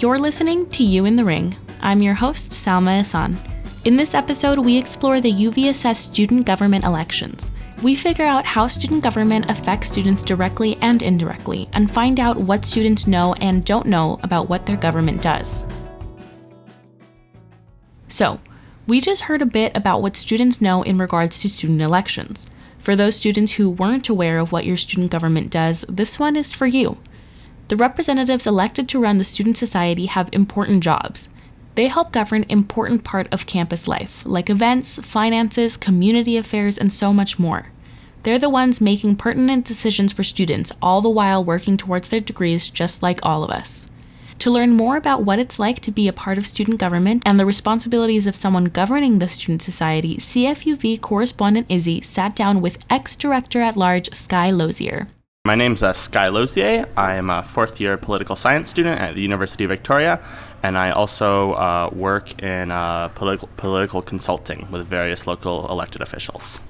You're 0.00 0.18
listening 0.18 0.68
to 0.70 0.82
You 0.82 1.04
in 1.04 1.14
the 1.14 1.24
Ring. 1.24 1.54
I'm 1.80 2.00
your 2.00 2.14
host, 2.14 2.52
Salma 2.52 2.98
Hassan. 2.98 3.36
In 3.84 3.96
this 3.96 4.14
episode, 4.14 4.58
we 4.58 4.76
explore 4.76 5.20
the 5.20 5.32
UVSS 5.32 5.96
student 5.96 6.46
government 6.46 6.84
elections. 6.84 7.50
We 7.82 7.94
figure 7.94 8.24
out 8.24 8.46
how 8.46 8.66
student 8.66 9.02
government 9.04 9.50
affects 9.50 9.90
students 9.90 10.22
directly 10.22 10.78
and 10.80 11.02
indirectly, 11.02 11.68
and 11.74 11.90
find 11.90 12.18
out 12.18 12.38
what 12.38 12.64
students 12.64 13.06
know 13.06 13.34
and 13.34 13.64
don't 13.64 13.86
know 13.86 14.18
about 14.22 14.48
what 14.48 14.64
their 14.64 14.78
government 14.78 15.20
does. 15.20 15.66
So, 18.08 18.40
we 18.86 19.00
just 19.00 19.22
heard 19.22 19.42
a 19.42 19.46
bit 19.46 19.76
about 19.76 20.00
what 20.00 20.16
students 20.16 20.60
know 20.60 20.82
in 20.82 20.96
regards 20.96 21.40
to 21.42 21.48
student 21.50 21.82
elections. 21.82 22.48
For 22.78 22.96
those 22.96 23.16
students 23.16 23.52
who 23.52 23.68
weren't 23.68 24.08
aware 24.08 24.38
of 24.38 24.50
what 24.50 24.64
your 24.64 24.76
student 24.78 25.10
government 25.10 25.50
does, 25.50 25.84
this 25.88 26.18
one 26.18 26.36
is 26.36 26.52
for 26.52 26.66
you. 26.66 26.96
The 27.68 27.76
representatives 27.76 28.46
elected 28.46 28.88
to 28.88 29.00
run 29.00 29.18
the 29.18 29.24
student 29.24 29.56
society 29.56 30.06
have 30.06 30.30
important 30.32 30.82
jobs. 30.82 31.28
They 31.76 31.88
help 31.88 32.10
govern 32.10 32.46
important 32.48 33.04
part 33.04 33.28
of 33.30 33.44
campus 33.44 33.86
life, 33.86 34.22
like 34.24 34.48
events, 34.48 34.98
finances, 34.98 35.76
community 35.76 36.38
affairs, 36.38 36.78
and 36.78 36.90
so 36.90 37.12
much 37.12 37.38
more. 37.38 37.66
They're 38.22 38.38
the 38.38 38.48
ones 38.48 38.80
making 38.80 39.16
pertinent 39.16 39.66
decisions 39.66 40.10
for 40.14 40.24
students, 40.24 40.72
all 40.80 41.02
the 41.02 41.10
while 41.10 41.44
working 41.44 41.76
towards 41.76 42.08
their 42.08 42.18
degrees 42.18 42.70
just 42.70 43.02
like 43.02 43.20
all 43.22 43.44
of 43.44 43.50
us. 43.50 43.86
To 44.38 44.50
learn 44.50 44.72
more 44.72 44.96
about 44.96 45.24
what 45.24 45.38
it's 45.38 45.58
like 45.58 45.80
to 45.80 45.90
be 45.90 46.08
a 46.08 46.14
part 46.14 46.38
of 46.38 46.46
student 46.46 46.78
government 46.78 47.22
and 47.26 47.38
the 47.38 47.44
responsibilities 47.44 48.26
of 48.26 48.34
someone 48.34 48.66
governing 48.66 49.18
the 49.18 49.28
student 49.28 49.60
society, 49.60 50.16
CFUV 50.16 50.98
correspondent 51.02 51.66
Izzy 51.68 52.00
sat 52.00 52.34
down 52.34 52.62
with 52.62 52.84
ex 52.88 53.16
director 53.16 53.60
at 53.60 53.76
large 53.76 54.14
Sky 54.14 54.50
Lozier. 54.50 55.08
My 55.46 55.54
name's 55.54 55.80
uh, 55.80 55.92
Sky 55.92 56.26
Lozier. 56.26 56.86
I 56.96 57.14
am 57.14 57.30
a 57.30 57.44
fourth 57.44 57.80
year 57.80 57.96
political 57.96 58.34
science 58.34 58.68
student 58.68 59.00
at 59.00 59.14
the 59.14 59.20
University 59.20 59.62
of 59.62 59.68
Victoria, 59.68 60.20
and 60.66 60.76
I 60.76 60.90
also 60.90 61.52
uh, 61.52 61.90
work 61.92 62.42
in 62.42 62.72
uh, 62.72 63.08
political, 63.08 63.48
political 63.56 64.02
consulting 64.02 64.66
with 64.72 64.84
various 64.86 65.26
local 65.26 65.68
elected 65.70 66.02
officials. 66.02 66.60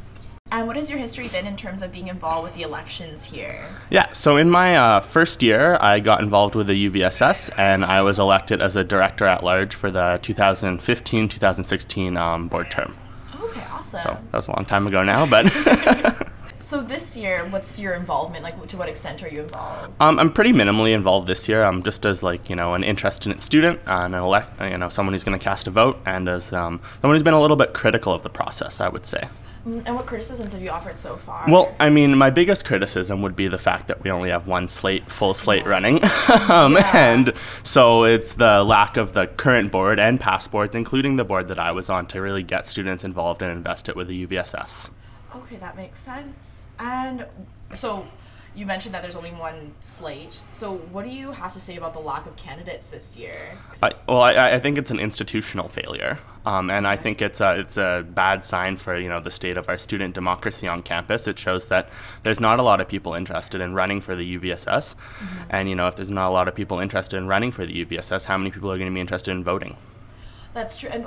And 0.52 0.66
what 0.66 0.76
has 0.76 0.90
your 0.90 0.98
history 0.98 1.28
been 1.28 1.46
in 1.46 1.56
terms 1.56 1.80
of 1.82 1.92
being 1.92 2.08
involved 2.08 2.44
with 2.44 2.54
the 2.54 2.62
elections 2.62 3.24
here? 3.24 3.64
Yeah, 3.90 4.12
so 4.12 4.36
in 4.36 4.50
my 4.50 4.76
uh, 4.76 5.00
first 5.00 5.42
year, 5.42 5.78
I 5.80 5.98
got 5.98 6.20
involved 6.20 6.54
with 6.54 6.66
the 6.66 6.90
UVSS, 6.90 7.50
and 7.56 7.84
I 7.84 8.02
was 8.02 8.18
elected 8.18 8.60
as 8.60 8.76
a 8.76 8.84
director 8.84 9.24
at 9.24 9.42
large 9.42 9.74
for 9.74 9.90
the 9.90 10.20
2015 10.22 11.28
2016 11.28 12.16
um, 12.16 12.48
board 12.48 12.70
term. 12.70 12.94
Okay, 13.40 13.62
awesome. 13.72 14.00
So 14.00 14.18
that 14.30 14.36
was 14.36 14.48
a 14.48 14.52
long 14.52 14.66
time 14.66 14.86
ago 14.86 15.02
now, 15.02 15.24
but. 15.26 15.46
So 16.66 16.82
this 16.82 17.16
year, 17.16 17.46
what's 17.50 17.78
your 17.78 17.94
involvement? 17.94 18.42
Like, 18.42 18.66
to 18.66 18.76
what 18.76 18.88
extent 18.88 19.22
are 19.22 19.28
you 19.28 19.42
involved? 19.42 19.92
Um, 20.00 20.18
I'm 20.18 20.32
pretty 20.32 20.52
minimally 20.52 20.94
involved 20.94 21.28
this 21.28 21.48
year. 21.48 21.62
I'm 21.62 21.80
just 21.84 22.04
as 22.04 22.24
like 22.24 22.50
you 22.50 22.56
know 22.56 22.74
an 22.74 22.82
interested 22.82 23.40
student 23.40 23.78
and 23.86 24.16
an 24.16 24.20
elect, 24.20 24.60
you 24.60 24.76
know 24.76 24.88
someone 24.88 25.14
who's 25.14 25.22
going 25.22 25.38
to 25.38 25.44
cast 25.44 25.68
a 25.68 25.70
vote, 25.70 25.96
and 26.04 26.28
as 26.28 26.52
um, 26.52 26.80
someone 27.00 27.14
who's 27.14 27.22
been 27.22 27.34
a 27.34 27.40
little 27.40 27.56
bit 27.56 27.72
critical 27.72 28.12
of 28.12 28.24
the 28.24 28.30
process. 28.30 28.80
I 28.80 28.88
would 28.88 29.06
say. 29.06 29.28
Mm, 29.64 29.84
And 29.86 29.94
what 29.94 30.06
criticisms 30.06 30.54
have 30.54 30.62
you 30.62 30.70
offered 30.70 30.98
so 30.98 31.16
far? 31.16 31.44
Well, 31.48 31.72
I 31.78 31.88
mean, 31.88 32.18
my 32.18 32.30
biggest 32.30 32.64
criticism 32.64 33.22
would 33.22 33.36
be 33.36 33.46
the 33.46 33.58
fact 33.58 33.86
that 33.86 34.02
we 34.02 34.10
only 34.10 34.30
have 34.30 34.48
one 34.48 34.66
slate, 34.66 35.04
full 35.04 35.34
slate 35.34 35.66
running, 35.66 36.00
um, 36.48 36.76
and 36.92 37.32
so 37.62 38.02
it's 38.02 38.34
the 38.34 38.64
lack 38.64 38.96
of 38.96 39.12
the 39.12 39.28
current 39.28 39.70
board 39.70 40.00
and 40.00 40.20
past 40.20 40.50
boards, 40.50 40.74
including 40.74 41.14
the 41.14 41.24
board 41.24 41.46
that 41.46 41.60
I 41.60 41.70
was 41.70 41.88
on, 41.88 42.06
to 42.08 42.20
really 42.20 42.42
get 42.42 42.66
students 42.66 43.04
involved 43.04 43.40
and 43.40 43.52
invest 43.52 43.88
it 43.88 43.94
with 43.94 44.08
the 44.08 44.26
UVSS. 44.26 44.90
Okay, 45.36 45.56
that 45.56 45.76
makes 45.76 45.98
sense. 45.98 46.62
And 46.78 47.26
so 47.74 48.06
you 48.54 48.64
mentioned 48.64 48.94
that 48.94 49.02
there's 49.02 49.16
only 49.16 49.32
one 49.32 49.74
slate. 49.80 50.40
So 50.50 50.76
what 50.76 51.04
do 51.04 51.10
you 51.10 51.32
have 51.32 51.52
to 51.52 51.60
say 51.60 51.76
about 51.76 51.92
the 51.92 52.00
lack 52.00 52.26
of 52.26 52.36
candidates 52.36 52.88
this 52.90 53.18
year? 53.18 53.58
I, 53.82 53.90
well, 54.08 54.22
I, 54.22 54.54
I 54.54 54.58
think 54.58 54.78
it's 54.78 54.90
an 54.90 54.98
institutional 54.98 55.68
failure, 55.68 56.18
um, 56.46 56.70
and 56.70 56.88
I 56.88 56.96
think 56.96 57.20
it's 57.20 57.42
a 57.42 57.58
it's 57.58 57.76
a 57.76 58.06
bad 58.08 58.46
sign 58.46 58.78
for 58.78 58.96
you 58.96 59.10
know 59.10 59.20
the 59.20 59.30
state 59.30 59.58
of 59.58 59.68
our 59.68 59.76
student 59.76 60.14
democracy 60.14 60.66
on 60.66 60.80
campus. 60.80 61.28
It 61.28 61.38
shows 61.38 61.66
that 61.68 61.90
there's 62.22 62.40
not 62.40 62.58
a 62.58 62.62
lot 62.62 62.80
of 62.80 62.88
people 62.88 63.12
interested 63.12 63.60
in 63.60 63.74
running 63.74 64.00
for 64.00 64.16
the 64.16 64.38
UVSS, 64.38 64.96
and 65.50 65.68
you 65.68 65.74
know 65.74 65.86
if 65.88 65.96
there's 65.96 66.10
not 66.10 66.30
a 66.30 66.32
lot 66.32 66.48
of 66.48 66.54
people 66.54 66.80
interested 66.80 67.18
in 67.18 67.26
running 67.26 67.52
for 67.52 67.66
the 67.66 67.84
UVSS, 67.84 68.24
how 68.24 68.38
many 68.38 68.50
people 68.50 68.72
are 68.72 68.78
going 68.78 68.90
to 68.90 68.94
be 68.94 69.00
interested 69.00 69.32
in 69.32 69.44
voting? 69.44 69.76
That's 70.54 70.80
true. 70.80 70.88
And 70.90 71.06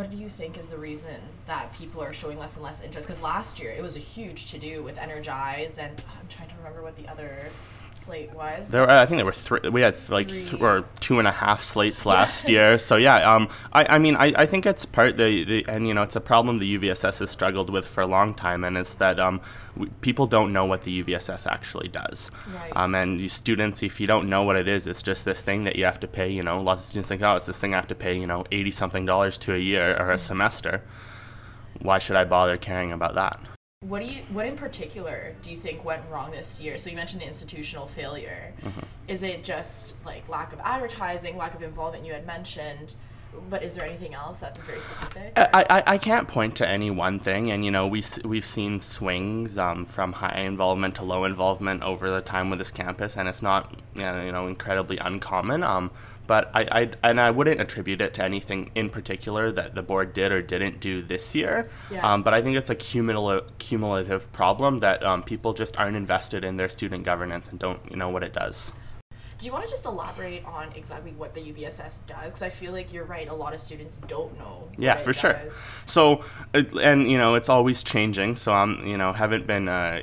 what 0.00 0.10
do 0.10 0.16
you 0.16 0.30
think 0.30 0.56
is 0.56 0.68
the 0.68 0.78
reason 0.78 1.20
that 1.44 1.70
people 1.74 2.02
are 2.02 2.14
showing 2.14 2.38
less 2.38 2.56
and 2.56 2.64
less 2.64 2.82
interest? 2.82 3.06
Because 3.06 3.20
last 3.22 3.60
year 3.60 3.70
it 3.70 3.82
was 3.82 3.96
a 3.96 3.98
huge 3.98 4.50
to 4.50 4.56
do 4.56 4.82
with 4.82 4.96
Energize, 4.96 5.76
and 5.76 6.02
I'm 6.18 6.26
trying 6.26 6.48
to 6.48 6.54
remember 6.56 6.82
what 6.82 6.96
the 6.96 7.06
other 7.06 7.36
slate 8.00 8.32
was. 8.34 8.70
There, 8.70 8.82
were, 8.82 8.90
I 8.90 9.06
think 9.06 9.18
there 9.18 9.26
were 9.26 9.32
three. 9.32 9.68
We 9.68 9.82
had 9.82 9.96
like 10.08 10.28
th- 10.28 10.54
or 10.54 10.84
two 11.00 11.18
and 11.18 11.28
a 11.28 11.32
half 11.32 11.62
slates 11.62 12.06
last 12.06 12.48
year. 12.48 12.78
So 12.78 12.96
yeah, 12.96 13.34
um, 13.34 13.48
I, 13.72 13.96
I 13.96 13.98
mean, 13.98 14.16
I, 14.16 14.32
I 14.36 14.46
think 14.46 14.66
it's 14.66 14.84
part 14.84 15.16
the, 15.16 15.44
the 15.44 15.64
and 15.68 15.86
you 15.86 15.94
know 15.94 16.02
it's 16.02 16.16
a 16.16 16.20
problem 16.20 16.58
the 16.58 16.78
UVSS 16.78 17.20
has 17.20 17.30
struggled 17.30 17.70
with 17.70 17.86
for 17.86 18.00
a 18.00 18.06
long 18.06 18.34
time, 18.34 18.64
and 18.64 18.76
it's 18.76 18.94
that 18.94 19.20
um, 19.20 19.40
we, 19.76 19.88
people 20.00 20.26
don't 20.26 20.52
know 20.52 20.64
what 20.64 20.82
the 20.82 21.02
UVSS 21.02 21.46
actually 21.46 21.88
does. 21.88 22.30
Right. 22.52 22.72
Um, 22.74 22.94
and 22.94 23.30
students, 23.30 23.82
if 23.82 24.00
you 24.00 24.06
don't 24.06 24.28
know 24.28 24.42
what 24.42 24.56
it 24.56 24.66
is, 24.66 24.86
it's 24.86 25.02
just 25.02 25.24
this 25.24 25.42
thing 25.42 25.64
that 25.64 25.76
you 25.76 25.84
have 25.84 26.00
to 26.00 26.08
pay. 26.08 26.30
You 26.30 26.42
know, 26.42 26.60
lots 26.60 26.80
of 26.80 26.86
students 26.86 27.08
think, 27.08 27.22
oh, 27.22 27.36
it's 27.36 27.46
this 27.46 27.58
thing 27.58 27.74
I 27.74 27.76
have 27.76 27.88
to 27.88 27.94
pay. 27.94 28.18
You 28.18 28.26
know, 28.26 28.44
eighty 28.50 28.70
something 28.70 29.04
dollars 29.04 29.38
to 29.38 29.54
a 29.54 29.58
year 29.58 29.96
or 29.96 30.10
a 30.10 30.18
semester. 30.18 30.82
Why 31.80 31.98
should 31.98 32.16
I 32.16 32.24
bother 32.24 32.56
caring 32.56 32.92
about 32.92 33.14
that? 33.14 33.40
What 33.88 34.00
do 34.00 34.04
you? 34.04 34.20
What 34.30 34.44
in 34.44 34.56
particular 34.56 35.34
do 35.40 35.50
you 35.50 35.56
think 35.56 35.86
went 35.86 36.02
wrong 36.10 36.32
this 36.32 36.60
year? 36.60 36.76
So 36.76 36.90
you 36.90 36.96
mentioned 36.96 37.22
the 37.22 37.26
institutional 37.26 37.86
failure. 37.86 38.52
Mhm. 38.62 38.84
Is 39.08 39.22
it 39.22 39.42
just 39.42 39.94
like 40.04 40.28
lack 40.28 40.52
of 40.52 40.60
advertising, 40.60 41.38
lack 41.38 41.54
of 41.54 41.62
involvement? 41.62 42.04
You 42.04 42.12
had 42.12 42.26
mentioned. 42.26 42.92
But 43.48 43.62
is 43.62 43.76
there 43.76 43.86
anything 43.86 44.12
else 44.12 44.40
that's 44.40 44.58
very 44.58 44.80
specific? 44.80 45.32
I, 45.36 45.64
I, 45.70 45.82
I 45.86 45.98
can't 45.98 46.28
point 46.28 46.56
to 46.56 46.68
any 46.68 46.90
one 46.90 47.18
thing, 47.18 47.50
and 47.50 47.64
you 47.64 47.70
know 47.70 47.86
we 47.86 48.04
we've 48.22 48.44
seen 48.44 48.80
swings 48.80 49.56
um, 49.56 49.86
from 49.86 50.12
high 50.12 50.40
involvement 50.40 50.96
to 50.96 51.04
low 51.04 51.24
involvement 51.24 51.82
over 51.82 52.10
the 52.10 52.20
time 52.20 52.50
with 52.50 52.58
this 52.58 52.70
campus, 52.72 53.16
and 53.16 53.28
it's 53.28 53.40
not 53.40 53.74
you 53.94 54.02
know, 54.02 54.22
you 54.22 54.32
know 54.32 54.46
incredibly 54.46 54.98
uncommon. 54.98 55.62
Um, 55.62 55.90
but 56.30 56.48
I, 56.54 56.60
I 56.70 56.90
and 57.02 57.20
I 57.20 57.32
wouldn't 57.32 57.60
attribute 57.60 58.00
it 58.00 58.14
to 58.14 58.22
anything 58.22 58.70
in 58.76 58.88
particular 58.88 59.50
that 59.50 59.74
the 59.74 59.82
board 59.82 60.12
did 60.12 60.30
or 60.30 60.40
didn't 60.40 60.78
do 60.78 61.02
this 61.02 61.34
year. 61.34 61.68
Yeah. 61.90 62.08
Um, 62.08 62.22
but 62.22 62.32
I 62.32 62.40
think 62.40 62.56
it's 62.56 62.70
a 62.70 62.76
cumulative 62.76 63.58
cumulative 63.58 64.30
problem 64.30 64.78
that 64.78 65.04
um, 65.04 65.24
people 65.24 65.54
just 65.54 65.76
aren't 65.76 65.96
invested 65.96 66.44
in 66.44 66.56
their 66.56 66.68
student 66.68 67.02
governance 67.02 67.48
and 67.48 67.58
don't 67.58 67.96
know 67.96 68.10
what 68.10 68.22
it 68.22 68.32
does. 68.32 68.70
Do 69.40 69.46
you 69.46 69.52
want 69.52 69.64
to 69.64 69.70
just 69.70 69.84
elaborate 69.86 70.44
on 70.44 70.70
exactly 70.76 71.10
what 71.16 71.34
the 71.34 71.40
UVSS 71.40 72.06
does? 72.06 72.26
Because 72.26 72.42
I 72.42 72.50
feel 72.50 72.70
like 72.70 72.92
you're 72.92 73.06
right. 73.06 73.26
A 73.26 73.34
lot 73.34 73.52
of 73.52 73.58
students 73.58 73.96
don't 74.06 74.38
know. 74.38 74.68
Yeah, 74.78 74.98
for 74.98 75.10
it 75.10 75.16
sure. 75.16 75.36
So, 75.84 76.22
and 76.54 77.10
you 77.10 77.18
know, 77.18 77.34
it's 77.34 77.48
always 77.48 77.82
changing. 77.82 78.36
So 78.36 78.52
I'm, 78.52 78.86
you 78.86 78.96
know, 78.96 79.12
haven't 79.12 79.48
been 79.48 79.68
uh, 79.68 80.02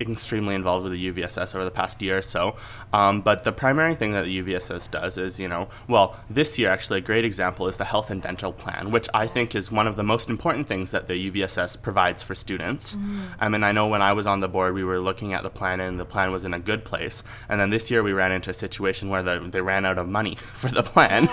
extremely 0.00 0.54
involved 0.54 0.84
with 0.84 0.92
the 0.92 1.12
UVSS 1.12 1.54
over 1.54 1.64
the 1.64 1.70
past 1.70 2.00
year 2.00 2.18
or 2.18 2.22
so. 2.22 2.56
Um, 2.92 3.20
but 3.20 3.44
the 3.44 3.52
primary 3.52 3.94
thing 3.94 4.12
that 4.12 4.24
the 4.24 4.42
UVSS 4.42 4.90
does 4.90 5.18
is, 5.18 5.40
you 5.40 5.48
know, 5.48 5.68
well, 5.88 6.16
this 6.30 6.58
year 6.58 6.70
actually 6.70 6.98
a 6.98 7.02
great 7.02 7.24
example 7.24 7.68
is 7.68 7.76
the 7.76 7.84
health 7.84 8.10
and 8.10 8.22
dental 8.22 8.52
plan, 8.52 8.90
which 8.90 9.08
I 9.12 9.26
think 9.26 9.54
is 9.54 9.72
one 9.72 9.86
of 9.86 9.96
the 9.96 10.02
most 10.02 10.30
important 10.30 10.68
things 10.68 10.90
that 10.90 11.08
the 11.08 11.30
UVSS 11.30 11.80
provides 11.82 12.22
for 12.22 12.34
students. 12.34 12.96
I 13.40 13.48
mean, 13.48 13.62
I 13.62 13.72
know 13.72 13.88
when 13.88 14.02
I 14.02 14.12
was 14.12 14.26
on 14.26 14.40
the 14.40 14.48
board, 14.48 14.74
we 14.74 14.84
were 14.84 15.00
looking 15.00 15.32
at 15.32 15.42
the 15.42 15.50
plan, 15.50 15.80
and 15.80 15.98
the 15.98 16.04
plan 16.04 16.32
was 16.32 16.44
in 16.44 16.54
a 16.54 16.58
good 16.58 16.84
place. 16.84 17.22
And 17.48 17.60
then 17.60 17.70
this 17.70 17.90
year, 17.90 18.02
we 18.02 18.12
ran 18.12 18.32
into 18.32 18.50
a 18.50 18.54
situation 18.54 19.08
where 19.08 19.22
the, 19.22 19.38
they 19.50 19.60
ran 19.60 19.84
out 19.84 19.98
of 19.98 20.08
money 20.08 20.34
for 20.40 20.68
the 20.68 20.82
plan, 20.82 21.28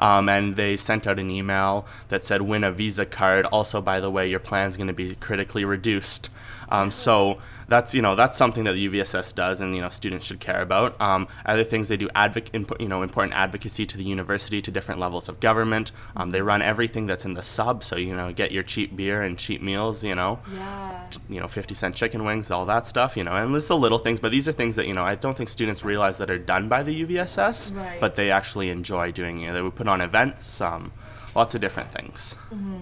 um, 0.00 0.28
and 0.28 0.56
they 0.56 0.76
sent 0.76 1.06
out 1.06 1.18
an 1.18 1.30
email 1.30 1.86
that 2.08 2.24
said, 2.24 2.42
"Win 2.42 2.64
a 2.64 2.72
Visa 2.72 3.06
card." 3.06 3.46
Also, 3.46 3.80
by 3.80 4.00
the 4.00 4.10
way, 4.10 4.28
your 4.28 4.40
plan's 4.40 4.76
going 4.76 4.88
to 4.88 4.92
be 4.92 5.14
critically 5.14 5.64
reduced. 5.64 6.30
Um, 6.68 6.90
so 6.90 7.38
that's 7.68 7.94
you 7.94 8.02
know 8.02 8.14
that's 8.14 8.36
something 8.36 8.64
that 8.64 8.72
the 8.72 8.88
UVSS 8.88 9.34
does, 9.34 9.60
and 9.60 9.74
you 9.74 9.80
know 9.82 9.88
students 9.88 10.26
should 10.26 10.40
care 10.40 10.60
about. 10.60 11.00
Um, 11.00 11.28
other 11.46 11.64
things 11.64 11.88
they 11.88 11.96
do 11.96 12.08
advoc- 12.10 12.48
input, 12.52 12.80
you 12.80 12.88
know 12.88 13.02
important 13.02 13.34
advocacy 13.34 13.86
to 13.86 13.96
the 13.96 14.04
university 14.04 14.60
to 14.62 14.70
different 14.70 15.00
levels 15.00 15.28
of 15.28 15.40
government. 15.40 15.92
Um, 16.16 16.30
they 16.30 16.42
run 16.42 16.60
everything 16.62 17.06
that's 17.06 17.24
in 17.24 17.34
the 17.34 17.42
sub, 17.42 17.82
so 17.84 17.96
you 17.96 18.14
know 18.14 18.32
get 18.32 18.52
your 18.52 18.62
cheap 18.62 18.94
beer 18.96 19.22
and 19.22 19.38
cheap 19.38 19.62
meals. 19.62 20.04
You 20.04 20.14
know, 20.14 20.40
Yeah. 20.52 21.08
you 21.28 21.40
know, 21.40 21.48
50 21.48 21.74
cent 21.74 21.94
chicken 21.94 22.24
wings, 22.24 22.50
all 22.50 22.66
that 22.66 22.86
stuff, 22.86 23.16
you 23.16 23.24
know, 23.24 23.32
and 23.32 23.54
it's 23.56 23.68
the 23.68 23.76
little 23.76 23.98
things, 23.98 24.20
but 24.20 24.30
these 24.30 24.46
are 24.48 24.52
things 24.52 24.76
that, 24.76 24.86
you 24.86 24.94
know, 24.94 25.04
I 25.04 25.14
don't 25.14 25.36
think 25.36 25.48
students 25.48 25.84
realize 25.84 26.18
that 26.18 26.30
are 26.30 26.38
done 26.38 26.68
by 26.68 26.82
the 26.82 26.94
UVSS, 27.04 27.72
Right. 27.74 28.00
but 28.00 28.14
they 28.16 28.30
actually 28.30 28.70
enjoy 28.70 29.12
doing. 29.12 29.38
You 29.40 29.48
know, 29.48 29.54
they 29.54 29.62
would 29.62 29.74
put 29.74 29.88
on 29.88 30.00
events, 30.00 30.60
um, 30.60 30.92
lots 31.34 31.54
of 31.54 31.60
different 31.60 31.90
things. 31.92 32.34
hmm 32.50 32.78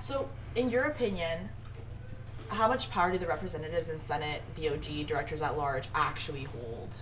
So, 0.00 0.28
in 0.54 0.70
your 0.70 0.84
opinion, 0.84 1.48
how 2.48 2.68
much 2.68 2.90
power 2.90 3.10
do 3.12 3.18
the 3.18 3.26
representatives 3.26 3.88
and 3.88 4.00
Senate, 4.00 4.42
BOG, 4.56 5.06
directors 5.06 5.42
at 5.42 5.56
large 5.56 5.88
actually 5.94 6.44
hold? 6.44 6.98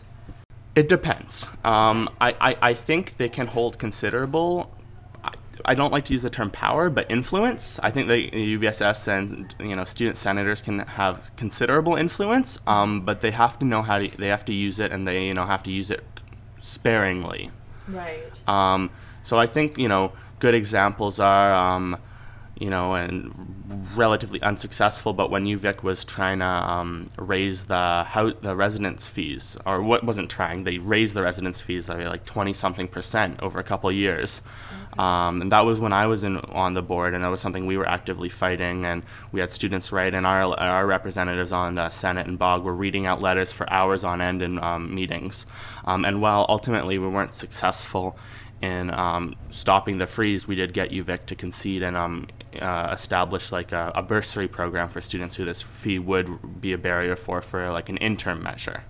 It 0.74 0.88
depends. 0.88 1.48
Um, 1.64 2.08
I, 2.20 2.34
I, 2.40 2.56
I 2.70 2.74
think 2.74 3.18
they 3.18 3.28
can 3.28 3.46
hold 3.46 3.78
considerable. 3.78 4.74
I, 5.22 5.32
I 5.66 5.74
don't 5.74 5.92
like 5.92 6.06
to 6.06 6.14
use 6.14 6.22
the 6.22 6.30
term 6.30 6.50
power, 6.50 6.88
but 6.88 7.10
influence. 7.10 7.78
I 7.82 7.90
think 7.90 8.08
the 8.08 8.30
UVSS 8.30 9.08
and 9.08 9.54
you 9.60 9.76
know 9.76 9.84
student 9.84 10.16
senators 10.16 10.62
can 10.62 10.80
have 10.80 11.30
considerable 11.36 11.94
influence, 11.94 12.58
um, 12.66 13.02
but 13.02 13.20
they 13.20 13.32
have 13.32 13.58
to 13.58 13.66
know 13.66 13.82
how 13.82 13.98
to. 13.98 14.08
They 14.08 14.28
have 14.28 14.46
to 14.46 14.54
use 14.54 14.80
it, 14.80 14.92
and 14.92 15.06
they 15.06 15.26
you 15.26 15.34
know 15.34 15.44
have 15.44 15.62
to 15.64 15.70
use 15.70 15.90
it 15.90 16.04
sparingly. 16.58 17.50
Right. 17.86 18.48
Um, 18.48 18.90
so 19.20 19.38
I 19.38 19.46
think 19.46 19.76
you 19.76 19.88
know 19.88 20.12
good 20.38 20.54
examples 20.54 21.20
are 21.20 21.52
um, 21.52 21.98
you 22.62 22.70
know 22.70 22.94
and 22.94 23.32
relatively 23.96 24.40
unsuccessful. 24.40 25.12
But 25.12 25.30
when 25.30 25.44
UVic 25.44 25.82
was 25.82 26.04
trying 26.04 26.38
to 26.38 26.44
um, 26.44 27.06
raise 27.18 27.64
the 27.64 28.04
how 28.04 28.30
the 28.30 28.54
residence 28.54 29.08
fees, 29.08 29.58
or 29.66 29.82
what 29.82 30.04
wasn't 30.04 30.30
trying, 30.30 30.62
they 30.62 30.78
raised 30.78 31.14
the 31.14 31.22
residence 31.22 31.60
fees 31.60 31.88
by 31.88 32.04
like 32.06 32.24
twenty 32.24 32.52
something 32.52 32.86
percent 32.86 33.40
over 33.42 33.58
a 33.58 33.64
couple 33.64 33.90
of 33.90 33.96
years. 33.96 34.42
Um, 34.98 35.40
and 35.40 35.50
that 35.50 35.64
was 35.64 35.80
when 35.80 35.92
I 35.92 36.06
was 36.06 36.22
in 36.22 36.36
on 36.36 36.74
the 36.74 36.82
board, 36.82 37.14
and 37.14 37.24
that 37.24 37.28
was 37.28 37.40
something 37.40 37.66
we 37.66 37.76
were 37.76 37.88
actively 37.88 38.28
fighting. 38.28 38.84
And 38.84 39.02
we 39.32 39.40
had 39.40 39.50
students 39.50 39.90
write, 39.90 40.14
and 40.14 40.24
our 40.24 40.58
our 40.60 40.86
representatives 40.86 41.50
on 41.50 41.74
the 41.74 41.90
Senate 41.90 42.28
and 42.28 42.38
BOG 42.38 42.62
were 42.62 42.74
reading 42.74 43.06
out 43.06 43.20
letters 43.20 43.50
for 43.50 43.70
hours 43.72 44.04
on 44.04 44.20
end 44.20 44.40
in 44.40 44.62
um, 44.62 44.94
meetings. 44.94 45.46
Um, 45.84 46.04
and 46.04 46.22
while 46.22 46.46
ultimately 46.48 46.96
we 46.98 47.08
weren't 47.08 47.34
successful 47.34 48.16
in 48.60 48.90
um, 48.90 49.34
stopping 49.50 49.98
the 49.98 50.06
freeze, 50.06 50.46
we 50.46 50.54
did 50.54 50.72
get 50.72 50.90
UVic 50.90 51.26
to 51.26 51.34
concede 51.34 51.82
and 51.82 51.96
um, 51.96 52.28
uh, 52.60 52.90
establish 52.92 53.52
like 53.52 53.72
a, 53.72 53.92
a 53.94 54.02
bursary 54.02 54.48
program 54.48 54.88
for 54.88 55.00
students 55.00 55.36
who 55.36 55.44
this 55.44 55.62
fee 55.62 55.98
would 55.98 56.60
be 56.60 56.72
a 56.72 56.78
barrier 56.78 57.16
for 57.16 57.40
for 57.40 57.70
like 57.70 57.88
an 57.88 57.96
interim 57.98 58.42
measure. 58.42 58.84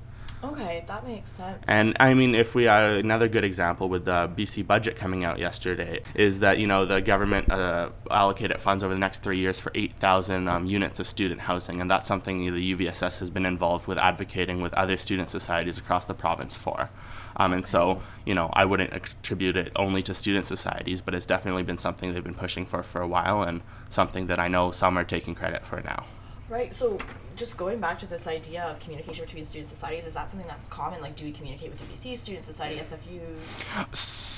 Okay, 0.45 0.83
that 0.89 1.07
makes 1.07 1.31
sense. 1.31 1.63
And 1.69 1.97
I 2.01 2.15
mean, 2.15 2.35
if 2.35 2.53
we 2.55 2.67
uh, 2.67 2.95
another 2.95 3.29
good 3.29 3.45
example 3.45 3.89
with 3.89 4.07
the 4.07 4.29
BC 4.37 4.67
budget 4.67 4.97
coming 4.97 5.25
out 5.25 5.39
yesterday 5.39 6.03
is 6.17 6.41
that 6.41 6.59
you 6.59 6.67
know 6.67 6.85
the 6.85 7.01
government 7.01 7.51
uh, 7.53 7.91
allocated 8.11 8.61
funds 8.61 8.83
over 8.83 8.93
the 8.93 8.99
next 8.99 9.23
three 9.23 9.39
years 9.39 9.61
for 9.61 9.71
8,000 9.75 10.49
um, 10.49 10.67
units 10.67 10.99
of 10.99 11.07
student 11.07 11.43
housing, 11.43 11.81
and 11.81 11.89
that's 11.89 12.09
something 12.09 12.53
the 12.53 12.75
UVSS 12.75 13.21
has 13.21 13.31
been 13.31 13.47
involved 13.47 13.87
with 13.87 13.99
advocating 13.99 14.61
with 14.61 14.75
other 14.75 14.97
student 14.97 15.31
societies 15.31 15.79
across 15.79 16.07
the 16.07 16.15
province 16.15 16.57
for. 16.57 16.91
Um, 17.37 17.53
and 17.53 17.65
so, 17.65 18.03
you 18.27 18.35
know, 18.35 18.51
I 18.53 18.65
wouldn't 18.65 18.93
attribute 18.93 19.57
it 19.57 19.73
only 19.77 20.03
to 20.05 20.15
student 20.15 20.47
societies, 20.47 21.01
but 21.01 21.15
it's 21.15 21.27
definitely 21.27 21.63
been 21.63 21.79
something 21.79 22.13
they've 22.13 22.23
been 22.23 22.35
pushing 22.35 22.67
for 22.67 22.83
for 22.83 23.01
a 23.01 23.09
while, 23.09 23.43
and 23.43 23.63
something 23.89 24.27
that 24.27 24.39
I 24.39 24.49
know 24.49 24.71
some 24.71 24.99
are 24.99 25.05
taking 25.05 25.35
credit 25.35 25.65
for 25.65 25.81
now. 25.81 26.05
Right. 26.49 26.75
So, 26.75 26.99
just 27.35 27.57
going 27.57 27.81
back 27.81 27.99
to 28.01 28.07
this 28.07 28.27
idea 28.27 28.65
of 28.65 28.79
communication 28.79 29.25
between 29.25 29.45
student 29.47 29.69
societies, 29.69 30.05
is 30.05 30.15
that 30.15 30.31
something 30.31 30.49
that's 30.49 30.69
common? 30.69 31.01
Like, 31.01 31.17
do 31.17 31.25
we 31.25 31.33
communicate 31.33 31.71
with 31.71 31.81
UBC, 31.91 32.19
Student 32.19 32.45
Society, 32.45 32.79
SFUs? 32.79 33.97
So 33.97 34.32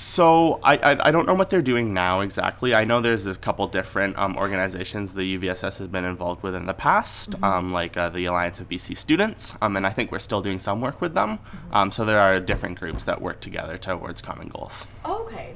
I, 0.63 0.75
I, 0.77 1.07
I 1.07 1.11
don't 1.11 1.25
know 1.27 1.33
what 1.33 1.49
they're 1.49 1.61
doing 1.61 1.93
now 1.93 2.21
exactly. 2.21 2.73
I 2.73 2.83
know 2.85 3.01
there's 3.01 3.25
a 3.25 3.35
couple 3.35 3.67
different 3.67 4.17
um, 4.17 4.35
organizations 4.37 5.13
the 5.13 5.37
UVSS 5.37 5.79
has 5.79 5.87
been 5.87 6.05
involved 6.05 6.43
with 6.43 6.55
in 6.55 6.65
the 6.65 6.73
past, 6.73 7.31
Mhm. 7.31 7.43
um, 7.43 7.73
like 7.73 7.97
uh, 7.97 8.09
the 8.09 8.25
Alliance 8.25 8.59
of 8.59 8.69
BC 8.69 8.95
Students, 8.95 9.55
um, 9.61 9.75
and 9.75 9.85
I 9.85 9.89
think 9.89 10.11
we're 10.11 10.19
still 10.19 10.41
doing 10.41 10.59
some 10.59 10.81
work 10.81 11.01
with 11.01 11.13
them. 11.13 11.39
Um, 11.71 11.91
so 11.91 12.05
there 12.05 12.19
are 12.19 12.39
different 12.39 12.79
groups 12.79 13.03
that 13.05 13.21
work 13.21 13.39
together 13.41 13.77
towards 13.77 14.21
common 14.21 14.47
goals. 14.47 14.87
Okay. 15.05 15.53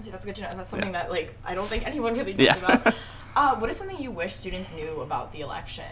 See, 0.00 0.10
that's 0.10 0.24
good 0.26 0.34
to 0.36 0.42
know. 0.42 0.50
That's 0.56 0.70
something 0.70 0.92
Yeah. 0.92 1.02
that 1.02 1.10
like 1.10 1.34
I 1.44 1.54
don't 1.54 1.66
think 1.66 1.86
anyone 1.86 2.14
really 2.14 2.32
knows 2.34 2.46
Yeah. 2.46 2.56
about. 2.58 2.94
Uh, 3.36 3.54
what 3.56 3.68
is 3.68 3.76
something 3.76 3.98
you 4.00 4.10
wish 4.10 4.34
students 4.34 4.72
knew 4.72 5.02
about 5.02 5.30
the 5.30 5.40
election? 5.42 5.84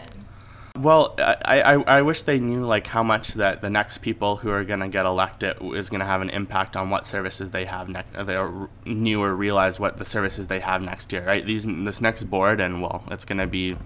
Well, 0.77 1.15
I, 1.17 1.61
I, 1.61 1.73
I 1.97 2.01
wish 2.01 2.23
they 2.23 2.39
knew 2.39 2.65
like 2.65 2.87
how 2.87 3.01
much 3.01 3.29
that 3.35 3.61
the 3.61 3.69
next 3.69 3.99
people 3.99 4.37
who 4.37 4.49
are 4.49 4.65
gonna 4.65 4.89
get 4.89 5.05
elected 5.05 5.57
is 5.61 5.89
gonna 5.89 6.05
have 6.05 6.21
an 6.21 6.29
impact 6.29 6.75
on 6.75 6.89
what 6.89 7.05
services 7.05 7.51
they 7.51 7.65
have 7.65 7.87
next. 7.87 8.11
They 8.25 8.35
are 8.35 8.69
knew 8.85 9.21
or 9.21 9.33
realize 9.35 9.79
what 9.79 9.97
the 9.97 10.05
services 10.05 10.47
they 10.47 10.59
have 10.59 10.81
next 10.81 11.13
year, 11.13 11.25
right? 11.25 11.45
These 11.45 11.65
this 11.65 12.01
next 12.01 12.25
board, 12.25 12.59
and 12.59 12.81
well, 12.81 13.03
it's 13.09 13.23
gonna 13.23 13.47
be 13.47 13.77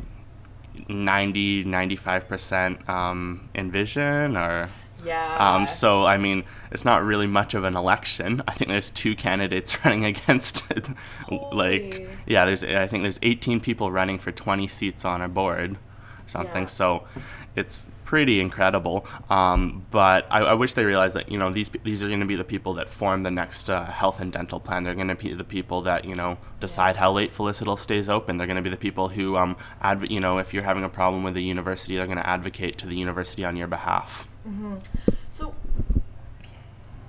90, 0.88 1.66
95 1.66 2.28
percent 2.28 2.90
um, 2.90 3.50
Envision 3.56 4.36
or. 4.36 4.70
Yeah. 5.06 5.38
Um, 5.40 5.66
so 5.66 6.06
I 6.06 6.18
mean, 6.18 6.44
it's 6.72 6.84
not 6.84 7.04
really 7.04 7.28
much 7.28 7.54
of 7.54 7.64
an 7.64 7.78
election. 7.78 8.42
I 8.48 8.54
think 8.54 8.70
there's 8.70 8.92
two 8.92 9.16
candidates 9.16 9.78
running 9.86 10.06
against 10.06 10.70
it. 10.72 10.90
like, 11.54 12.10
yeah, 12.26 12.46
there's 12.46 12.64
I 12.64 12.88
think 12.88 13.04
there's 13.04 13.20
18 13.22 13.62
people 13.62 13.92
running 13.92 14.20
for 14.20 14.32
20 14.32 14.68
seats 14.68 15.06
on 15.06 15.22
a 15.22 15.30
board, 15.30 15.78
something. 16.30 16.64
Yeah. 16.64 16.68
So, 16.68 17.08
it's 17.56 17.86
pretty 18.06 18.40
incredible. 18.40 19.06
Um, 19.30 19.86
but 19.92 20.26
I, 20.32 20.40
I 20.40 20.54
wish 20.54 20.74
they 20.74 20.84
realized 20.84 21.16
that 21.16 21.32
you 21.32 21.38
know 21.38 21.52
these 21.52 21.70
these 21.84 22.02
are 22.04 22.08
going 22.08 22.22
to 22.22 22.26
be 22.26 22.36
the 22.36 22.44
people 22.44 22.74
that 22.76 22.90
form 22.90 23.22
the 23.24 23.32
next 23.32 23.70
uh, 23.70 23.86
health 23.86 24.20
and 24.20 24.32
dental 24.32 24.60
plan. 24.60 24.84
They're 24.84 24.96
going 24.96 25.10
to 25.10 25.16
be 25.16 25.34
the 25.34 25.44
people 25.44 25.82
that 25.82 26.06
you 26.06 26.16
know 26.16 26.38
decide 26.60 26.96
how 26.96 27.12
late 27.12 27.32
Felicita's 27.32 27.82
stays 27.82 28.10
open. 28.10 28.38
They're 28.38 28.48
going 28.48 28.64
to 28.64 28.64
be 28.64 28.70
the 28.70 28.78
people 28.78 29.10
who 29.10 29.38
um 29.38 29.56
adv- 29.82 30.10
you 30.10 30.20
know 30.20 30.40
if 30.40 30.54
you're 30.54 30.64
having 30.64 30.84
a 30.84 30.90
problem 30.90 31.24
with 31.24 31.36
the 31.36 31.44
university, 31.44 31.98
they're 31.98 32.08
going 32.08 32.18
to 32.18 32.28
advocate 32.28 32.78
to 32.80 32.88
the 32.88 32.96
university 32.96 33.46
on 33.46 33.56
your 33.56 33.68
behalf. 33.68 34.28
hmm 34.44 34.78
So, 35.30 35.54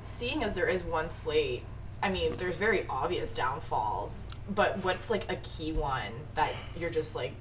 seeing 0.03 0.43
as 0.43 0.55
there 0.55 0.69
is 0.69 0.85
one 0.85 1.09
slate, 1.09 1.63
I 2.03 2.11
mean, 2.11 2.37
there's 2.37 2.57
very 2.57 2.87
obvious 2.89 3.35
downfalls, 3.35 4.29
but 4.55 4.85
what's 4.85 5.09
like 5.11 5.31
a 5.31 5.37
key 5.37 5.73
one 5.73 6.13
that 6.35 6.53
you're 6.77 6.91
just 6.91 7.15
like 7.15 7.33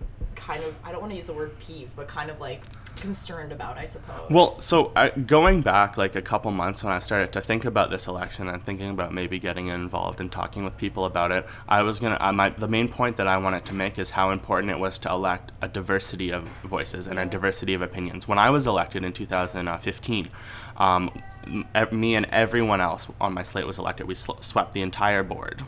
kind 0.49 0.63
of, 0.63 0.73
I 0.83 0.91
don't 0.91 1.01
want 1.01 1.11
to 1.11 1.15
use 1.15 1.27
the 1.27 1.33
word 1.33 1.57
peeved, 1.59 1.95
but 1.95 2.07
kind 2.07 2.31
of 2.31 2.39
like 2.41 2.63
concerned 2.95 3.51
about, 3.51 3.77
I 3.77 3.85
suppose? 3.85 4.29
Well, 4.31 4.59
so 4.59 4.91
uh, 4.95 5.09
going 5.09 5.61
back 5.61 5.95
like 5.95 6.15
a 6.15 6.23
couple 6.23 6.49
months 6.51 6.83
when 6.83 6.91
I 6.91 6.99
started 6.99 7.31
to 7.33 7.41
think 7.41 7.65
about 7.65 7.91
this 7.91 8.07
election 8.07 8.47
and 8.47 8.63
thinking 8.63 8.89
about 8.89 9.13
maybe 9.13 9.37
getting 9.37 9.67
involved 9.67 10.19
and 10.19 10.31
talking 10.31 10.63
with 10.63 10.75
people 10.75 11.05
about 11.05 11.31
it, 11.31 11.45
I 11.67 11.83
was 11.83 11.99
gonna. 11.99 12.17
I, 12.19 12.31
my 12.31 12.49
the 12.49 12.67
main 12.67 12.89
point 12.89 13.17
that 13.17 13.27
I 13.27 13.37
wanted 13.37 13.63
to 13.65 13.73
make 13.75 13.99
is 13.99 14.11
how 14.11 14.31
important 14.31 14.71
it 14.71 14.79
was 14.79 14.97
to 14.99 15.11
elect 15.11 15.51
a 15.61 15.67
diversity 15.67 16.31
of 16.31 16.43
voices 16.63 17.05
and 17.05 17.19
a 17.19 17.25
diversity 17.25 17.75
of 17.75 17.81
opinions. 17.81 18.27
When 18.27 18.39
I 18.39 18.49
was 18.49 18.65
elected 18.65 19.03
in 19.03 19.13
2015, 19.13 20.29
um, 20.77 21.11
me 21.91 22.15
and 22.15 22.25
everyone 22.31 22.81
else 22.81 23.07
on 23.21 23.33
my 23.33 23.43
slate 23.43 23.67
was 23.67 23.77
elected. 23.77 24.07
We 24.07 24.15
sl- 24.15 24.39
swept 24.39 24.73
the 24.73 24.81
entire 24.81 25.23
board. 25.23 25.63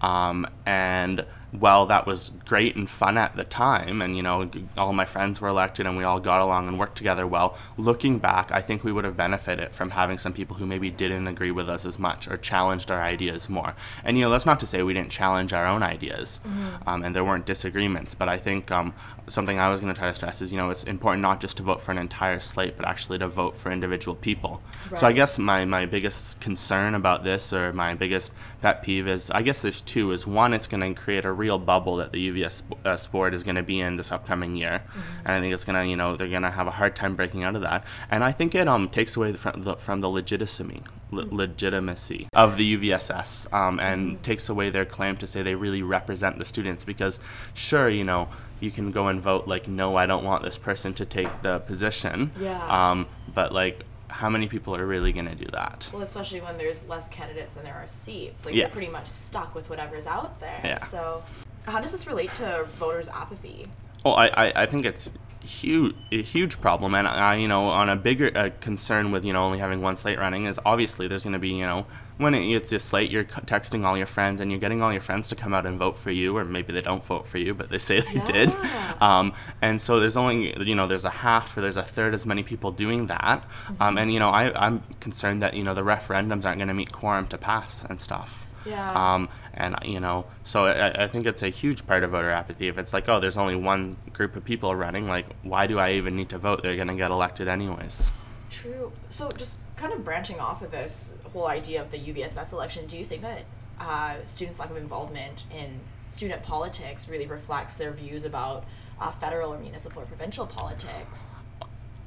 Um, 0.00 0.46
and 0.64 1.24
while 1.58 1.86
that 1.86 2.06
was 2.06 2.30
great 2.44 2.76
and 2.76 2.88
fun 2.88 3.18
at 3.18 3.36
the 3.36 3.44
time, 3.44 4.02
and 4.02 4.16
you 4.16 4.22
know, 4.22 4.50
all 4.76 4.92
my 4.92 5.04
friends 5.04 5.40
were 5.40 5.48
elected 5.48 5.86
and 5.86 5.96
we 5.96 6.04
all 6.04 6.20
got 6.20 6.40
along 6.40 6.68
and 6.68 6.78
worked 6.78 6.96
together 6.96 7.26
well, 7.26 7.56
looking 7.76 8.18
back, 8.18 8.50
I 8.52 8.60
think 8.60 8.84
we 8.84 8.92
would 8.92 9.04
have 9.04 9.16
benefited 9.16 9.74
from 9.74 9.90
having 9.90 10.18
some 10.18 10.32
people 10.32 10.56
who 10.56 10.66
maybe 10.66 10.90
didn't 10.90 11.26
agree 11.26 11.50
with 11.50 11.68
us 11.68 11.86
as 11.86 11.98
much 11.98 12.28
or 12.28 12.36
challenged 12.36 12.90
our 12.90 13.02
ideas 13.02 13.48
more. 13.48 13.74
And 14.04 14.16
you 14.16 14.24
know, 14.24 14.30
that's 14.30 14.46
not 14.46 14.60
to 14.60 14.66
say 14.66 14.82
we 14.82 14.94
didn't 14.94 15.10
challenge 15.10 15.52
our 15.52 15.66
own 15.66 15.82
ideas 15.82 16.40
um, 16.86 17.02
and 17.02 17.14
there 17.14 17.24
weren't 17.24 17.46
disagreements, 17.46 18.14
but 18.14 18.28
I 18.28 18.38
think 18.38 18.70
um, 18.70 18.94
something 19.28 19.58
I 19.58 19.68
was 19.68 19.80
going 19.80 19.92
to 19.92 19.98
try 19.98 20.08
to 20.08 20.14
stress 20.14 20.42
is 20.42 20.52
you 20.52 20.58
know, 20.58 20.70
it's 20.70 20.84
important 20.84 21.22
not 21.22 21.40
just 21.40 21.56
to 21.58 21.62
vote 21.62 21.80
for 21.80 21.92
an 21.92 21.98
entire 21.98 22.40
slate, 22.40 22.76
but 22.76 22.86
actually 22.86 23.18
to 23.18 23.28
vote 23.28 23.56
for 23.56 23.70
individual 23.70 24.14
people. 24.14 24.62
So 24.94 25.06
I 25.06 25.12
guess 25.12 25.38
my, 25.38 25.64
my 25.64 25.86
biggest 25.86 26.40
concern 26.40 26.94
about 26.94 27.24
this 27.24 27.52
or 27.52 27.72
my 27.72 27.94
biggest 27.94 28.32
pet 28.66 28.82
peeve 28.82 29.06
is 29.06 29.30
I 29.30 29.42
guess 29.42 29.60
there's 29.60 29.80
two 29.80 30.10
is 30.10 30.26
one 30.26 30.52
it's 30.52 30.66
going 30.66 30.80
to 30.80 31.00
create 31.00 31.24
a 31.24 31.30
real 31.30 31.56
bubble 31.56 31.94
that 31.96 32.10
the 32.10 32.32
UVS 32.32 32.62
uh, 32.84 32.96
sport 32.96 33.32
is 33.32 33.44
going 33.44 33.54
to 33.54 33.62
be 33.62 33.78
in 33.78 33.94
this 33.96 34.10
upcoming 34.10 34.56
year. 34.56 34.82
And 35.24 35.36
I 35.36 35.40
think 35.40 35.54
it's 35.54 35.64
going 35.64 35.80
to 35.80 35.88
you 35.88 35.94
know 35.94 36.16
they're 36.16 36.26
going 36.26 36.42
to 36.42 36.50
have 36.50 36.66
a 36.66 36.72
hard 36.72 36.96
time 36.96 37.14
breaking 37.14 37.44
out 37.44 37.54
of 37.54 37.62
that. 37.62 37.84
And 38.10 38.24
I 38.24 38.32
think 38.32 38.56
it 38.56 38.66
um 38.66 38.88
takes 38.88 39.16
away 39.16 39.30
the, 39.30 39.38
from 39.38 39.62
the 39.62 39.76
from 39.76 40.00
the 40.00 40.08
legitimacy 40.08 40.82
le- 41.12 41.28
legitimacy 41.30 42.26
of 42.32 42.56
the 42.56 42.76
UVSS 42.76 43.52
um, 43.52 43.78
and 43.78 44.20
takes 44.24 44.48
away 44.48 44.68
their 44.70 44.84
claim 44.84 45.16
to 45.18 45.28
say 45.28 45.42
they 45.42 45.54
really 45.54 45.82
represent 45.82 46.40
the 46.40 46.44
students 46.44 46.82
because 46.82 47.20
sure 47.54 47.88
you 47.88 48.02
know 48.02 48.28
you 48.58 48.72
can 48.72 48.90
go 48.90 49.06
and 49.06 49.20
vote 49.20 49.46
like 49.46 49.68
no 49.68 49.94
I 49.94 50.06
don't 50.06 50.24
want 50.24 50.42
this 50.42 50.58
person 50.58 50.92
to 50.94 51.04
take 51.06 51.30
the 51.42 51.60
position. 51.60 52.32
Yeah. 52.40 52.66
um, 52.66 53.06
but 53.32 53.52
like 53.52 53.84
how 54.08 54.28
many 54.30 54.46
people 54.48 54.74
are 54.76 54.86
really 54.86 55.12
going 55.12 55.26
to 55.26 55.34
do 55.34 55.46
that 55.52 55.90
Well, 55.92 56.02
especially 56.02 56.40
when 56.40 56.58
there's 56.58 56.86
less 56.88 57.08
candidates 57.08 57.54
than 57.54 57.64
there 57.64 57.74
are 57.74 57.86
seats. 57.86 58.46
Like 58.46 58.54
Yeah. 58.54 58.64
they're 58.64 58.72
pretty 58.72 58.90
much 58.90 59.06
stuck 59.06 59.54
with 59.54 59.68
whatever's 59.70 60.06
out 60.06 60.38
there. 60.40 60.60
Yeah. 60.64 60.84
So, 60.86 61.22
how 61.66 61.80
does 61.80 61.92
this 61.92 62.06
relate 62.06 62.32
to 62.34 62.64
voters' 62.64 63.08
apathy? 63.08 63.66
Well, 64.04 64.14
I, 64.14 64.26
I, 64.28 64.62
I 64.62 64.66
think 64.66 64.86
it's 64.86 65.10
huge 65.40 65.94
a 66.12 66.22
huge 66.22 66.60
problem, 66.60 66.94
and 66.94 67.06
I 67.08 67.36
you 67.36 67.48
know 67.48 67.68
on 67.68 67.88
a 67.88 67.96
bigger 67.96 68.30
uh, 68.36 68.50
concern 68.60 69.10
with 69.10 69.24
you 69.24 69.32
know 69.32 69.44
only 69.44 69.58
having 69.58 69.80
one 69.82 69.96
slate 69.96 70.18
running 70.18 70.46
is 70.46 70.58
obviously 70.64 71.08
there's 71.08 71.22
going 71.24 71.32
to 71.34 71.38
be 71.38 71.50
you 71.50 71.64
know 71.64 71.86
when 72.18 72.34
it, 72.34 72.44
it's 72.54 72.72
a 72.72 72.78
slate 72.78 73.10
you're 73.10 73.24
texting 73.24 73.84
all 73.84 73.96
your 73.96 74.06
friends 74.06 74.40
and 74.40 74.50
you're 74.50 74.60
getting 74.60 74.82
all 74.82 74.92
your 74.92 75.02
friends 75.02 75.28
to 75.28 75.36
come 75.36 75.52
out 75.52 75.66
and 75.66 75.78
vote 75.78 75.96
for 75.96 76.10
you, 76.10 76.36
or 76.36 76.44
maybe 76.44 76.72
they 76.72 76.80
don't 76.80 77.04
vote 77.04 77.26
for 77.28 77.38
you, 77.38 77.54
but 77.54 77.68
they 77.68 77.78
say 77.78 78.00
they 78.12 78.20
did. 78.20 78.52
Um, 79.00 79.32
and 79.60 79.80
so 79.80 80.00
there's 80.00 80.16
only 80.16 80.54
you 80.66 80.74
know 80.74 80.86
there's 80.86 81.04
a 81.04 81.10
half 81.10 81.56
or 81.56 81.60
there's 81.60 81.76
a 81.76 81.82
third 81.82 82.14
as 82.14 82.26
many 82.26 82.42
people 82.42 82.70
doing 82.70 83.06
that, 83.06 83.44
um, 83.80 83.98
and 83.98 84.12
you 84.12 84.18
know 84.18 84.30
I 84.30 84.52
I'm 84.54 84.82
concerned 85.00 85.42
that 85.42 85.54
you 85.54 85.62
know 85.62 85.74
the 85.74 85.82
referendums 85.82 86.44
aren't 86.44 86.58
going 86.58 86.68
to 86.68 86.74
meet 86.74 86.92
quorum 86.92 87.26
to 87.28 87.38
pass 87.38 87.84
and 87.84 88.00
stuff. 88.00 88.46
Yeah. 88.64 89.14
Um, 89.14 89.28
and 89.54 89.76
you 89.84 90.00
know, 90.00 90.26
so 90.42 90.66
I, 90.66 91.04
I 91.04 91.08
think 91.08 91.26
it's 91.26 91.42
a 91.42 91.48
huge 91.48 91.86
part 91.86 92.02
of 92.04 92.10
voter 92.10 92.30
apathy. 92.30 92.68
If 92.68 92.78
it's 92.78 92.92
like, 92.92 93.08
oh, 93.08 93.20
there's 93.20 93.36
only 93.36 93.56
one 93.56 93.94
group 94.12 94.36
of 94.36 94.44
people 94.44 94.74
running, 94.74 95.06
like, 95.06 95.26
why 95.42 95.66
do 95.66 95.78
I 95.78 95.92
even 95.92 96.16
need 96.16 96.28
to 96.30 96.38
vote? 96.38 96.62
They're 96.62 96.76
gonna 96.76 96.96
get 96.96 97.10
elected 97.10 97.48
anyways. 97.48 98.10
True. 98.50 98.92
So, 99.08 99.30
just 99.30 99.58
kind 99.76 99.92
of 99.92 100.04
branching 100.04 100.40
off 100.40 100.62
of 100.62 100.70
this 100.70 101.14
whole 101.32 101.46
idea 101.46 101.80
of 101.80 101.90
the 101.90 101.98
UVSS 101.98 102.52
election, 102.52 102.86
do 102.86 102.98
you 102.98 103.04
think 103.04 103.22
that 103.22 103.44
uh, 103.78 104.16
students' 104.24 104.58
lack 104.58 104.70
of 104.70 104.76
involvement 104.76 105.44
in 105.54 105.80
student 106.08 106.42
politics 106.42 107.08
really 107.08 107.26
reflects 107.26 107.76
their 107.76 107.92
views 107.92 108.24
about 108.24 108.64
uh, 109.00 109.10
federal 109.12 109.52
or 109.52 109.58
municipal 109.58 110.02
or 110.02 110.06
provincial 110.06 110.46
politics? 110.46 111.40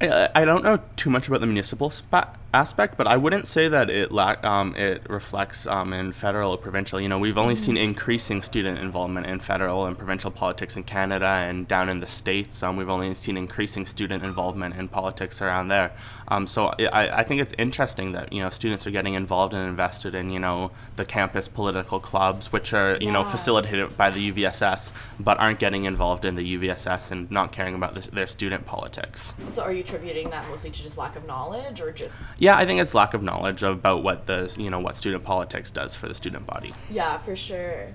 I, 0.01 0.29
I 0.35 0.45
don't 0.45 0.63
know 0.63 0.79
too 0.95 1.09
much 1.09 1.27
about 1.27 1.41
the 1.41 1.47
municipal 1.47 1.89
spa- 1.89 2.33
aspect, 2.53 2.97
but 2.97 3.05
I 3.05 3.17
wouldn't 3.17 3.47
say 3.47 3.67
that 3.67 3.89
it 3.89 4.11
lack 4.11 4.43
um, 4.43 4.75
it 4.75 5.07
reflects 5.09 5.67
um, 5.67 5.93
in 5.93 6.13
federal 6.13 6.51
or 6.51 6.57
provincial. 6.57 6.99
You 6.99 7.09
know, 7.09 7.19
we've 7.19 7.37
only 7.37 7.55
seen 7.55 7.77
increasing 7.77 8.41
student 8.41 8.79
involvement 8.79 9.27
in 9.27 9.39
federal 9.39 9.85
and 9.85 9.97
provincial 9.97 10.31
politics 10.31 10.75
in 10.75 10.83
Canada 10.83 11.25
and 11.25 11.67
down 11.67 11.89
in 11.89 11.99
the 11.99 12.07
states. 12.07 12.63
Um, 12.63 12.77
we've 12.77 12.89
only 12.89 13.13
seen 13.13 13.37
increasing 13.37 13.85
student 13.85 14.23
involvement 14.23 14.75
in 14.75 14.87
politics 14.87 15.41
around 15.41 15.67
there. 15.67 15.91
Um, 16.27 16.47
so 16.47 16.67
I, 16.79 17.19
I 17.19 17.23
think 17.23 17.41
it's 17.41 17.53
interesting 17.57 18.13
that 18.13 18.31
you 18.33 18.41
know 18.41 18.49
students 18.49 18.87
are 18.87 18.91
getting 18.91 19.13
involved 19.13 19.53
and 19.53 19.67
invested 19.67 20.15
in 20.15 20.29
you 20.29 20.39
know 20.39 20.71
the 20.95 21.05
campus 21.05 21.47
political 21.47 21.99
clubs, 21.99 22.51
which 22.51 22.73
are 22.73 22.97
you 22.99 23.11
know 23.11 23.23
facilitated 23.23 23.95
by 23.97 24.09
the 24.09 24.31
UVSS, 24.31 24.91
but 25.19 25.39
aren't 25.39 25.59
getting 25.59 25.85
involved 25.85 26.25
in 26.25 26.35
the 26.35 26.57
UVSS 26.57 27.11
and 27.11 27.29
not 27.29 27.51
caring 27.51 27.75
about 27.75 27.93
the, 27.95 28.11
their 28.11 28.27
student 28.27 28.65
politics. 28.65 29.35
So, 29.49 29.63
are 29.63 29.71
you 29.71 29.83
attributing 29.89 30.29
that 30.29 30.47
mostly 30.49 30.69
to 30.69 30.83
just 30.83 30.97
lack 30.97 31.15
of 31.15 31.25
knowledge 31.25 31.81
or 31.81 31.91
just. 31.91 32.19
Yeah, 32.37 32.55
I 32.57 32.65
think 32.65 32.79
it's 32.79 32.93
lack 32.93 33.13
of 33.13 33.23
knowledge 33.23 33.63
about 33.63 34.03
what 34.03 34.25
the 34.25 34.53
you 34.57 34.69
know 34.69 34.79
what 34.79 34.95
student 34.95 35.23
politics 35.23 35.71
does 35.71 35.95
for 35.95 36.07
the 36.07 36.15
student 36.15 36.45
body. 36.45 36.73
Yeah, 36.89 37.17
for 37.17 37.35
sure. 37.35 37.87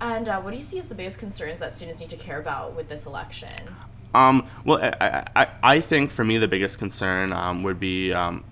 And 0.00 0.28
uh, 0.28 0.40
what 0.40 0.50
do 0.50 0.56
you 0.56 0.62
see 0.62 0.78
as 0.78 0.88
the 0.88 0.94
biggest 0.94 1.18
concerns 1.18 1.60
that 1.60 1.72
students 1.72 2.00
need 2.00 2.10
to 2.10 2.16
care 2.16 2.40
about 2.40 2.74
with 2.74 2.88
this 2.88 3.06
election? 3.06 3.50
Um, 4.14 4.46
well, 4.64 4.78
I, 4.82 4.92
I, 5.00 5.26
I- 5.36 5.48
I 5.64 5.80
think 5.80 6.10
for 6.10 6.24
me 6.24 6.38
the 6.38 6.48
biggest 6.48 6.78
concern 6.78 7.32
um, 7.32 7.62
would 7.62 7.78
be 7.78 8.12
um, 8.12 8.44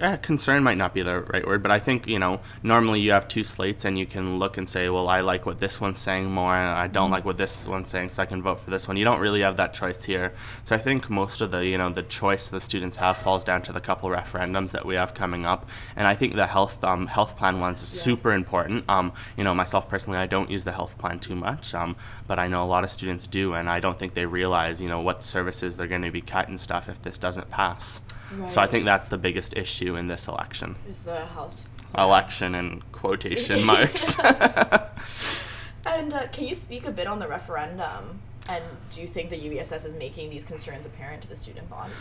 eh, 0.00 0.16
concern 0.16 0.62
might 0.62 0.78
not 0.78 0.94
be 0.94 1.02
the 1.02 1.20
right 1.20 1.46
word, 1.46 1.62
but 1.62 1.70
I 1.70 1.78
think 1.78 2.06
you 2.06 2.18
know 2.18 2.40
normally 2.62 3.00
you 3.00 3.12
have 3.12 3.28
two 3.28 3.44
slates 3.44 3.84
and 3.84 3.98
you 3.98 4.06
can 4.06 4.38
look 4.38 4.56
and 4.56 4.68
say, 4.68 4.88
well, 4.88 5.08
I 5.08 5.20
like 5.20 5.46
what 5.46 5.58
this 5.58 5.80
one's 5.80 5.98
saying 5.98 6.30
more, 6.30 6.54
and 6.54 6.78
I 6.78 6.86
don't 6.86 7.10
like 7.10 7.24
what 7.24 7.36
this 7.36 7.66
one's 7.66 7.90
saying, 7.90 8.10
so 8.10 8.22
I 8.22 8.26
can 8.26 8.42
vote 8.42 8.60
for 8.60 8.70
this 8.70 8.88
one. 8.88 8.96
You 8.96 9.04
don't 9.04 9.20
really 9.20 9.40
have 9.40 9.56
that 9.56 9.74
choice 9.74 10.04
here, 10.04 10.32
so 10.64 10.74
I 10.74 10.78
think 10.78 11.10
most 11.10 11.40
of 11.40 11.50
the 11.50 11.64
you 11.66 11.78
know 11.78 11.90
the 11.90 12.02
choice 12.02 12.48
the 12.48 12.60
students 12.60 12.96
have 12.98 13.16
falls 13.16 13.44
down 13.44 13.62
to 13.62 13.72
the 13.72 13.80
couple 13.80 14.08
referendums 14.08 14.70
that 14.72 14.84
we 14.84 14.94
have 14.94 15.14
coming 15.14 15.46
up, 15.46 15.68
and 15.96 16.06
I 16.06 16.14
think 16.14 16.34
the 16.34 16.46
health 16.46 16.82
um, 16.84 17.06
health 17.06 17.36
plan 17.36 17.60
ones 17.60 17.82
is 17.82 17.88
super 17.88 18.32
important. 18.32 18.88
Um, 18.88 19.12
you 19.36 19.44
know, 19.44 19.54
myself 19.54 19.88
personally, 19.88 20.18
I 20.18 20.26
don't 20.26 20.50
use 20.50 20.64
the 20.64 20.72
health 20.72 20.98
plan 20.98 21.18
too 21.18 21.34
much, 21.34 21.74
um, 21.74 21.96
but 22.26 22.38
I 22.38 22.48
know 22.48 22.64
a 22.64 22.66
lot 22.66 22.84
of 22.84 22.90
students 22.90 23.26
do, 23.26 23.54
and 23.54 23.68
I 23.68 23.80
don't 23.80 23.98
think 23.98 24.14
they 24.14 24.26
realize 24.26 24.80
you 24.80 24.88
know 24.88 25.00
what 25.00 25.22
services 25.22 25.76
they're 25.76 25.86
going 25.86 26.02
to 26.02 26.10
be 26.10 26.22
cut 26.22 26.48
and 26.48 26.58
stuff 26.58 26.88
if 26.88 27.02
this 27.02 27.18
doesn't 27.18 27.50
pass. 27.50 28.00
So 28.46 28.60
I 28.60 28.66
think 28.66 28.84
that's 28.84 29.08
the 29.08 29.18
biggest 29.18 29.56
issue 29.56 29.96
in 29.96 30.08
this 30.08 30.28
election. 30.28 30.76
Is 30.88 31.04
the 31.04 31.26
health. 31.26 31.68
Election 31.96 32.56
in 32.56 32.82
quotation 32.90 33.62
marks. 33.72 34.18
and 35.86 36.12
uh, 36.12 36.26
can 36.32 36.48
you 36.48 36.54
speak 36.54 36.86
a 36.86 36.90
bit 36.90 37.06
on 37.06 37.20
the 37.20 37.28
referendum? 37.28 38.20
And 38.48 38.64
do 38.90 39.00
you 39.00 39.06
think 39.06 39.30
the 39.30 39.38
UVSS 39.38 39.86
is 39.86 39.94
making 39.94 40.30
these 40.30 40.44
concerns 40.44 40.86
apparent 40.86 41.22
to 41.22 41.28
the 41.28 41.36
student 41.36 41.70
body? 41.70 41.92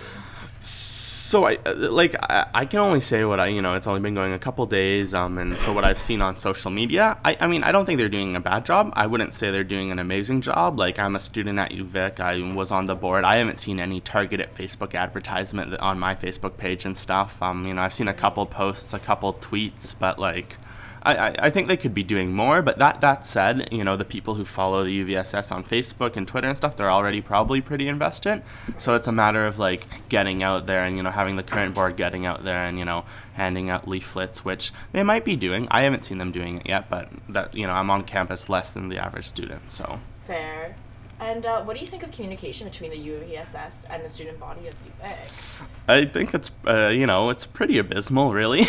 So 0.62 1.23
I 1.46 1.58
uh, 1.66 1.74
like 1.90 2.16
I, 2.22 2.66
can 2.66 2.80
only 2.80 3.00
say 3.00 3.24
what 3.24 3.40
I 3.40 3.48
you 3.48 3.62
know 3.62 3.76
it's 3.76 3.88
only 3.88 4.02
been 4.02 4.14
going 4.14 4.34
a 4.34 4.40
couple 4.40 4.66
days 4.66 5.14
um 5.14 5.38
and 5.38 5.58
for 5.58 5.72
what 5.72 5.86
I've 5.86 5.98
seen 5.98 6.22
on 6.22 6.36
social 6.36 6.70
media 6.70 7.18
I, 7.24 7.38
I 7.40 7.48
mean 7.48 7.64
I 7.64 7.72
don't 7.72 7.86
think 7.86 7.98
they're 7.98 8.10
doing 8.10 8.36
a 8.36 8.42
bad 8.42 8.66
job. 8.66 8.92
I 8.94 9.08
wouldn't 9.08 9.34
say 9.34 9.50
they're 9.50 9.64
doing 9.64 9.90
an 9.90 10.00
amazing 10.00 10.42
job. 10.42 10.78
Like 10.78 11.00
I'm 11.00 11.16
a 11.16 11.20
student 11.20 11.60
at 11.60 11.72
UVic. 11.72 12.20
I 12.20 12.54
was 12.54 12.72
on 12.72 12.86
the 12.86 12.96
board. 12.96 13.24
I 13.24 13.38
haven't 13.38 13.58
seen 13.58 13.80
any 13.80 14.02
targeted 14.02 14.50
Facebook 14.50 14.96
advertisement 14.96 15.80
on 15.80 15.98
my 15.98 16.14
Facebook 16.14 16.58
page 16.58 16.86
and 16.86 16.96
stuff. 16.98 17.42
Um 17.42 17.66
you 17.66 17.74
know 17.74 17.82
I've 17.82 17.94
seen 17.94 18.10
a 18.10 18.14
couple 18.14 18.46
posts 18.46 18.94
a 18.94 19.00
couple 19.00 19.34
tweets 19.34 19.96
but 19.98 20.20
like 20.20 20.58
I, 21.06 21.36
I, 21.38 21.50
think 21.50 21.68
they 21.68 21.76
could 21.76 21.94
be 21.94 22.04
doing 22.04 22.34
more, 22.34 22.62
but 22.62 22.78
that 22.80 23.02
that 23.02 23.26
said, 23.26 23.68
you 23.72 23.84
know, 23.84 23.98
the 23.98 24.06
people 24.06 24.36
who 24.36 24.46
follow 24.46 24.86
the 24.86 25.04
UVSS 25.04 25.52
on 25.52 25.64
Facebook 25.64 26.16
and 26.16 26.26
Twitter 26.26 26.48
and 26.48 26.56
stuff, 26.56 26.78
they're 26.78 26.92
already 26.92 27.20
probably 27.20 27.60
pretty 27.60 27.90
invested. 27.90 28.42
So 28.78 28.96
it's 28.96 29.08
a 29.08 29.12
matter 29.12 29.46
of 29.46 29.60
like 29.60 30.08
getting 30.08 30.42
out 30.42 30.66
there 30.66 30.86
and 30.86 30.96
you 30.96 31.04
know 31.04 31.12
having 31.12 31.36
the 31.36 31.44
current 31.44 31.76
board 31.76 31.98
getting 31.98 32.26
out 32.26 32.46
there 32.46 32.64
and 32.64 32.80
you 32.80 32.86
know 32.86 33.04
handing 33.34 33.70
out 33.70 33.88
leaflets, 33.88 34.46
which 34.46 34.72
they 34.94 35.04
might 35.04 35.26
be 35.26 35.36
doing. 35.36 35.68
I 35.70 35.82
haven't 35.82 36.06
seen 36.06 36.20
them 36.20 36.32
doing 36.32 36.62
it 36.62 36.68
yet, 36.68 36.90
but 36.90 37.10
that 37.28 37.54
you 37.54 37.68
know 37.68 37.74
I'm 37.74 37.90
on 37.90 38.06
campus 38.06 38.48
less 38.48 38.72
than 38.72 38.88
the 38.90 38.98
average 38.98 39.26
student, 39.26 39.70
so. 39.70 40.00
Fair. 40.26 40.76
And 41.24 41.46
uh, 41.46 41.64
what 41.64 41.78
do 41.78 41.80
you 41.82 41.88
think 41.88 42.04
of 42.04 42.12
communication 42.12 42.68
between 42.68 42.92
the 42.92 42.98
UVSS 42.98 43.88
and 43.90 44.04
the 44.04 44.10
student 44.10 44.42
body 44.42 44.68
of 44.68 44.76
UVic? 44.84 45.64
I 45.88 46.04
think 46.04 46.34
it's 46.34 46.52
uh, 46.68 46.88
you 46.90 47.08
know 47.08 47.30
it's 47.30 47.46
pretty 47.46 47.78
abysmal, 47.78 48.34
really. 48.34 48.66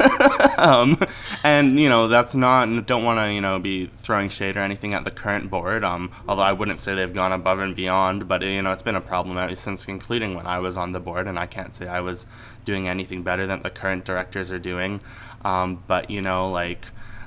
um, 0.58 0.98
and 1.42 1.80
you 1.80 1.88
know 1.88 2.06
that's 2.06 2.34
not 2.34 2.84
don't 2.84 3.04
want 3.04 3.20
to 3.20 3.32
you 3.32 3.40
know 3.40 3.58
be 3.58 3.86
throwing 3.86 4.28
shade 4.28 4.58
or 4.58 4.60
anything 4.60 4.92
at 4.92 5.04
the 5.04 5.10
current 5.10 5.48
board. 5.48 5.82
Um, 5.82 6.10
although 6.28 6.42
I 6.42 6.52
wouldn't 6.52 6.78
say 6.78 6.94
they've 6.94 7.12
gone 7.12 7.32
above 7.32 7.58
and 7.60 7.74
beyond, 7.74 8.28
but 8.28 8.42
you 8.42 8.60
know 8.60 8.72
it's 8.72 8.82
been 8.82 8.96
a 8.96 9.00
problem 9.00 9.38
ever 9.38 9.54
since, 9.54 9.88
including 9.88 10.34
when 10.34 10.46
I 10.46 10.58
was 10.58 10.76
on 10.76 10.92
the 10.92 11.00
board, 11.00 11.26
and 11.26 11.38
I 11.38 11.46
can't 11.46 11.74
say 11.74 11.86
I 11.86 12.00
was 12.00 12.26
doing 12.66 12.86
anything 12.86 13.22
better 13.22 13.46
than 13.46 13.62
the 13.62 13.70
current 13.70 14.04
directors 14.04 14.52
are 14.52 14.58
doing. 14.58 15.00
Um, 15.42 15.82
but 15.86 16.10
you 16.10 16.20
know 16.20 16.50
like 16.50 16.84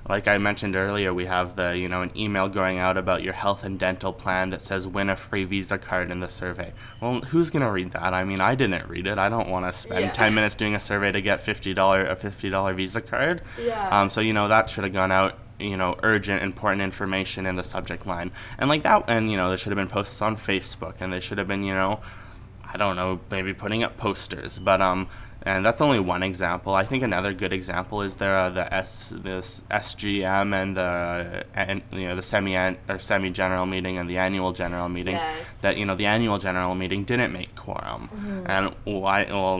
like 0.10 0.28
I 0.28 0.38
mentioned 0.38 0.76
earlier, 0.76 1.14
we 1.14 1.26
have 1.26 1.56
the 1.56 1.78
you 1.78 1.90
know 1.90 2.02
an 2.02 2.12
email 2.18 2.48
going 2.48 2.78
out 2.80 2.98
about 2.98 3.24
your 3.24 3.34
health 3.34 3.64
and 3.64 3.78
dental 3.80 4.14
plan 4.14 4.50
that 4.52 4.62
says 4.62 4.88
win 4.88 5.10
a 5.10 5.16
free 5.16 5.44
Visa 5.44 5.78
card 5.78 6.12
in 6.12 6.20
the 6.20 6.30
survey. 6.30 6.72
Well, 7.02 7.22
who's 7.22 7.50
gonna 7.50 7.72
read 7.72 7.92
that? 7.92 8.14
I 8.14 8.24
mean, 8.24 8.40
I 8.42 8.56
didn't 8.56 8.88
read 8.88 9.08
it. 9.08 9.18
I 9.18 9.30
don't 9.30 9.50
want 9.50 9.66
to 9.66 9.72
spend 9.72 10.06
Yeah. 10.06 10.12
ten 10.12 10.34
minutes 10.34 10.56
doing 10.56 10.76
a 10.76 10.80
survey 10.80 11.12
to 11.12 11.22
get 11.22 11.42
fifty 11.42 11.74
dollar 11.74 12.06
a 12.06 12.16
fifty 12.16 12.50
dollar 12.50 12.74
Visa 12.74 13.02
card. 13.02 13.42
Yeah. 13.62 13.90
Um. 14.02 14.10
So 14.10 14.22
you 14.22 14.34
know 14.34 14.48
that 14.48 14.70
should 14.70 14.84
have 14.84 14.94
gone 14.94 15.12
out. 15.12 15.38
You 15.60 15.76
know, 15.76 15.96
urgent, 16.04 16.44
important 16.44 16.84
information 16.84 17.48
in 17.48 17.56
the 17.56 17.64
subject 17.64 18.06
line, 18.06 18.30
and 18.60 18.70
like 18.70 18.84
that, 18.84 19.06
and 19.08 19.32
you 19.32 19.38
know, 19.38 19.48
there 19.48 19.58
should 19.58 19.72
have 19.72 19.78
been 19.78 19.88
posts 19.88 20.22
on 20.22 20.38
Facebook, 20.38 20.94
and 21.00 21.12
they 21.12 21.20
should 21.20 21.40
have 21.40 21.48
been, 21.48 21.64
you 21.64 21.74
know, 21.74 22.00
I 22.64 22.78
don't 22.78 22.96
know, 22.96 23.20
maybe 23.32 23.56
putting 23.56 23.82
up 23.84 23.98
posters, 23.98 24.60
but 24.60 24.84
um, 24.84 25.08
and 25.48 25.66
that's 25.66 25.82
only 25.82 26.00
one 26.00 26.24
example. 26.24 26.74
I 26.74 26.84
think 26.84 27.04
another 27.04 27.34
good 27.34 27.54
example 27.54 28.02
is 28.02 28.16
there 28.16 28.38
uh, 28.38 28.50
the 28.50 28.66
S 28.74 29.14
this 29.16 29.64
SGM 29.72 30.54
and 30.54 30.76
the 30.76 31.46
and 31.56 31.82
you 31.92 32.08
know 32.08 32.16
the 32.16 32.22
semi 32.22 32.56
or 32.56 33.00
semi 33.00 33.30
general 33.30 33.66
meeting 33.66 33.98
and 33.98 34.08
the 34.10 34.18
annual 34.18 34.52
general 34.52 34.90
meeting. 34.90 35.16
Yes. 35.16 35.62
That 35.62 35.78
you 35.78 35.86
know 35.86 35.96
the 35.96 36.06
annual 36.06 36.38
general 36.38 36.76
meeting 36.76 37.04
didn't 37.04 37.32
make 37.34 37.56
quorum, 37.56 38.10
Mhm. 38.14 38.50
and 38.50 38.74
why? 38.84 39.26
Well, 39.30 39.58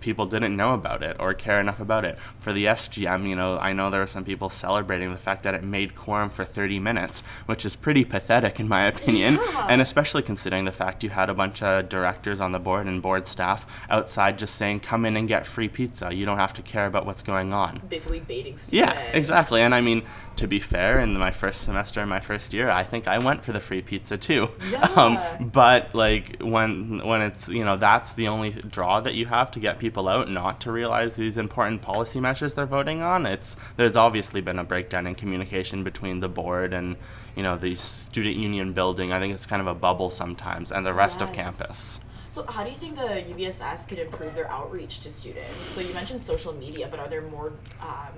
people 0.00 0.26
didn't 0.26 0.56
know 0.56 0.74
about 0.74 1.02
it 1.02 1.16
or 1.18 1.34
care 1.34 1.60
enough 1.60 1.80
about 1.80 2.04
it. 2.04 2.18
For 2.38 2.52
the 2.52 2.66
SGM, 2.68 3.26
you 3.26 3.34
know, 3.36 3.58
I 3.58 3.72
know 3.72 3.90
there 3.90 4.00
were 4.00 4.06
some 4.06 4.24
people 4.24 4.48
celebrating 4.48 5.10
the 5.12 5.18
fact 5.18 5.42
that 5.42 5.54
it 5.54 5.62
made 5.64 5.94
quorum 5.96 6.30
for 6.30 6.44
30 6.44 6.78
minutes, 6.78 7.22
which 7.46 7.64
is 7.64 7.74
pretty 7.76 8.04
pathetic 8.04 8.60
in 8.60 8.68
my 8.68 8.86
opinion, 8.86 9.34
Yeah. 9.52 9.66
and 9.68 9.80
especially 9.82 10.22
considering 10.22 10.64
the 10.64 10.72
fact 10.72 11.02
you 11.04 11.10
had 11.10 11.28
a 11.28 11.34
bunch 11.34 11.62
of 11.62 11.88
directors 11.88 12.40
on 12.40 12.52
the 12.52 12.58
board 12.58 12.86
and 12.86 13.02
board 13.02 13.26
staff 13.26 13.66
outside 13.90 14.38
just 14.38 14.54
saying, 14.54 14.80
"Come 14.80 15.04
in 15.04 15.15
and 15.16 15.26
get 15.26 15.46
free 15.46 15.68
pizza. 15.68 16.14
You 16.14 16.24
don't 16.26 16.38
have 16.38 16.54
to 16.54 16.62
care 16.62 16.86
about 16.86 17.06
what's 17.06 17.22
going 17.22 17.52
on." 17.52 17.82
Basically 17.88 18.20
baiting 18.20 18.56
students. 18.58 18.72
Yeah, 18.72 18.92
exactly. 19.12 19.60
And 19.62 19.74
I 19.74 19.80
mean, 19.80 20.02
to 20.36 20.46
be 20.46 20.60
fair, 20.60 21.00
in 21.00 21.18
my 21.18 21.30
first 21.30 21.62
semester, 21.62 22.00
in 22.02 22.08
my 22.08 22.20
first 22.20 22.52
year, 22.54 22.70
I 22.70 22.84
think 22.84 23.08
I 23.08 23.18
went 23.18 23.44
for 23.44 23.52
the 23.52 23.60
free 23.60 23.82
pizza 23.82 24.16
too. 24.16 24.48
Um, 24.96 25.14
Yeah. 25.14 25.38
but 25.42 25.94
like 25.94 26.36
when 26.40 27.04
when 27.06 27.20
it's 27.22 27.48
you 27.48 27.64
know 27.64 27.76
that's 27.76 28.12
the 28.12 28.28
only 28.28 28.50
draw 28.50 29.00
that 29.00 29.14
you 29.14 29.26
have 29.26 29.50
to 29.52 29.60
get 29.60 29.78
people 29.78 30.08
out 30.08 30.30
not 30.30 30.60
to 30.62 30.72
realize 30.72 31.14
these 31.16 31.36
important 31.36 31.82
policy 31.82 32.20
measures 32.20 32.54
they're 32.54 32.66
voting 32.66 33.02
on. 33.02 33.26
It's 33.26 33.56
there's 33.76 33.96
obviously 33.96 34.40
been 34.40 34.58
a 34.58 34.64
breakdown 34.64 35.06
in 35.06 35.14
communication 35.14 35.82
between 35.84 36.20
the 36.20 36.28
board 36.28 36.72
and 36.72 36.96
you 37.34 37.42
know 37.42 37.56
the 37.56 37.74
student 37.74 38.36
union 38.36 38.72
building. 38.72 39.12
I 39.12 39.20
think 39.20 39.34
it's 39.34 39.46
kind 39.46 39.60
of 39.60 39.66
a 39.68 39.74
bubble 39.74 40.10
sometimes, 40.10 40.70
and 40.72 40.84
the 40.86 40.94
rest 40.94 41.20
of 41.22 41.32
campus. 41.32 42.00
So, 42.36 42.44
how 42.44 42.64
do 42.64 42.68
you 42.68 42.76
think 42.76 42.96
the 42.96 43.24
UVSS 43.32 43.88
could 43.88 43.98
improve 43.98 44.34
their 44.34 44.50
outreach 44.50 45.00
to 45.00 45.10
students? 45.10 45.48
So, 45.48 45.80
you 45.80 45.94
mentioned 45.94 46.20
social 46.20 46.52
media, 46.52 46.86
but 46.90 47.00
are 47.00 47.08
there 47.08 47.22
more, 47.22 47.54
um, 47.80 48.12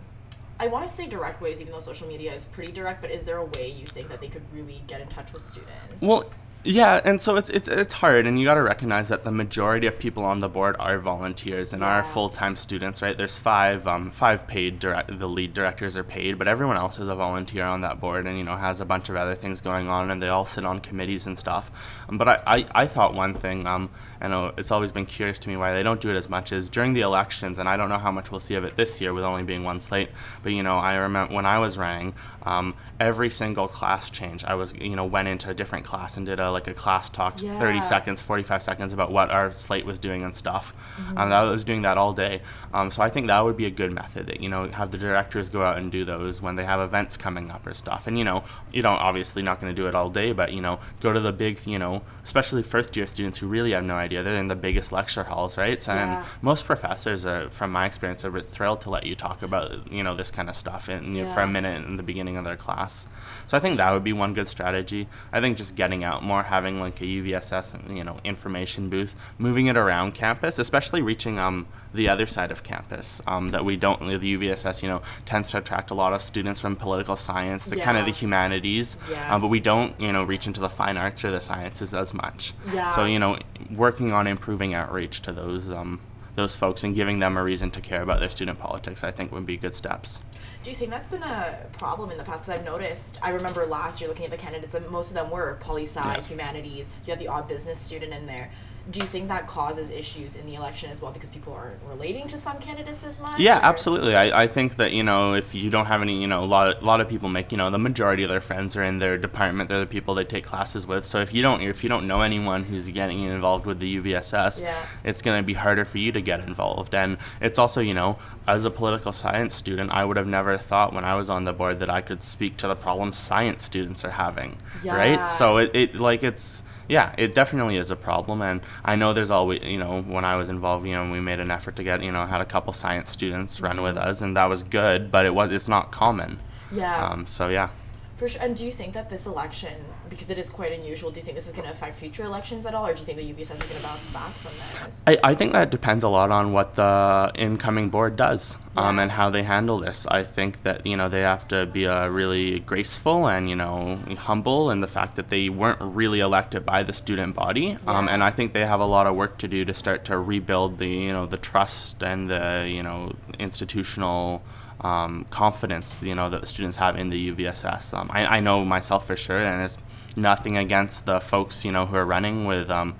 I 0.59 0.67
want 0.67 0.89
to 0.89 0.93
say 0.93 1.07
direct 1.07 1.41
ways, 1.41 1.61
even 1.61 1.73
though 1.73 1.79
social 1.79 2.09
media 2.09 2.35
is 2.35 2.47
pretty 2.47 2.73
direct, 2.73 3.01
but 3.01 3.13
is 3.13 3.23
there 3.23 3.37
a 3.37 3.45
way 3.45 3.69
you 3.69 3.87
think 3.87 4.09
that 4.09 4.21
they 4.21 4.27
could 4.27 4.43
really 4.53 4.83
get 4.89 5.01
in 5.01 5.07
touch 5.07 5.33
with 5.33 5.43
students? 5.43 6.03
Well, 6.03 6.29
yeah, 6.65 7.01
and 7.05 7.23
so 7.23 7.37
it's 7.37 7.49
it's 7.49 7.69
it's 7.69 7.95
hard, 7.95 8.27
and 8.27 8.39
you 8.39 8.45
got 8.45 8.55
to 8.55 8.63
recognize 8.63 9.09
that 9.09 9.23
the 9.23 9.31
majority 9.31 9.87
of 9.87 9.97
people 9.99 10.25
on 10.25 10.41
the 10.41 10.49
board 10.49 10.75
are 10.81 10.99
volunteers 10.99 11.73
and 11.73 11.85
are 11.85 12.03
full 12.03 12.29
time 12.29 12.57
students, 12.57 13.01
right? 13.01 13.17
There's 13.17 13.39
five 13.39 13.87
um 13.87 14.11
five 14.11 14.49
paid 14.49 14.81
direct 14.81 15.17
the 15.21 15.29
lead 15.29 15.55
directors 15.55 15.97
are 15.97 16.03
paid, 16.03 16.37
but 16.37 16.49
everyone 16.49 16.77
else 16.77 16.99
is 16.99 17.07
a 17.07 17.15
volunteer 17.15 17.65
on 17.65 17.83
that 17.83 18.01
board, 18.01 18.27
and 18.27 18.37
you 18.37 18.43
know 18.43 18.57
has 18.57 18.81
a 18.81 18.85
bunch 18.85 19.09
of 19.09 19.15
other 19.15 19.37
things 19.37 19.61
going 19.61 19.89
on, 19.89 20.11
and 20.11 20.21
they 20.21 20.29
all 20.29 20.45
sit 20.45 20.65
on 20.65 20.81
committees 20.81 21.29
and 21.29 21.39
stuff. 21.39 21.71
Um, 22.09 22.19
but 22.19 22.27
I, 22.29 22.43
I 22.45 22.67
I 22.75 22.87
thought 22.89 23.15
one 23.15 23.35
thing 23.35 23.65
um 23.69 23.89
I 24.21 24.29
know 24.29 24.53
it's 24.57 24.71
always 24.71 24.91
been 24.93 25.07
curious 25.07 25.39
to 25.41 25.49
me 25.49 25.57
why 25.57 25.73
they 25.75 25.83
don't 25.83 26.01
do 26.01 26.11
it 26.11 26.17
as 26.17 26.29
much 26.29 26.53
is 26.53 26.69
during 26.69 26.93
the 26.93 27.03
elections, 27.03 27.59
and 27.59 27.69
I 27.69 27.77
don't 27.77 27.89
know 27.89 27.99
how 27.99 28.11
much 28.11 28.31
we'll 28.31 28.41
see 28.41 28.55
of 28.55 28.65
it 28.65 28.77
this 28.77 29.01
year 29.01 29.15
with 29.15 29.25
only 29.25 29.43
being 29.45 29.63
one 29.65 29.81
slate. 29.81 30.11
But 30.43 30.53
you 30.53 30.63
know, 30.63 30.79
I 30.79 30.95
remember 30.97 31.35
when 31.35 31.47
I 31.47 31.59
was 31.59 31.79
running, 31.79 32.15
um, 32.45 32.75
every 32.99 33.31
single 33.31 33.69
class 33.69 34.11
change, 34.11 34.45
I 34.45 34.55
was 34.55 34.75
you 34.75 34.97
know 34.97 35.05
went 35.05 35.29
into 35.29 35.51
a 35.51 35.55
different 35.55 35.85
class 35.85 36.17
and 36.17 36.27
did 36.27 36.41
a 36.41 36.51
like 36.51 36.67
a 36.67 36.75
class 36.75 37.09
talk, 37.09 37.41
Yeah. 37.43 37.59
thirty 37.59 37.81
seconds, 37.81 38.21
forty 38.21 38.43
five 38.43 38.63
seconds 38.63 38.93
about 38.93 39.13
what 39.13 39.31
our 39.31 39.51
slate 39.53 39.87
was 39.87 39.99
doing 39.99 40.23
and 40.25 40.35
stuff. 40.35 40.73
Mhm. 41.01 41.19
Um, 41.19 41.33
I 41.33 41.45
was 41.45 41.65
doing 41.65 41.83
that 41.83 41.97
all 41.99 42.13
day. 42.13 42.43
Um, 42.75 42.91
so 42.91 43.03
I 43.03 43.11
think 43.11 43.29
that 43.29 43.45
would 43.45 43.57
be 43.57 43.67
a 43.67 43.71
good 43.71 43.93
method. 43.93 44.27
That 44.27 44.41
you 44.41 44.49
know 44.49 44.69
have 44.69 44.91
the 44.91 44.99
directors 44.99 45.49
go 45.49 45.63
out 45.63 45.79
and 45.79 45.93
do 45.93 46.05
those 46.05 46.43
when 46.43 46.57
they 46.57 46.65
have 46.65 46.81
events 46.81 47.17
coming 47.17 47.51
up 47.51 47.67
or 47.67 47.75
stuff. 47.75 48.07
And 48.07 48.19
you 48.19 48.25
know 48.25 48.43
you 48.73 48.83
don't 48.83 48.99
obviously 48.99 49.43
not 49.43 49.61
going 49.61 49.75
to 49.75 49.81
do 49.81 49.87
it 49.87 49.95
all 49.95 50.11
day, 50.11 50.33
but 50.33 50.53
you 50.53 50.61
know 50.61 50.81
go 51.01 51.13
to 51.13 51.21
the 51.21 51.33
big 51.33 51.65
you 51.67 51.79
know 51.79 52.03
especially 52.29 52.63
first 52.63 52.95
year 52.95 53.07
students 53.07 53.39
who 53.39 53.47
really 53.49 53.73
have 53.73 53.83
no 53.83 53.95
idea. 53.95 54.23
They're 54.23 54.37
in 54.37 54.49
the 54.49 54.55
biggest 54.69 54.93
lecture 54.93 55.25
halls, 55.25 55.57
right? 55.57 55.83
So, 55.83 55.95
Yeah. 55.95 56.19
And 56.19 56.27
most 56.43 56.67
professors 56.67 57.25
are, 57.25 57.49
from 57.49 57.73
my 57.73 57.87
experience, 57.87 58.23
are 58.23 58.41
thrilled 58.41 58.83
to 58.83 58.91
let 58.91 59.07
you 59.07 59.15
talk 59.17 59.43
about 59.43 59.91
you 59.91 60.03
know 60.03 60.15
this 60.15 60.31
kind 60.31 60.51
of 60.51 60.55
stuff 60.55 60.91
in, 60.91 61.15
you 61.15 61.25
know, 61.25 61.33
for 61.33 61.41
a 61.41 61.47
minute 61.47 61.87
in 61.89 61.97
the 61.97 62.03
beginning 62.03 62.37
of 62.37 62.45
their 62.45 62.57
class. 62.57 63.07
So 63.47 63.57
I 63.57 63.61
think 63.61 63.79
that 63.79 63.91
would 63.93 64.05
be 64.05 64.13
one 64.13 64.35
good 64.35 64.47
strategy. 64.47 65.09
I 65.33 65.41
think 65.41 65.57
just 65.57 65.75
getting 65.75 66.05
out 66.05 66.23
more, 66.23 66.43
having 66.43 66.79
like 66.79 67.01
a 67.01 67.05
UVSS 67.05 67.97
you 67.97 68.05
know 68.05 68.19
information 68.25 68.91
booth, 68.91 69.17
moving 69.39 69.67
it 69.69 69.77
around 69.79 70.13
campus, 70.15 70.59
especially 70.59 71.01
reaching 71.01 71.39
um 71.39 71.67
the 71.99 72.09
other 72.09 72.27
side 72.27 72.51
of 72.51 72.63
campus 72.63 73.21
um, 73.27 73.51
that 73.51 73.65
we 73.65 73.77
don't 73.77 73.99
the 73.99 74.37
UVSS 74.39 74.83
you 74.83 74.89
know 74.89 75.03
tends 75.27 75.51
to 75.51 75.59
attract 75.59 75.91
a 75.91 75.95
lot 75.95 76.13
of 76.15 76.23
students 76.23 76.61
from 76.61 76.77
political 76.77 77.17
science, 77.17 77.65
the 77.65 77.77
kind 77.77 77.99
of 77.99 78.05
the 78.07 78.13
Yeah. 78.13 78.17
humanities, 78.25 78.97
um, 79.29 79.41
but 79.43 79.49
we 79.49 79.61
don't 79.61 80.01
you 80.01 80.13
know 80.13 80.23
reach 80.23 80.47
into 80.47 80.61
the 80.61 80.71
fine 80.71 80.97
arts 80.97 81.25
or 81.25 81.31
the 81.31 81.41
sciences 81.41 81.93
as 81.93 82.15
much. 82.15 82.55
Yeah. 82.73 82.89
So 82.89 83.05
you 83.05 83.19
know 83.19 83.39
working 83.71 84.13
on 84.13 84.27
improving 84.27 84.73
outreach 84.75 85.21
to 85.23 85.33
those 85.33 85.69
um, 85.71 86.01
those 86.37 86.55
folks 86.55 86.85
and 86.85 86.95
giving 86.95 87.19
them 87.19 87.37
a 87.37 87.43
reason 87.43 87.69
to 87.73 87.81
care 87.81 88.01
about 88.01 88.21
their 88.21 88.31
student 88.31 88.61
politics, 88.61 89.03
I 89.03 89.11
think 89.11 89.33
would 89.33 89.45
be 89.45 89.57
good 89.57 89.75
steps. 89.75 90.21
Do 90.63 90.71
you 90.71 90.77
think 90.77 90.91
that's 90.93 91.11
been 91.11 91.25
a 91.25 91.67
problem 91.73 92.13
in 92.13 92.17
the 92.19 92.23
past? 92.23 92.45
Because 92.45 92.61
I've 92.61 92.65
noticed, 92.65 93.19
I 93.23 93.31
remember 93.31 93.67
last 93.67 94.01
year 94.01 94.07
looking 94.09 94.25
at 94.25 94.31
the 94.31 94.37
candidates, 94.37 94.75
and 94.77 94.89
most 94.89 95.09
of 95.11 95.15
them 95.15 95.31
were 95.31 95.57
poli 95.61 95.83
sci, 95.85 96.01
Yeah. 96.01 96.21
humanities. 96.23 96.91
You 97.05 97.11
had 97.11 97.19
the 97.19 97.27
odd 97.27 97.49
business 97.49 97.81
student 97.81 98.13
in 98.13 98.27
there. 98.27 98.51
Do 98.91 99.01
you 99.01 99.07
think 99.07 99.29
that 99.29 99.47
causes 99.47 99.91
issues 99.91 100.35
in 100.37 100.47
the 100.47 100.55
election 100.55 100.91
as 100.91 101.03
well 101.03 101.13
because 101.13 101.29
people 101.29 101.53
aren't 101.53 101.77
relating 101.87 102.27
to 102.29 102.39
some 102.39 102.59
candidates 102.59 103.05
as 103.05 103.21
much? 103.21 103.39
Yeah, 103.39 103.59
or- 103.59 103.65
absolutely. 103.65 104.17
I, 104.17 104.45
I 104.45 104.47
think 104.47 104.77
that, 104.77 104.93
you 104.93 105.03
know, 105.03 105.35
if 105.35 105.55
you 105.55 105.69
don't 105.69 105.85
have 105.87 106.01
any, 106.01 106.19
you 106.23 106.27
know, 106.27 106.43
a 106.43 106.47
lot, 106.47 106.81
a 106.81 106.85
lot 106.85 107.03
of 107.03 107.09
people 107.09 107.29
make, 107.29 107.53
you 107.53 107.59
know, 107.59 107.71
the 107.71 107.79
majority 107.79 108.23
of 108.23 108.31
their 108.31 108.41
friends 108.41 108.79
are 108.79 108.83
in 108.83 108.99
their 108.99 109.19
department. 109.19 109.69
They're 109.69 109.81
the 109.81 109.87
people 109.87 110.15
they 110.15 110.25
take 110.25 110.47
classes 110.47 110.87
with. 110.87 111.05
So 111.05 111.21
if 111.21 111.35
you 111.35 111.43
don't, 111.43 111.61
if 111.61 111.83
you 111.83 111.91
don't 111.91 112.07
know 112.07 112.23
anyone 112.23 112.65
who's 112.65 112.89
getting 112.89 113.21
involved 113.25 113.67
with 113.67 113.79
the 113.79 113.97
UVSS, 114.01 114.63
Yeah. 114.63 114.87
it's 115.05 115.21
going 115.21 115.37
to 115.39 115.47
be 115.47 115.53
harder 115.55 115.85
for 115.85 115.99
you 115.99 116.11
to 116.13 116.23
get 116.23 116.41
involved. 116.41 116.95
And 116.95 117.19
it's 117.43 117.59
also, 117.59 117.83
you 117.83 117.93
know, 117.95 118.19
as 118.47 118.65
a 118.65 118.71
political 118.71 119.13
science 119.13 119.55
student, 119.55 119.91
I 119.91 120.07
would 120.07 120.17
have 120.17 120.27
never 120.27 120.57
thought 120.57 120.95
when 120.95 121.05
I 121.05 121.15
was 121.15 121.29
on 121.29 121.45
the 121.45 121.53
board 121.53 121.79
that 121.81 121.91
I 121.91 122.01
could 122.01 122.23
speak 122.23 122.57
to 122.59 122.69
the 122.69 122.75
problems 122.75 123.19
science 123.19 123.65
students 123.65 124.03
are 124.03 124.13
having. 124.13 124.57
Yeah. 124.83 124.97
Right? 124.97 125.29
So 125.29 125.59
it, 125.59 125.73
it 125.75 126.01
like 126.01 126.23
it's 126.23 126.63
yeah, 126.89 127.15
it 127.19 127.35
definitely 127.35 127.77
is 127.77 127.91
a 127.91 127.97
problem, 127.97 128.43
and 128.43 128.61
I 128.85 128.97
know 128.97 129.13
there's 129.13 129.31
always, 129.31 129.63
you 129.63 129.79
know, 129.79 130.03
when 130.03 130.25
I 130.25 130.37
was 130.37 130.49
involved, 130.49 130.87
you 130.87 130.95
know, 130.95 131.11
we 131.11 131.21
made 131.21 131.41
an 131.41 131.51
effort 131.51 131.77
to 131.77 131.85
get, 131.85 132.03
you 132.03 132.11
know, 132.11 132.27
had 132.27 132.41
a 132.41 132.47
couple 132.47 132.73
science 132.73 133.11
students 133.11 133.61
run 133.61 133.83
with 133.83 133.97
us, 133.97 134.21
and 134.21 134.37
that 134.37 134.47
was 134.47 134.63
good, 134.63 135.11
but 135.11 135.27
it 135.27 135.35
was, 135.35 135.53
it's 135.53 135.69
not 135.69 135.93
common. 135.93 136.39
Yeah. 136.73 137.07
Um, 137.07 137.27
so 137.27 137.49
yeah. 137.49 137.69
For 138.17 138.29
sure. 138.29 138.43
And 138.43 138.57
do 138.57 138.65
you 138.65 138.73
think 138.73 138.95
that 138.95 139.11
this 139.11 139.27
election, 139.27 139.85
because 140.09 140.31
it 140.31 140.39
is 140.39 140.51
quite 140.51 140.73
unusual, 140.73 141.11
do 141.11 141.21
you 141.21 141.25
think 141.25 141.37
this 141.37 141.47
is 141.47 141.53
going 141.53 141.67
to 141.67 141.73
affect 141.73 141.97
future 141.97 142.25
elections 142.25 142.67
at 142.67 142.75
all, 142.75 142.87
or 142.87 142.95
do 142.95 143.01
you 143.01 143.07
think 143.07 143.19
the 143.19 143.33
UVSS 143.33 143.55
is 143.55 143.69
going 143.69 143.81
to 143.81 143.83
bounce 143.83 144.11
back 144.11 144.31
from 144.31 144.85
this? 144.85 145.03
I, 145.07 145.19
I 145.23 145.35
think 145.35 145.53
that 145.53 145.71
depends 145.71 146.05
a 146.05 146.09
lot 146.09 146.31
on 146.31 146.53
what 146.53 146.75
the 146.75 147.31
incoming 147.35 147.91
board 147.91 148.17
does 148.17 148.57
um, 148.77 148.99
and 148.99 149.13
how 149.13 149.29
they 149.31 149.43
handle 149.43 149.79
this. 149.79 150.07
I 150.07 150.23
think 150.23 150.63
that 150.63 150.87
you 150.87 150.97
know 150.97 151.09
they 151.09 151.23
have 151.23 151.49
to 151.49 151.67
be 151.67 151.87
uh, 151.87 152.09
really 152.09 152.61
graceful 152.61 153.29
and 153.29 153.51
you 153.51 153.57
know 153.57 153.97
humble 154.19 154.71
in 154.71 154.81
the 154.81 154.87
fact 154.87 155.17
that 155.17 155.29
they 155.29 155.49
weren't 155.49 155.81
really 155.81 156.21
elected 156.21 156.65
by 156.65 156.83
the 156.83 156.93
student 156.93 157.35
body, 157.35 157.77
um, 157.87 158.09
and 158.09 158.23
I 158.23 158.31
think 158.31 158.53
they 158.53 158.65
have 158.65 158.81
a 158.81 158.87
lot 158.87 159.07
of 159.07 159.17
work 159.17 159.39
to 159.39 159.49
do 159.49 159.65
to 159.65 159.75
start 159.75 160.05
to 160.07 160.19
rebuild 160.19 160.79
the 160.79 160.89
you 160.89 161.13
know 161.13 161.27
the 161.27 161.37
trust 161.37 162.03
and 162.03 162.31
the 162.31 162.67
you 162.69 162.83
know 162.83 163.13
institutional. 163.39 164.43
Um, 164.81 165.27
confidence, 165.31 166.05
you 166.05 166.15
know, 166.15 166.31
that 166.31 166.41
the 166.41 166.47
students 166.47 166.77
have 166.77 166.97
in 166.97 167.09
the 167.09 167.33
UVSS. 167.33 167.93
Um, 167.99 168.09
I, 168.13 168.37
I 168.37 168.39
know 168.39 168.65
myself 168.65 169.09
for 169.09 169.17
sure, 169.17 169.37
and 169.37 169.61
it's 169.61 169.77
nothing 170.19 170.57
against 170.57 171.07
the 171.07 171.21
folks, 171.21 171.65
you 171.65 171.73
know, 171.73 171.87
who 171.87 171.97
are 171.97 172.05
running 172.05 172.45
with 172.45 172.71
um, 172.71 172.97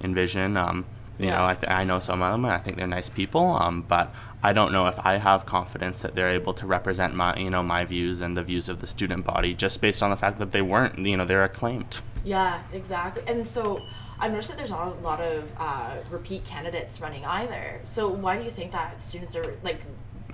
Envision. 0.00 0.56
Um, 0.56 0.84
you 1.18 1.26
Yeah. 1.26 1.38
know, 1.38 1.46
I, 1.46 1.54
th- 1.54 1.70
I 1.70 1.84
know 1.84 2.00
some 2.00 2.22
of 2.22 2.32
them, 2.32 2.44
and 2.44 2.54
I 2.54 2.58
think 2.58 2.76
they're 2.78 2.86
nice 2.86 3.08
people. 3.08 3.52
Um, 3.52 3.82
but 3.82 4.12
I 4.42 4.52
don't 4.52 4.72
know 4.72 4.88
if 4.88 4.98
I 5.00 5.18
have 5.18 5.46
confidence 5.46 6.02
that 6.02 6.14
they're 6.14 6.30
able 6.30 6.54
to 6.54 6.66
represent 6.66 7.14
my, 7.14 7.36
you 7.36 7.50
know, 7.50 7.62
my 7.62 7.84
views 7.84 8.20
and 8.20 8.36
the 8.36 8.42
views 8.42 8.68
of 8.68 8.80
the 8.80 8.86
student 8.86 9.24
body 9.24 9.54
just 9.54 9.80
based 9.80 10.02
on 10.02 10.10
the 10.10 10.16
fact 10.16 10.38
that 10.38 10.52
they 10.52 10.62
weren't, 10.62 10.98
you 10.98 11.16
know, 11.16 11.24
they're 11.24 11.44
acclaimed. 11.44 12.00
Yeah, 12.24 12.62
exactly. 12.72 13.22
And 13.26 13.46
so 13.46 13.80
I've 14.18 14.32
noticed 14.32 14.48
that 14.50 14.56
there's 14.56 14.70
not 14.70 14.88
a 14.88 15.00
lot 15.00 15.20
of 15.20 15.52
uh, 15.58 15.96
repeat 16.10 16.44
candidates 16.44 17.00
running 17.00 17.24
either. 17.24 17.80
So 17.84 18.08
why 18.08 18.36
do 18.38 18.42
you 18.44 18.50
think 18.50 18.72
that 18.72 19.00
students 19.02 19.36
are 19.36 19.54
like 19.62 19.80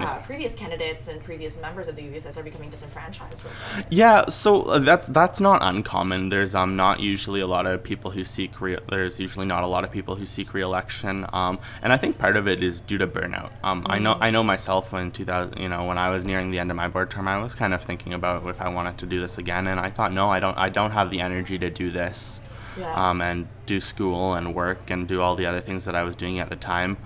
uh, 0.01 0.19
previous 0.21 0.55
candidates 0.55 1.09
and 1.09 1.23
previous 1.23 1.61
members 1.61 1.89
of 1.89 1.97
the 1.97 2.03
UVSS 2.03 2.39
are 2.39 2.43
becoming 2.43 2.71
disenfranchised? 2.71 3.45
Yeah, 3.91 4.27
so 4.29 4.63
uh, 4.63 4.79
that's 4.79 5.09
that's 5.09 5.41
not 5.41 5.61
uncommon. 5.63 6.29
There's 6.29 6.55
um 6.55 6.77
not 6.77 7.01
usually 7.01 7.41
a 7.41 7.47
lot 7.47 7.67
of 7.67 7.83
people 7.83 8.11
who 8.13 8.25
seek 8.25 8.61
re- 8.61 8.79
there's 8.89 9.19
usually 9.19 9.47
not 9.47 9.65
a 9.65 9.67
lot 9.67 9.85
of 9.85 9.91
people 9.91 10.17
who 10.17 10.27
seek 10.27 10.55
reelection. 10.55 11.27
Um, 11.33 11.59
and 11.83 11.93
I 11.93 11.97
think 11.97 12.19
part 12.19 12.37
of 12.37 12.47
it 12.47 12.63
is 12.63 12.81
due 12.81 12.99
to 12.99 13.07
burnout. 13.07 13.51
Um, 13.63 13.87
I 13.89 13.99
know 13.99 14.17
I 14.21 14.31
know 14.31 14.43
myself 14.43 14.95
in 14.95 15.11
2000, 15.11 15.59
you 15.59 15.69
know, 15.69 15.85
when 15.85 15.99
I 15.99 16.11
was 16.11 16.25
nearing 16.25 16.51
the 16.51 16.59
end 16.59 16.71
of 16.71 16.77
my 16.77 16.89
board 16.89 17.11
term, 17.11 17.27
I 17.29 17.39
was 17.39 17.55
kind 17.55 17.75
of 17.75 17.83
thinking 17.83 18.13
about 18.13 18.47
if 18.47 18.61
I 18.61 18.69
wanted 18.69 18.99
to 18.99 19.07
do 19.07 19.21
this 19.21 19.39
again, 19.39 19.67
and 19.67 19.81
I 19.81 19.91
thought, 19.91 20.13
no, 20.13 20.31
I 20.31 20.41
don't 20.41 20.57
I 20.57 20.69
don't 20.69 20.93
have 20.93 21.11
the 21.11 21.21
energy 21.21 21.59
to 21.59 21.71
do 21.71 21.91
this. 21.91 22.41
Yeah. 22.79 23.11
Um, 23.11 23.21
and 23.21 23.49
do 23.67 23.81
school 23.81 24.35
and 24.35 24.55
work 24.55 24.89
and 24.89 25.09
do 25.09 25.21
all 25.21 25.35
the 25.35 25.47
other 25.47 25.59
things 25.59 25.85
that 25.85 25.97
I 25.97 26.05
was 26.05 26.15
doing 26.15 26.39
at 26.39 26.49
the 26.49 26.55
time. 26.55 26.97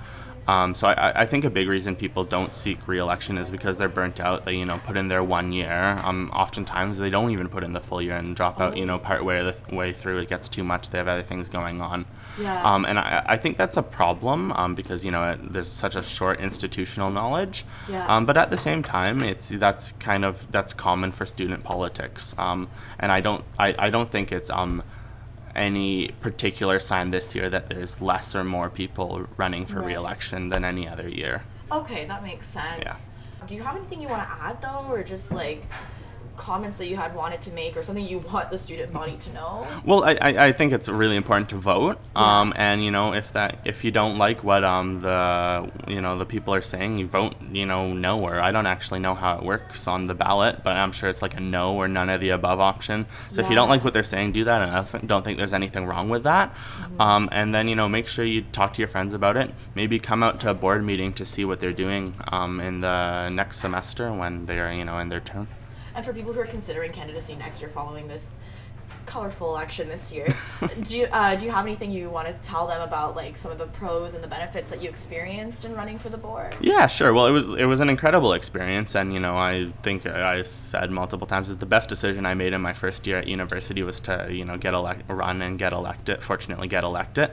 Um, 0.47 0.75
so 0.75 0.89
I, 0.89 1.23
I 1.23 1.27
think 1.27 1.45
a 1.45 1.51
big 1.51 1.69
reason 1.69 1.95
people 1.95 2.25
don't 2.25 2.53
seek 2.53 2.89
re-election 2.89 3.39
is 3.39 3.51
because 3.51 3.77
they're 3.79 3.89
burnt 3.89 4.19
out. 4.19 4.45
They 4.45 4.57
you 4.57 4.65
know 4.65 4.81
put 4.85 4.97
in 4.97 5.09
their 5.09 5.23
one 5.23 5.53
year. 5.53 5.99
Um, 6.03 6.31
oftentimes 6.35 6.99
they 6.99 7.11
don't 7.11 7.31
even 7.31 7.49
put 7.49 7.63
in 7.63 7.73
the 7.73 7.81
full 7.81 8.03
year 8.03 8.17
and 8.17 8.35
drop 8.35 8.61
out. 8.61 8.77
You 8.77 8.85
know, 8.85 8.99
part 8.99 9.25
way 9.25 9.43
the 9.43 9.75
way 9.75 9.93
through 9.93 10.19
it 10.19 10.29
gets 10.29 10.49
too 10.49 10.65
much. 10.65 10.91
They 10.91 10.99
have 10.99 11.09
other 11.09 11.23
things 11.23 11.49
going 11.49 11.81
on. 11.81 12.07
Yeah. 12.41 12.63
Um, 12.63 12.85
and 12.85 12.99
I, 12.99 13.23
I 13.27 13.37
think 13.37 13.57
that's 13.57 13.77
a 13.77 13.83
problem 13.83 14.53
um, 14.53 14.75
because 14.75 15.05
you 15.05 15.11
know 15.11 15.31
it, 15.31 15.53
there's 15.53 15.69
such 15.69 15.95
a 15.95 16.03
short 16.03 16.41
institutional 16.41 17.11
knowledge. 17.11 17.65
Yeah. 17.89 18.07
Um, 18.07 18.27
but 18.27 18.37
at 18.37 18.51
the 18.51 18.59
same 18.59 18.83
time, 18.83 19.23
it's 19.23 19.49
that's 19.49 19.93
kind 19.93 20.25
of 20.25 20.51
that's 20.51 20.75
common 20.75 21.13
for 21.13 21.25
student 21.25 21.63
politics. 21.63 22.35
Um, 22.37 22.69
and 22.99 23.13
I 23.13 23.21
don't 23.21 23.45
I, 23.59 23.75
I 23.79 23.91
don't 23.91 24.11
think 24.11 24.33
it's 24.33 24.51
um 24.51 24.83
any 25.55 26.09
particular 26.21 26.79
sign 26.81 27.11
this 27.11 27.35
year 27.35 27.49
that 27.51 27.69
there's 27.69 28.01
less 28.01 28.35
or 28.35 28.45
more 28.45 28.71
people 28.71 29.27
running 29.37 29.67
for 29.67 29.79
Right. 29.81 29.89
re-election 29.89 30.49
than 30.49 30.65
any 30.65 30.89
other 30.89 31.09
year. 31.09 31.45
Okay, 31.71 32.05
that 32.07 32.23
makes 32.23 32.47
sense. 32.49 32.79
Yeah. 32.83 32.97
Do 33.47 33.55
you 33.57 33.63
have 33.63 33.77
anything 33.77 34.01
you 34.01 34.09
want 34.09 34.23
to 34.29 34.35
add 34.45 34.61
though, 34.63 34.87
or 34.89 35.03
just 35.03 35.33
like 35.33 35.65
comments 36.37 36.79
that 36.79 36.87
you 36.87 36.97
had 36.97 37.15
wanted 37.15 37.41
to 37.43 37.53
make, 37.53 37.77
or 37.77 37.83
something 37.83 38.07
you 38.07 38.19
want 38.19 38.51
the 38.51 38.59
student 38.59 38.93
body 38.93 39.17
to 39.19 39.33
know? 39.33 39.67
Well, 39.85 40.05
I, 40.05 40.17
I, 40.21 40.53
think 40.53 40.73
it's 40.73 40.89
really 40.89 41.17
important 41.17 41.51
to 41.51 41.57
vote. 41.57 41.99
Um, 42.15 42.53
and 42.57 42.85
you 42.85 42.91
know, 42.91 43.15
if 43.15 43.33
that 43.33 43.59
if 43.65 43.85
you 43.85 43.91
don't 43.91 44.19
like 44.19 44.45
what 44.45 44.65
um 44.65 45.01
the 45.01 45.71
you 45.89 46.01
know 46.01 46.19
the 46.19 46.27
people 46.27 46.55
are 46.55 46.63
saying, 46.63 46.99
you 46.99 47.07
vote 47.07 47.35
you 47.51 47.67
know 47.67 47.93
no 47.93 48.21
or 48.23 48.41
I 48.41 48.53
don't 48.53 48.67
actually 48.67 49.01
know 49.01 49.15
how 49.15 49.37
it 49.39 49.43
works 49.43 49.87
on 49.87 50.07
the 50.07 50.15
ballot, 50.15 50.63
but 50.63 50.77
I'm 50.77 50.93
sure 50.93 51.09
it's 51.09 51.23
like 51.23 51.37
a 51.37 51.41
no 51.41 51.75
or 51.75 51.89
none 51.89 52.09
of 52.11 52.21
the 52.21 52.31
above 52.31 52.61
option. 52.61 53.07
So 53.33 53.41
if 53.41 53.49
you 53.49 53.55
don't 53.55 53.69
like 53.69 53.85
what 53.85 53.93
they're 53.93 54.03
saying, 54.03 54.33
do 54.33 54.45
that. 54.45 54.63
And 54.63 54.71
I 54.71 54.83
th- 54.85 55.07
don't 55.07 55.25
think 55.25 55.39
there's 55.39 55.55
anything 55.55 55.87
wrong 55.87 56.09
with 56.09 56.25
that. 56.25 56.55
Um, 56.99 57.29
and 57.33 57.55
then 57.55 57.69
you 57.69 57.77
know 57.77 57.89
make 57.89 58.09
sure 58.09 58.25
you 58.25 58.43
talk 58.43 58.75
to 58.75 58.81
your 58.81 58.89
friends 58.89 59.15
about 59.15 59.37
it. 59.37 59.53
Maybe 59.75 59.99
come 59.99 60.23
out 60.23 60.41
to 60.41 60.51
a 60.51 60.55
board 60.55 60.85
meeting 60.85 61.13
to 61.15 61.25
see 61.25 61.45
what 61.45 61.61
they're 61.61 61.73
doing 61.73 62.15
um, 62.29 62.61
in 62.61 62.81
the 62.81 63.29
next 63.31 63.59
semester 63.59 64.13
when 64.13 64.47
they're 64.47 64.73
you 64.73 64.85
know 64.85 64.99
in 64.99 65.09
their 65.09 65.21
term. 65.21 65.49
And 65.95 66.05
for 66.05 66.13
people 66.13 66.33
who 66.33 66.41
are 66.41 66.47
considering 66.47 66.93
candidacy 66.93 67.35
next 67.35 67.61
year 67.61 67.69
following 67.69 68.09
this 68.09 68.39
colorful 69.07 69.49
election 69.49 69.89
this 69.89 70.13
year, 70.13 70.27
do 70.83 70.99
you, 70.99 71.07
uh, 71.13 71.35
do 71.37 71.45
you 71.45 71.51
have 71.51 71.65
anything 71.67 71.91
you 71.91 72.09
want 72.11 72.29
to 72.29 72.35
tell 72.49 72.67
them 72.67 72.81
about 72.81 73.17
like 73.17 73.37
some 73.37 73.53
of 73.53 73.59
the 73.59 73.67
pros 73.67 74.15
and 74.15 74.23
the 74.23 74.29
benefits 74.29 74.71
that 74.71 74.83
you 74.83 74.89
experienced 74.89 75.65
in 75.65 75.75
running 75.75 75.99
for 75.99 76.09
the 76.09 76.17
board? 76.17 76.57
Yeah, 76.61 76.87
sure. 76.87 77.13
Well, 77.13 77.27
it 77.27 77.33
was 77.33 77.49
it 77.49 77.65
was 77.67 77.81
an 77.81 77.89
incredible 77.89 78.33
experience, 78.33 78.95
and 78.95 79.13
you 79.13 79.21
know, 79.21 79.37
I 79.37 79.73
think 79.83 80.07
I 80.07 80.43
said 80.43 80.91
multiple 80.91 81.27
times 81.27 81.49
that 81.49 81.61
the 81.61 81.67
best 81.67 81.89
decision 81.89 82.27
I 82.27 82.35
made 82.35 82.53
in 82.53 82.61
my 82.61 82.73
first 82.73 83.07
year 83.07 83.19
at 83.19 83.27
university 83.27 83.83
was 83.83 84.01
to 84.01 84.29
you 84.31 84.45
know 84.45 84.57
get 84.57 84.75
elect, 84.75 85.03
run 85.09 85.43
and 85.43 85.59
get 85.59 85.73
elected. 85.73 86.23
Fortunately, 86.23 86.69
get 86.69 86.85
elected. 86.85 87.31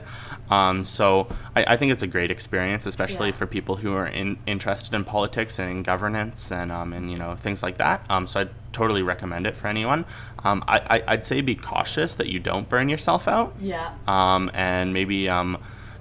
Um, 0.50 0.84
so 0.84 1.28
I, 1.54 1.64
I 1.74 1.76
think 1.76 1.92
it's 1.92 2.02
a 2.02 2.06
great 2.06 2.30
experience, 2.30 2.86
especially 2.86 3.28
Yeah. 3.28 3.34
for 3.34 3.46
people 3.46 3.76
who 3.76 3.94
are 3.94 4.06
in, 4.06 4.38
interested 4.46 4.94
in 4.94 5.04
politics 5.04 5.58
and 5.58 5.70
in 5.70 5.82
governance 5.82 6.50
and 6.50 6.72
um, 6.72 6.92
and 6.92 7.10
you 7.10 7.16
know 7.18 7.34
things 7.36 7.62
like 7.62 7.78
that. 7.78 8.04
Um, 8.10 8.26
so 8.26 8.40
I 8.40 8.48
totally 8.72 9.02
recommend 9.02 9.46
it 9.46 9.56
for 9.56 9.66
anyone. 9.68 10.04
Um, 10.44 10.62
I, 10.68 10.78
I 10.98 11.02
I'd 11.08 11.24
say 11.26 11.40
be 11.40 11.54
cautious 11.54 12.14
that 12.14 12.28
you 12.28 12.38
don't 12.38 12.68
burn 12.68 12.88
yourself 12.88 13.26
out 13.28 13.54
Yeah. 13.60 13.92
um, 14.06 14.50
and 14.54 14.92
maybe 14.92 15.28
um, 15.28 15.58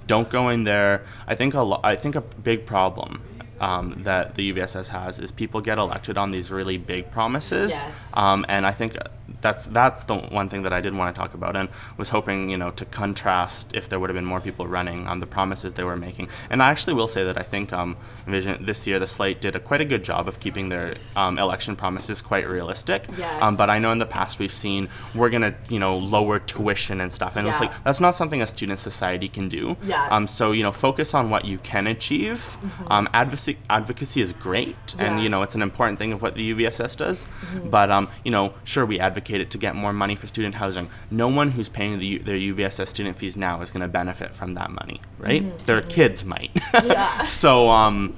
don't 0.07 0.29
go 0.29 0.49
in 0.49 0.63
there. 0.63 1.03
I 1.27 1.35
think 1.35 1.53
a 1.53 1.61
lo- 1.61 1.81
I 1.83 1.95
think 1.95 2.15
a 2.15 2.21
big 2.21 2.65
problem 2.65 3.21
um, 3.59 3.95
that 4.03 4.35
the 4.35 4.51
UVSS 4.53 4.87
has 4.89 5.19
is 5.19 5.31
people 5.31 5.61
get 5.61 5.77
elected 5.77 6.17
on 6.17 6.31
these 6.31 6.51
really 6.51 6.77
big 6.77 7.11
promises, 7.11 7.71
Yes. 7.71 8.15
um, 8.17 8.45
and 8.49 8.65
I 8.65 8.71
think 8.71 8.97
that's 9.41 9.67
that's 9.67 10.03
the 10.05 10.15
one 10.15 10.49
thing 10.49 10.63
that 10.63 10.73
I 10.73 10.81
did 10.81 10.93
want 10.95 11.13
to 11.15 11.19
talk 11.21 11.33
about 11.33 11.55
and 11.55 11.69
was 11.97 12.09
hoping 12.09 12.49
you 12.49 12.57
know 12.57 12.71
to 12.71 12.83
contrast 12.85 13.71
if 13.73 13.87
there 13.87 13.99
would 13.99 14.09
have 14.09 14.15
been 14.15 14.25
more 14.25 14.41
people 14.41 14.67
running 14.67 15.07
on 15.07 15.19
the 15.19 15.25
promises 15.27 15.73
they 15.73 15.83
were 15.83 15.95
making. 15.95 16.27
And 16.49 16.61
I 16.63 16.69
actually 16.71 16.93
will 16.95 17.07
say 17.07 17.23
that 17.23 17.37
I 17.37 17.43
think 17.43 17.71
um, 17.71 17.95
this 18.27 18.87
year 18.87 18.99
the 18.99 19.07
slate 19.07 19.39
did 19.39 19.55
a 19.55 19.59
quite 19.59 19.81
a 19.81 19.85
good 19.85 20.03
job 20.03 20.27
of 20.27 20.39
keeping 20.39 20.69
their 20.69 20.95
um, 21.15 21.37
election 21.39 21.75
promises 21.75 22.21
quite 22.21 22.47
realistic. 22.49 23.05
Um, 23.41 23.55
but 23.55 23.69
I 23.69 23.79
know 23.79 23.91
in 23.91 23.99
the 23.99 24.05
past 24.05 24.39
we've 24.39 24.51
seen 24.51 24.89
we're 25.15 25.29
gonna 25.29 25.53
you 25.69 25.79
know 25.79 25.97
lower 25.97 26.39
tuition 26.39 26.99
and 26.99 27.11
stuff, 27.13 27.35
and 27.35 27.47
it's 27.47 27.59
like 27.59 27.71
that's 27.83 27.99
not 28.01 28.15
something 28.15 28.41
a 28.41 28.47
student 28.47 28.79
society 28.79 29.29
can 29.29 29.47
do. 29.47 29.77
Yeah. 29.83 30.07
Um, 30.09 30.27
so 30.27 30.51
you 30.51 30.63
know, 30.63 30.71
focus 30.71 31.13
on 31.13 31.29
what 31.29 31.45
you 31.45 31.59
can 31.59 31.87
achieve. 31.87 32.57
Um, 32.87 33.07
advocacy 33.13 33.48
advocacy 33.69 34.21
is 34.21 34.33
great, 34.33 34.75
and 34.97 35.09
Mm-hmm. 35.09 35.19
You 35.23 35.29
know 35.29 35.41
it's 35.43 35.55
an 35.55 35.61
important 35.61 35.99
thing 35.99 36.13
of 36.13 36.21
what 36.21 36.35
the 36.35 36.53
UVSS 36.53 36.95
does. 36.97 37.25
Mhm. 37.25 37.69
But 37.71 37.89
um, 37.91 38.07
you 38.23 38.31
know, 38.31 38.53
sure 38.63 38.85
we 38.85 38.99
advocate 38.99 39.41
it 39.41 39.49
to 39.51 39.57
get 39.57 39.75
more 39.75 39.93
money 39.93 40.15
for 40.15 40.27
student 40.27 40.55
housing. 40.55 40.89
No 41.11 41.27
one 41.27 41.51
who's 41.51 41.69
paying 41.69 41.99
the, 41.99 42.17
their 42.19 42.37
UVSS 42.37 42.87
student 42.87 43.17
fees 43.17 43.35
now 43.35 43.61
is 43.61 43.71
going 43.71 43.81
to 43.81 43.87
benefit 43.87 44.33
from 44.35 44.53
that 44.53 44.69
money, 44.71 45.01
right? 45.17 45.43
Mhm. 45.43 45.65
Their 45.65 45.81
kids 45.81 46.23
might. 46.25 46.51
Yeah. 46.73 47.23
so 47.41 47.69
um, 47.69 48.15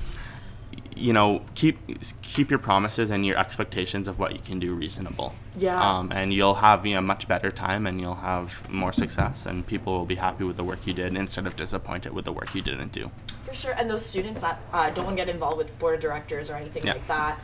you 0.96 1.14
know, 1.14 1.42
keep 1.56 1.78
keep 2.22 2.50
your 2.50 2.60
promises 2.60 3.10
and 3.12 3.26
your 3.26 3.38
expectations 3.38 4.08
of 4.08 4.20
what 4.20 4.34
you 4.34 4.40
can 4.40 4.60
do 4.60 4.74
reasonable. 4.76 5.34
Yeah. 5.58 5.82
Um, 5.82 6.12
and 6.12 6.32
you'll 6.34 6.56
have 6.56 6.86
you 6.86 6.94
know 6.96 7.02
much 7.02 7.28
better 7.28 7.50
time, 7.52 7.88
and 7.88 8.00
you'll 8.00 8.16
have 8.16 8.70
more 8.70 8.94
success, 8.94 9.46
and 9.46 9.66
people 9.66 9.98
will 9.98 10.06
be 10.06 10.16
happy 10.16 10.44
with 10.44 10.58
the 10.58 10.64
work 10.64 10.86
you 10.86 10.94
did 10.94 11.16
instead 11.16 11.48
of 11.48 11.56
disappointed 11.56 12.14
with 12.14 12.26
the 12.26 12.32
work 12.34 12.54
you 12.54 12.62
didn't 12.62 12.92
do. 12.92 13.10
For 13.52 13.58
sure. 13.58 13.74
And 13.78 13.90
those 13.90 14.06
students 14.06 14.40
that 14.42 14.60
uh, 14.72 14.90
don't 14.92 15.04
want 15.06 15.18
to 15.18 15.26
get 15.26 15.34
involved 15.34 15.58
with 15.58 15.78
board 15.78 15.96
of 15.96 16.00
directors 16.02 16.50
or 16.50 16.56
anything 16.56 16.84
Yeah. 16.86 16.94
like 16.94 17.08
that, 17.08 17.40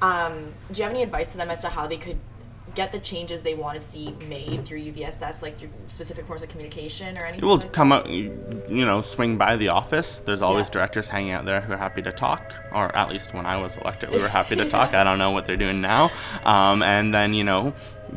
um, 0.00 0.52
do 0.72 0.78
you 0.78 0.82
have 0.82 0.92
any 0.92 1.02
advice 1.04 1.30
to 1.32 1.38
them 1.38 1.50
as 1.50 1.60
to 1.62 1.68
how 1.68 1.86
they 1.86 1.98
could 1.98 2.18
get 2.74 2.90
the 2.90 2.98
changes 2.98 3.42
they 3.42 3.54
want 3.54 3.74
to 3.78 3.80
see 3.84 4.16
made 4.28 4.64
through 4.64 4.78
UVSS, 4.78 5.42
like 5.42 5.58
through 5.58 5.68
specific 5.88 6.26
forms 6.26 6.42
of 6.42 6.48
communication 6.48 7.16
or 7.18 7.24
anything? 7.26 7.46
We'll 7.46 7.58
like 7.58 7.72
come 7.72 7.92
out, 7.92 8.08
you 8.08 8.32
know, 8.86 9.02
swing 9.02 9.36
by 9.36 9.54
the 9.56 9.68
office. 9.68 10.18
There's 10.20 10.42
always 10.42 10.66
Yeah. 10.68 10.72
directors 10.74 11.08
hanging 11.10 11.32
out 11.32 11.44
there 11.44 11.60
who 11.60 11.74
are 11.74 11.76
happy 11.76 12.02
to 12.02 12.10
talk, 12.10 12.52
or 12.72 12.94
at 12.96 13.08
least 13.10 13.32
when 13.34 13.46
I 13.46 13.58
was 13.58 13.76
elected, 13.76 14.10
we 14.10 14.18
were 14.18 14.28
happy 14.28 14.56
to 14.56 14.68
talk. 14.68 14.94
I 15.00 15.04
don't 15.04 15.18
know 15.18 15.30
what 15.30 15.44
they're 15.46 15.56
doing 15.56 15.80
now. 15.80 16.10
Um, 16.44 16.82
and 16.82 17.14
then, 17.14 17.34
you 17.34 17.44
know, 17.44 17.72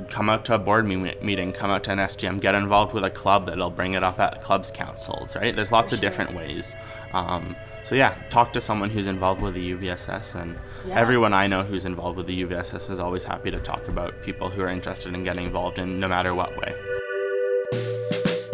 come 0.09 0.29
out 0.29 0.43
to 0.45 0.55
a 0.55 0.57
board 0.57 0.85
me- 0.85 1.15
meeting, 1.21 1.51
come 1.53 1.69
out 1.69 1.83
to 1.85 1.91
an 1.91 1.99
SGM, 1.99 2.39
get 2.41 2.55
involved 2.55 2.93
with 2.93 3.03
a 3.03 3.09
club 3.09 3.45
that'll 3.47 3.69
bring 3.69 3.93
it 3.93 4.03
up 4.03 4.19
at 4.19 4.41
clubs 4.41 4.71
councils, 4.71 5.35
right? 5.35 5.55
There's 5.55 5.71
lots 5.71 5.91
of 5.93 5.99
different 6.01 6.33
ways. 6.33 6.75
Um, 7.15 7.55
so 7.83 7.95
yeah, 7.95 8.15
talk 8.29 8.51
to 8.53 8.61
someone 8.61 8.89
who's 8.89 9.07
involved 9.07 9.41
with 9.41 9.53
the 9.53 9.61
UVSS, 9.73 10.35
and 10.35 10.57
Yeah. 10.85 10.99
everyone 10.99 11.33
I 11.33 11.47
know 11.47 11.63
who's 11.63 11.85
involved 11.85 12.17
with 12.17 12.27
the 12.27 12.35
UVSS 12.43 12.89
is 12.89 12.99
always 12.99 13.23
happy 13.23 13.49
to 13.51 13.59
talk 13.59 13.87
about 13.87 14.21
people 14.23 14.49
who 14.49 14.61
are 14.63 14.67
interested 14.69 15.13
in 15.13 15.23
getting 15.23 15.45
involved 15.45 15.79
in 15.79 15.97
no 15.99 16.07
matter 16.09 16.33
what 16.35 16.51
way. 16.57 16.73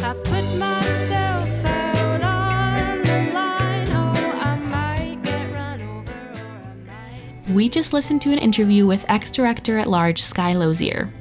I 0.03 0.13
put 0.13 0.45
myself 0.59 1.65
out 1.65 2.21
on 2.21 3.01
the 3.03 3.31
line. 3.33 3.87
Oh, 3.89 4.39
I 4.41 4.55
might 4.69 5.19
get 5.23 5.53
run 5.53 5.81
over. 5.81 7.53
We 7.53 7.67
just 7.67 7.93
listened 7.93 8.21
to 8.21 8.31
an 8.31 8.37
interview 8.37 8.85
with 8.85 9.05
ex 9.09 9.31
director 9.31 9.79
at 9.79 9.87
large 9.87 10.21
Sky 10.21 10.53
Lozier. 10.53 11.11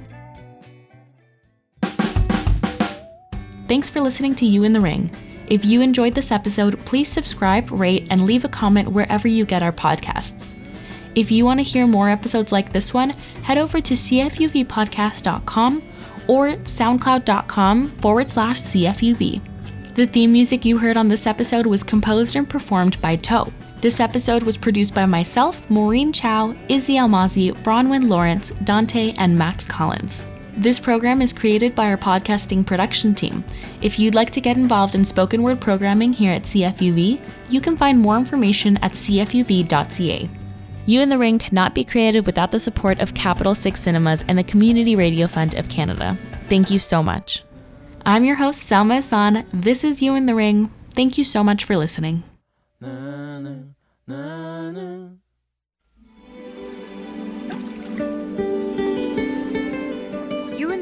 Thanks 3.67 3.89
for 3.89 4.01
listening 4.01 4.35
to 4.37 4.45
You 4.47 4.65
in 4.65 4.73
the 4.73 4.81
Ring. 4.81 5.11
If 5.51 5.65
you 5.65 5.81
enjoyed 5.83 6.15
this 6.15 6.31
episode, 6.31 6.79
please 6.87 7.09
subscribe, 7.09 7.73
rate, 7.73 8.07
and 8.09 8.25
leave 8.25 8.45
a 8.45 8.49
comment 8.49 8.93
wherever 8.93 9.27
you 9.27 9.45
get 9.45 9.65
our 9.65 9.73
podcasts. 9.73 10.55
If 11.17 11.33
you 11.33 11.45
want 11.45 11.59
to 11.59 11.65
hear 11.65 11.89
more 11.89 12.09
episodes 12.09 12.53
like 12.53 12.73
this 12.73 12.95
one, 12.95 13.11
head 13.43 13.59
over 13.59 13.81
to 13.81 13.95
cfuvpodcast.com 13.95 15.83
or 16.29 16.51
soundcloud.com 16.53 17.89
forward 17.89 18.31
slash 18.31 18.61
CFUV. 18.61 19.41
The 19.97 20.07
theme 20.07 20.31
music 20.31 20.65
you 20.65 20.79
heard 20.79 20.97
on 20.97 21.09
this 21.09 21.27
episode 21.27 21.67
was 21.67 21.83
composed 21.83 22.37
and 22.37 22.49
performed 22.49 23.01
by 23.01 23.17
Toe. 23.17 23.53
This 23.81 23.99
episode 23.99 24.45
was 24.45 24.57
produced 24.57 24.95
by 24.95 25.07
myself, 25.07 25.69
Maureen 25.69 26.13
Chow, 26.13 26.57
Izzy 26.69 26.95
Almazi, 26.95 27.53
Bronwyn 27.65 28.09
Lawrence, 28.09 28.53
Dante, 28.63 29.15
and 29.19 29.37
Max 29.37 29.67
Collins. 29.67 30.25
This 30.61 30.79
program 30.79 31.23
is 31.23 31.33
created 31.33 31.75
by 31.75 31.87
our 31.87 31.97
podcasting 31.97 32.67
production 32.67 33.15
team. 33.15 33.43
If 33.81 33.99
you'd 33.99 34.15
like 34.15 34.29
to 34.33 34.43
get 34.43 34.59
involved 34.59 34.95
in 34.95 35.07
spoken 35.07 35.43
word 35.43 35.59
programming 35.59 36.13
here 36.13 36.33
at 36.33 36.43
CFUV, 36.43 37.19
you 37.49 37.63
can 37.63 37.77
find 37.77 37.99
more 37.99 38.19
information 38.19 38.77
at 38.83 38.93
cfuv.ca. 38.93 40.29
You 40.85 41.01
in 41.01 41.09
the 41.09 41.17
Ring 41.17 41.39
cannot 41.39 41.75
be 41.75 41.83
created 41.83 42.27
without 42.27 42.53
the 42.53 42.59
support 42.59 43.01
of 43.01 43.15
Capitol 43.15 43.55
Six 43.55 43.81
Cinemas 43.81 44.23
and 44.29 44.37
the 44.37 44.45
Community 44.45 44.95
Radio 44.95 45.27
Fund 45.29 45.55
of 45.55 45.71
Canada. 45.71 46.19
Thank 46.51 46.71
you 46.71 46.79
so 46.79 47.03
much. 47.03 47.43
I'm 48.05 48.25
your 48.25 48.37
host, 48.37 48.61
Salma 48.61 48.97
Hassan. 48.97 49.47
This 49.55 49.83
is 49.83 50.03
You 50.03 50.15
in 50.15 50.27
the 50.27 50.35
Ring. 50.35 50.71
Thank 50.93 51.17
you 51.17 51.25
so 51.25 51.43
much 51.43 51.65
for 51.65 51.75
listening. 51.75 52.23
You 52.83 52.89
in 52.89 53.75
the 54.07 55.20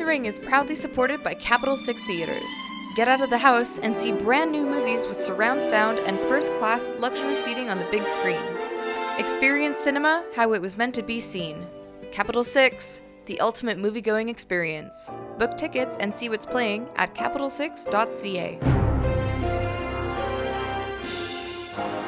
Ring 0.08 0.24
is 0.24 0.38
proudly 0.38 0.74
supported 0.74 1.22
by 1.22 1.34
Capitol 1.34 1.76
Six 1.76 2.02
Theaters. 2.04 2.42
Get 2.96 3.08
out 3.08 3.20
of 3.20 3.28
the 3.28 3.36
house 3.36 3.78
and 3.78 3.94
see 3.94 4.10
brand 4.10 4.50
new 4.50 4.64
movies 4.64 5.06
with 5.06 5.20
surround 5.20 5.60
sound 5.68 5.98
and 5.98 6.18
first 6.20 6.50
class 6.54 6.94
luxury 6.98 7.36
seating 7.36 7.68
on 7.68 7.78
the 7.78 7.84
big 7.90 8.06
screen. 8.06 8.40
Experience 9.18 9.80
cinema 9.80 10.24
how 10.34 10.54
it 10.54 10.62
was 10.62 10.78
meant 10.78 10.94
to 10.94 11.02
be 11.02 11.20
seen. 11.20 11.66
Capitol 12.10 12.42
Six, 12.42 13.02
the 13.26 13.38
ultimate 13.40 13.76
movie 13.76 14.00
going 14.00 14.30
experience. 14.30 15.10
Book 15.36 15.58
tickets 15.58 15.98
and 16.00 16.16
see 16.16 16.30
what's 16.30 16.46
playing 16.46 16.88
at 16.96 17.14
capitol6.ca. 17.14 18.58
Bye. 21.76 22.07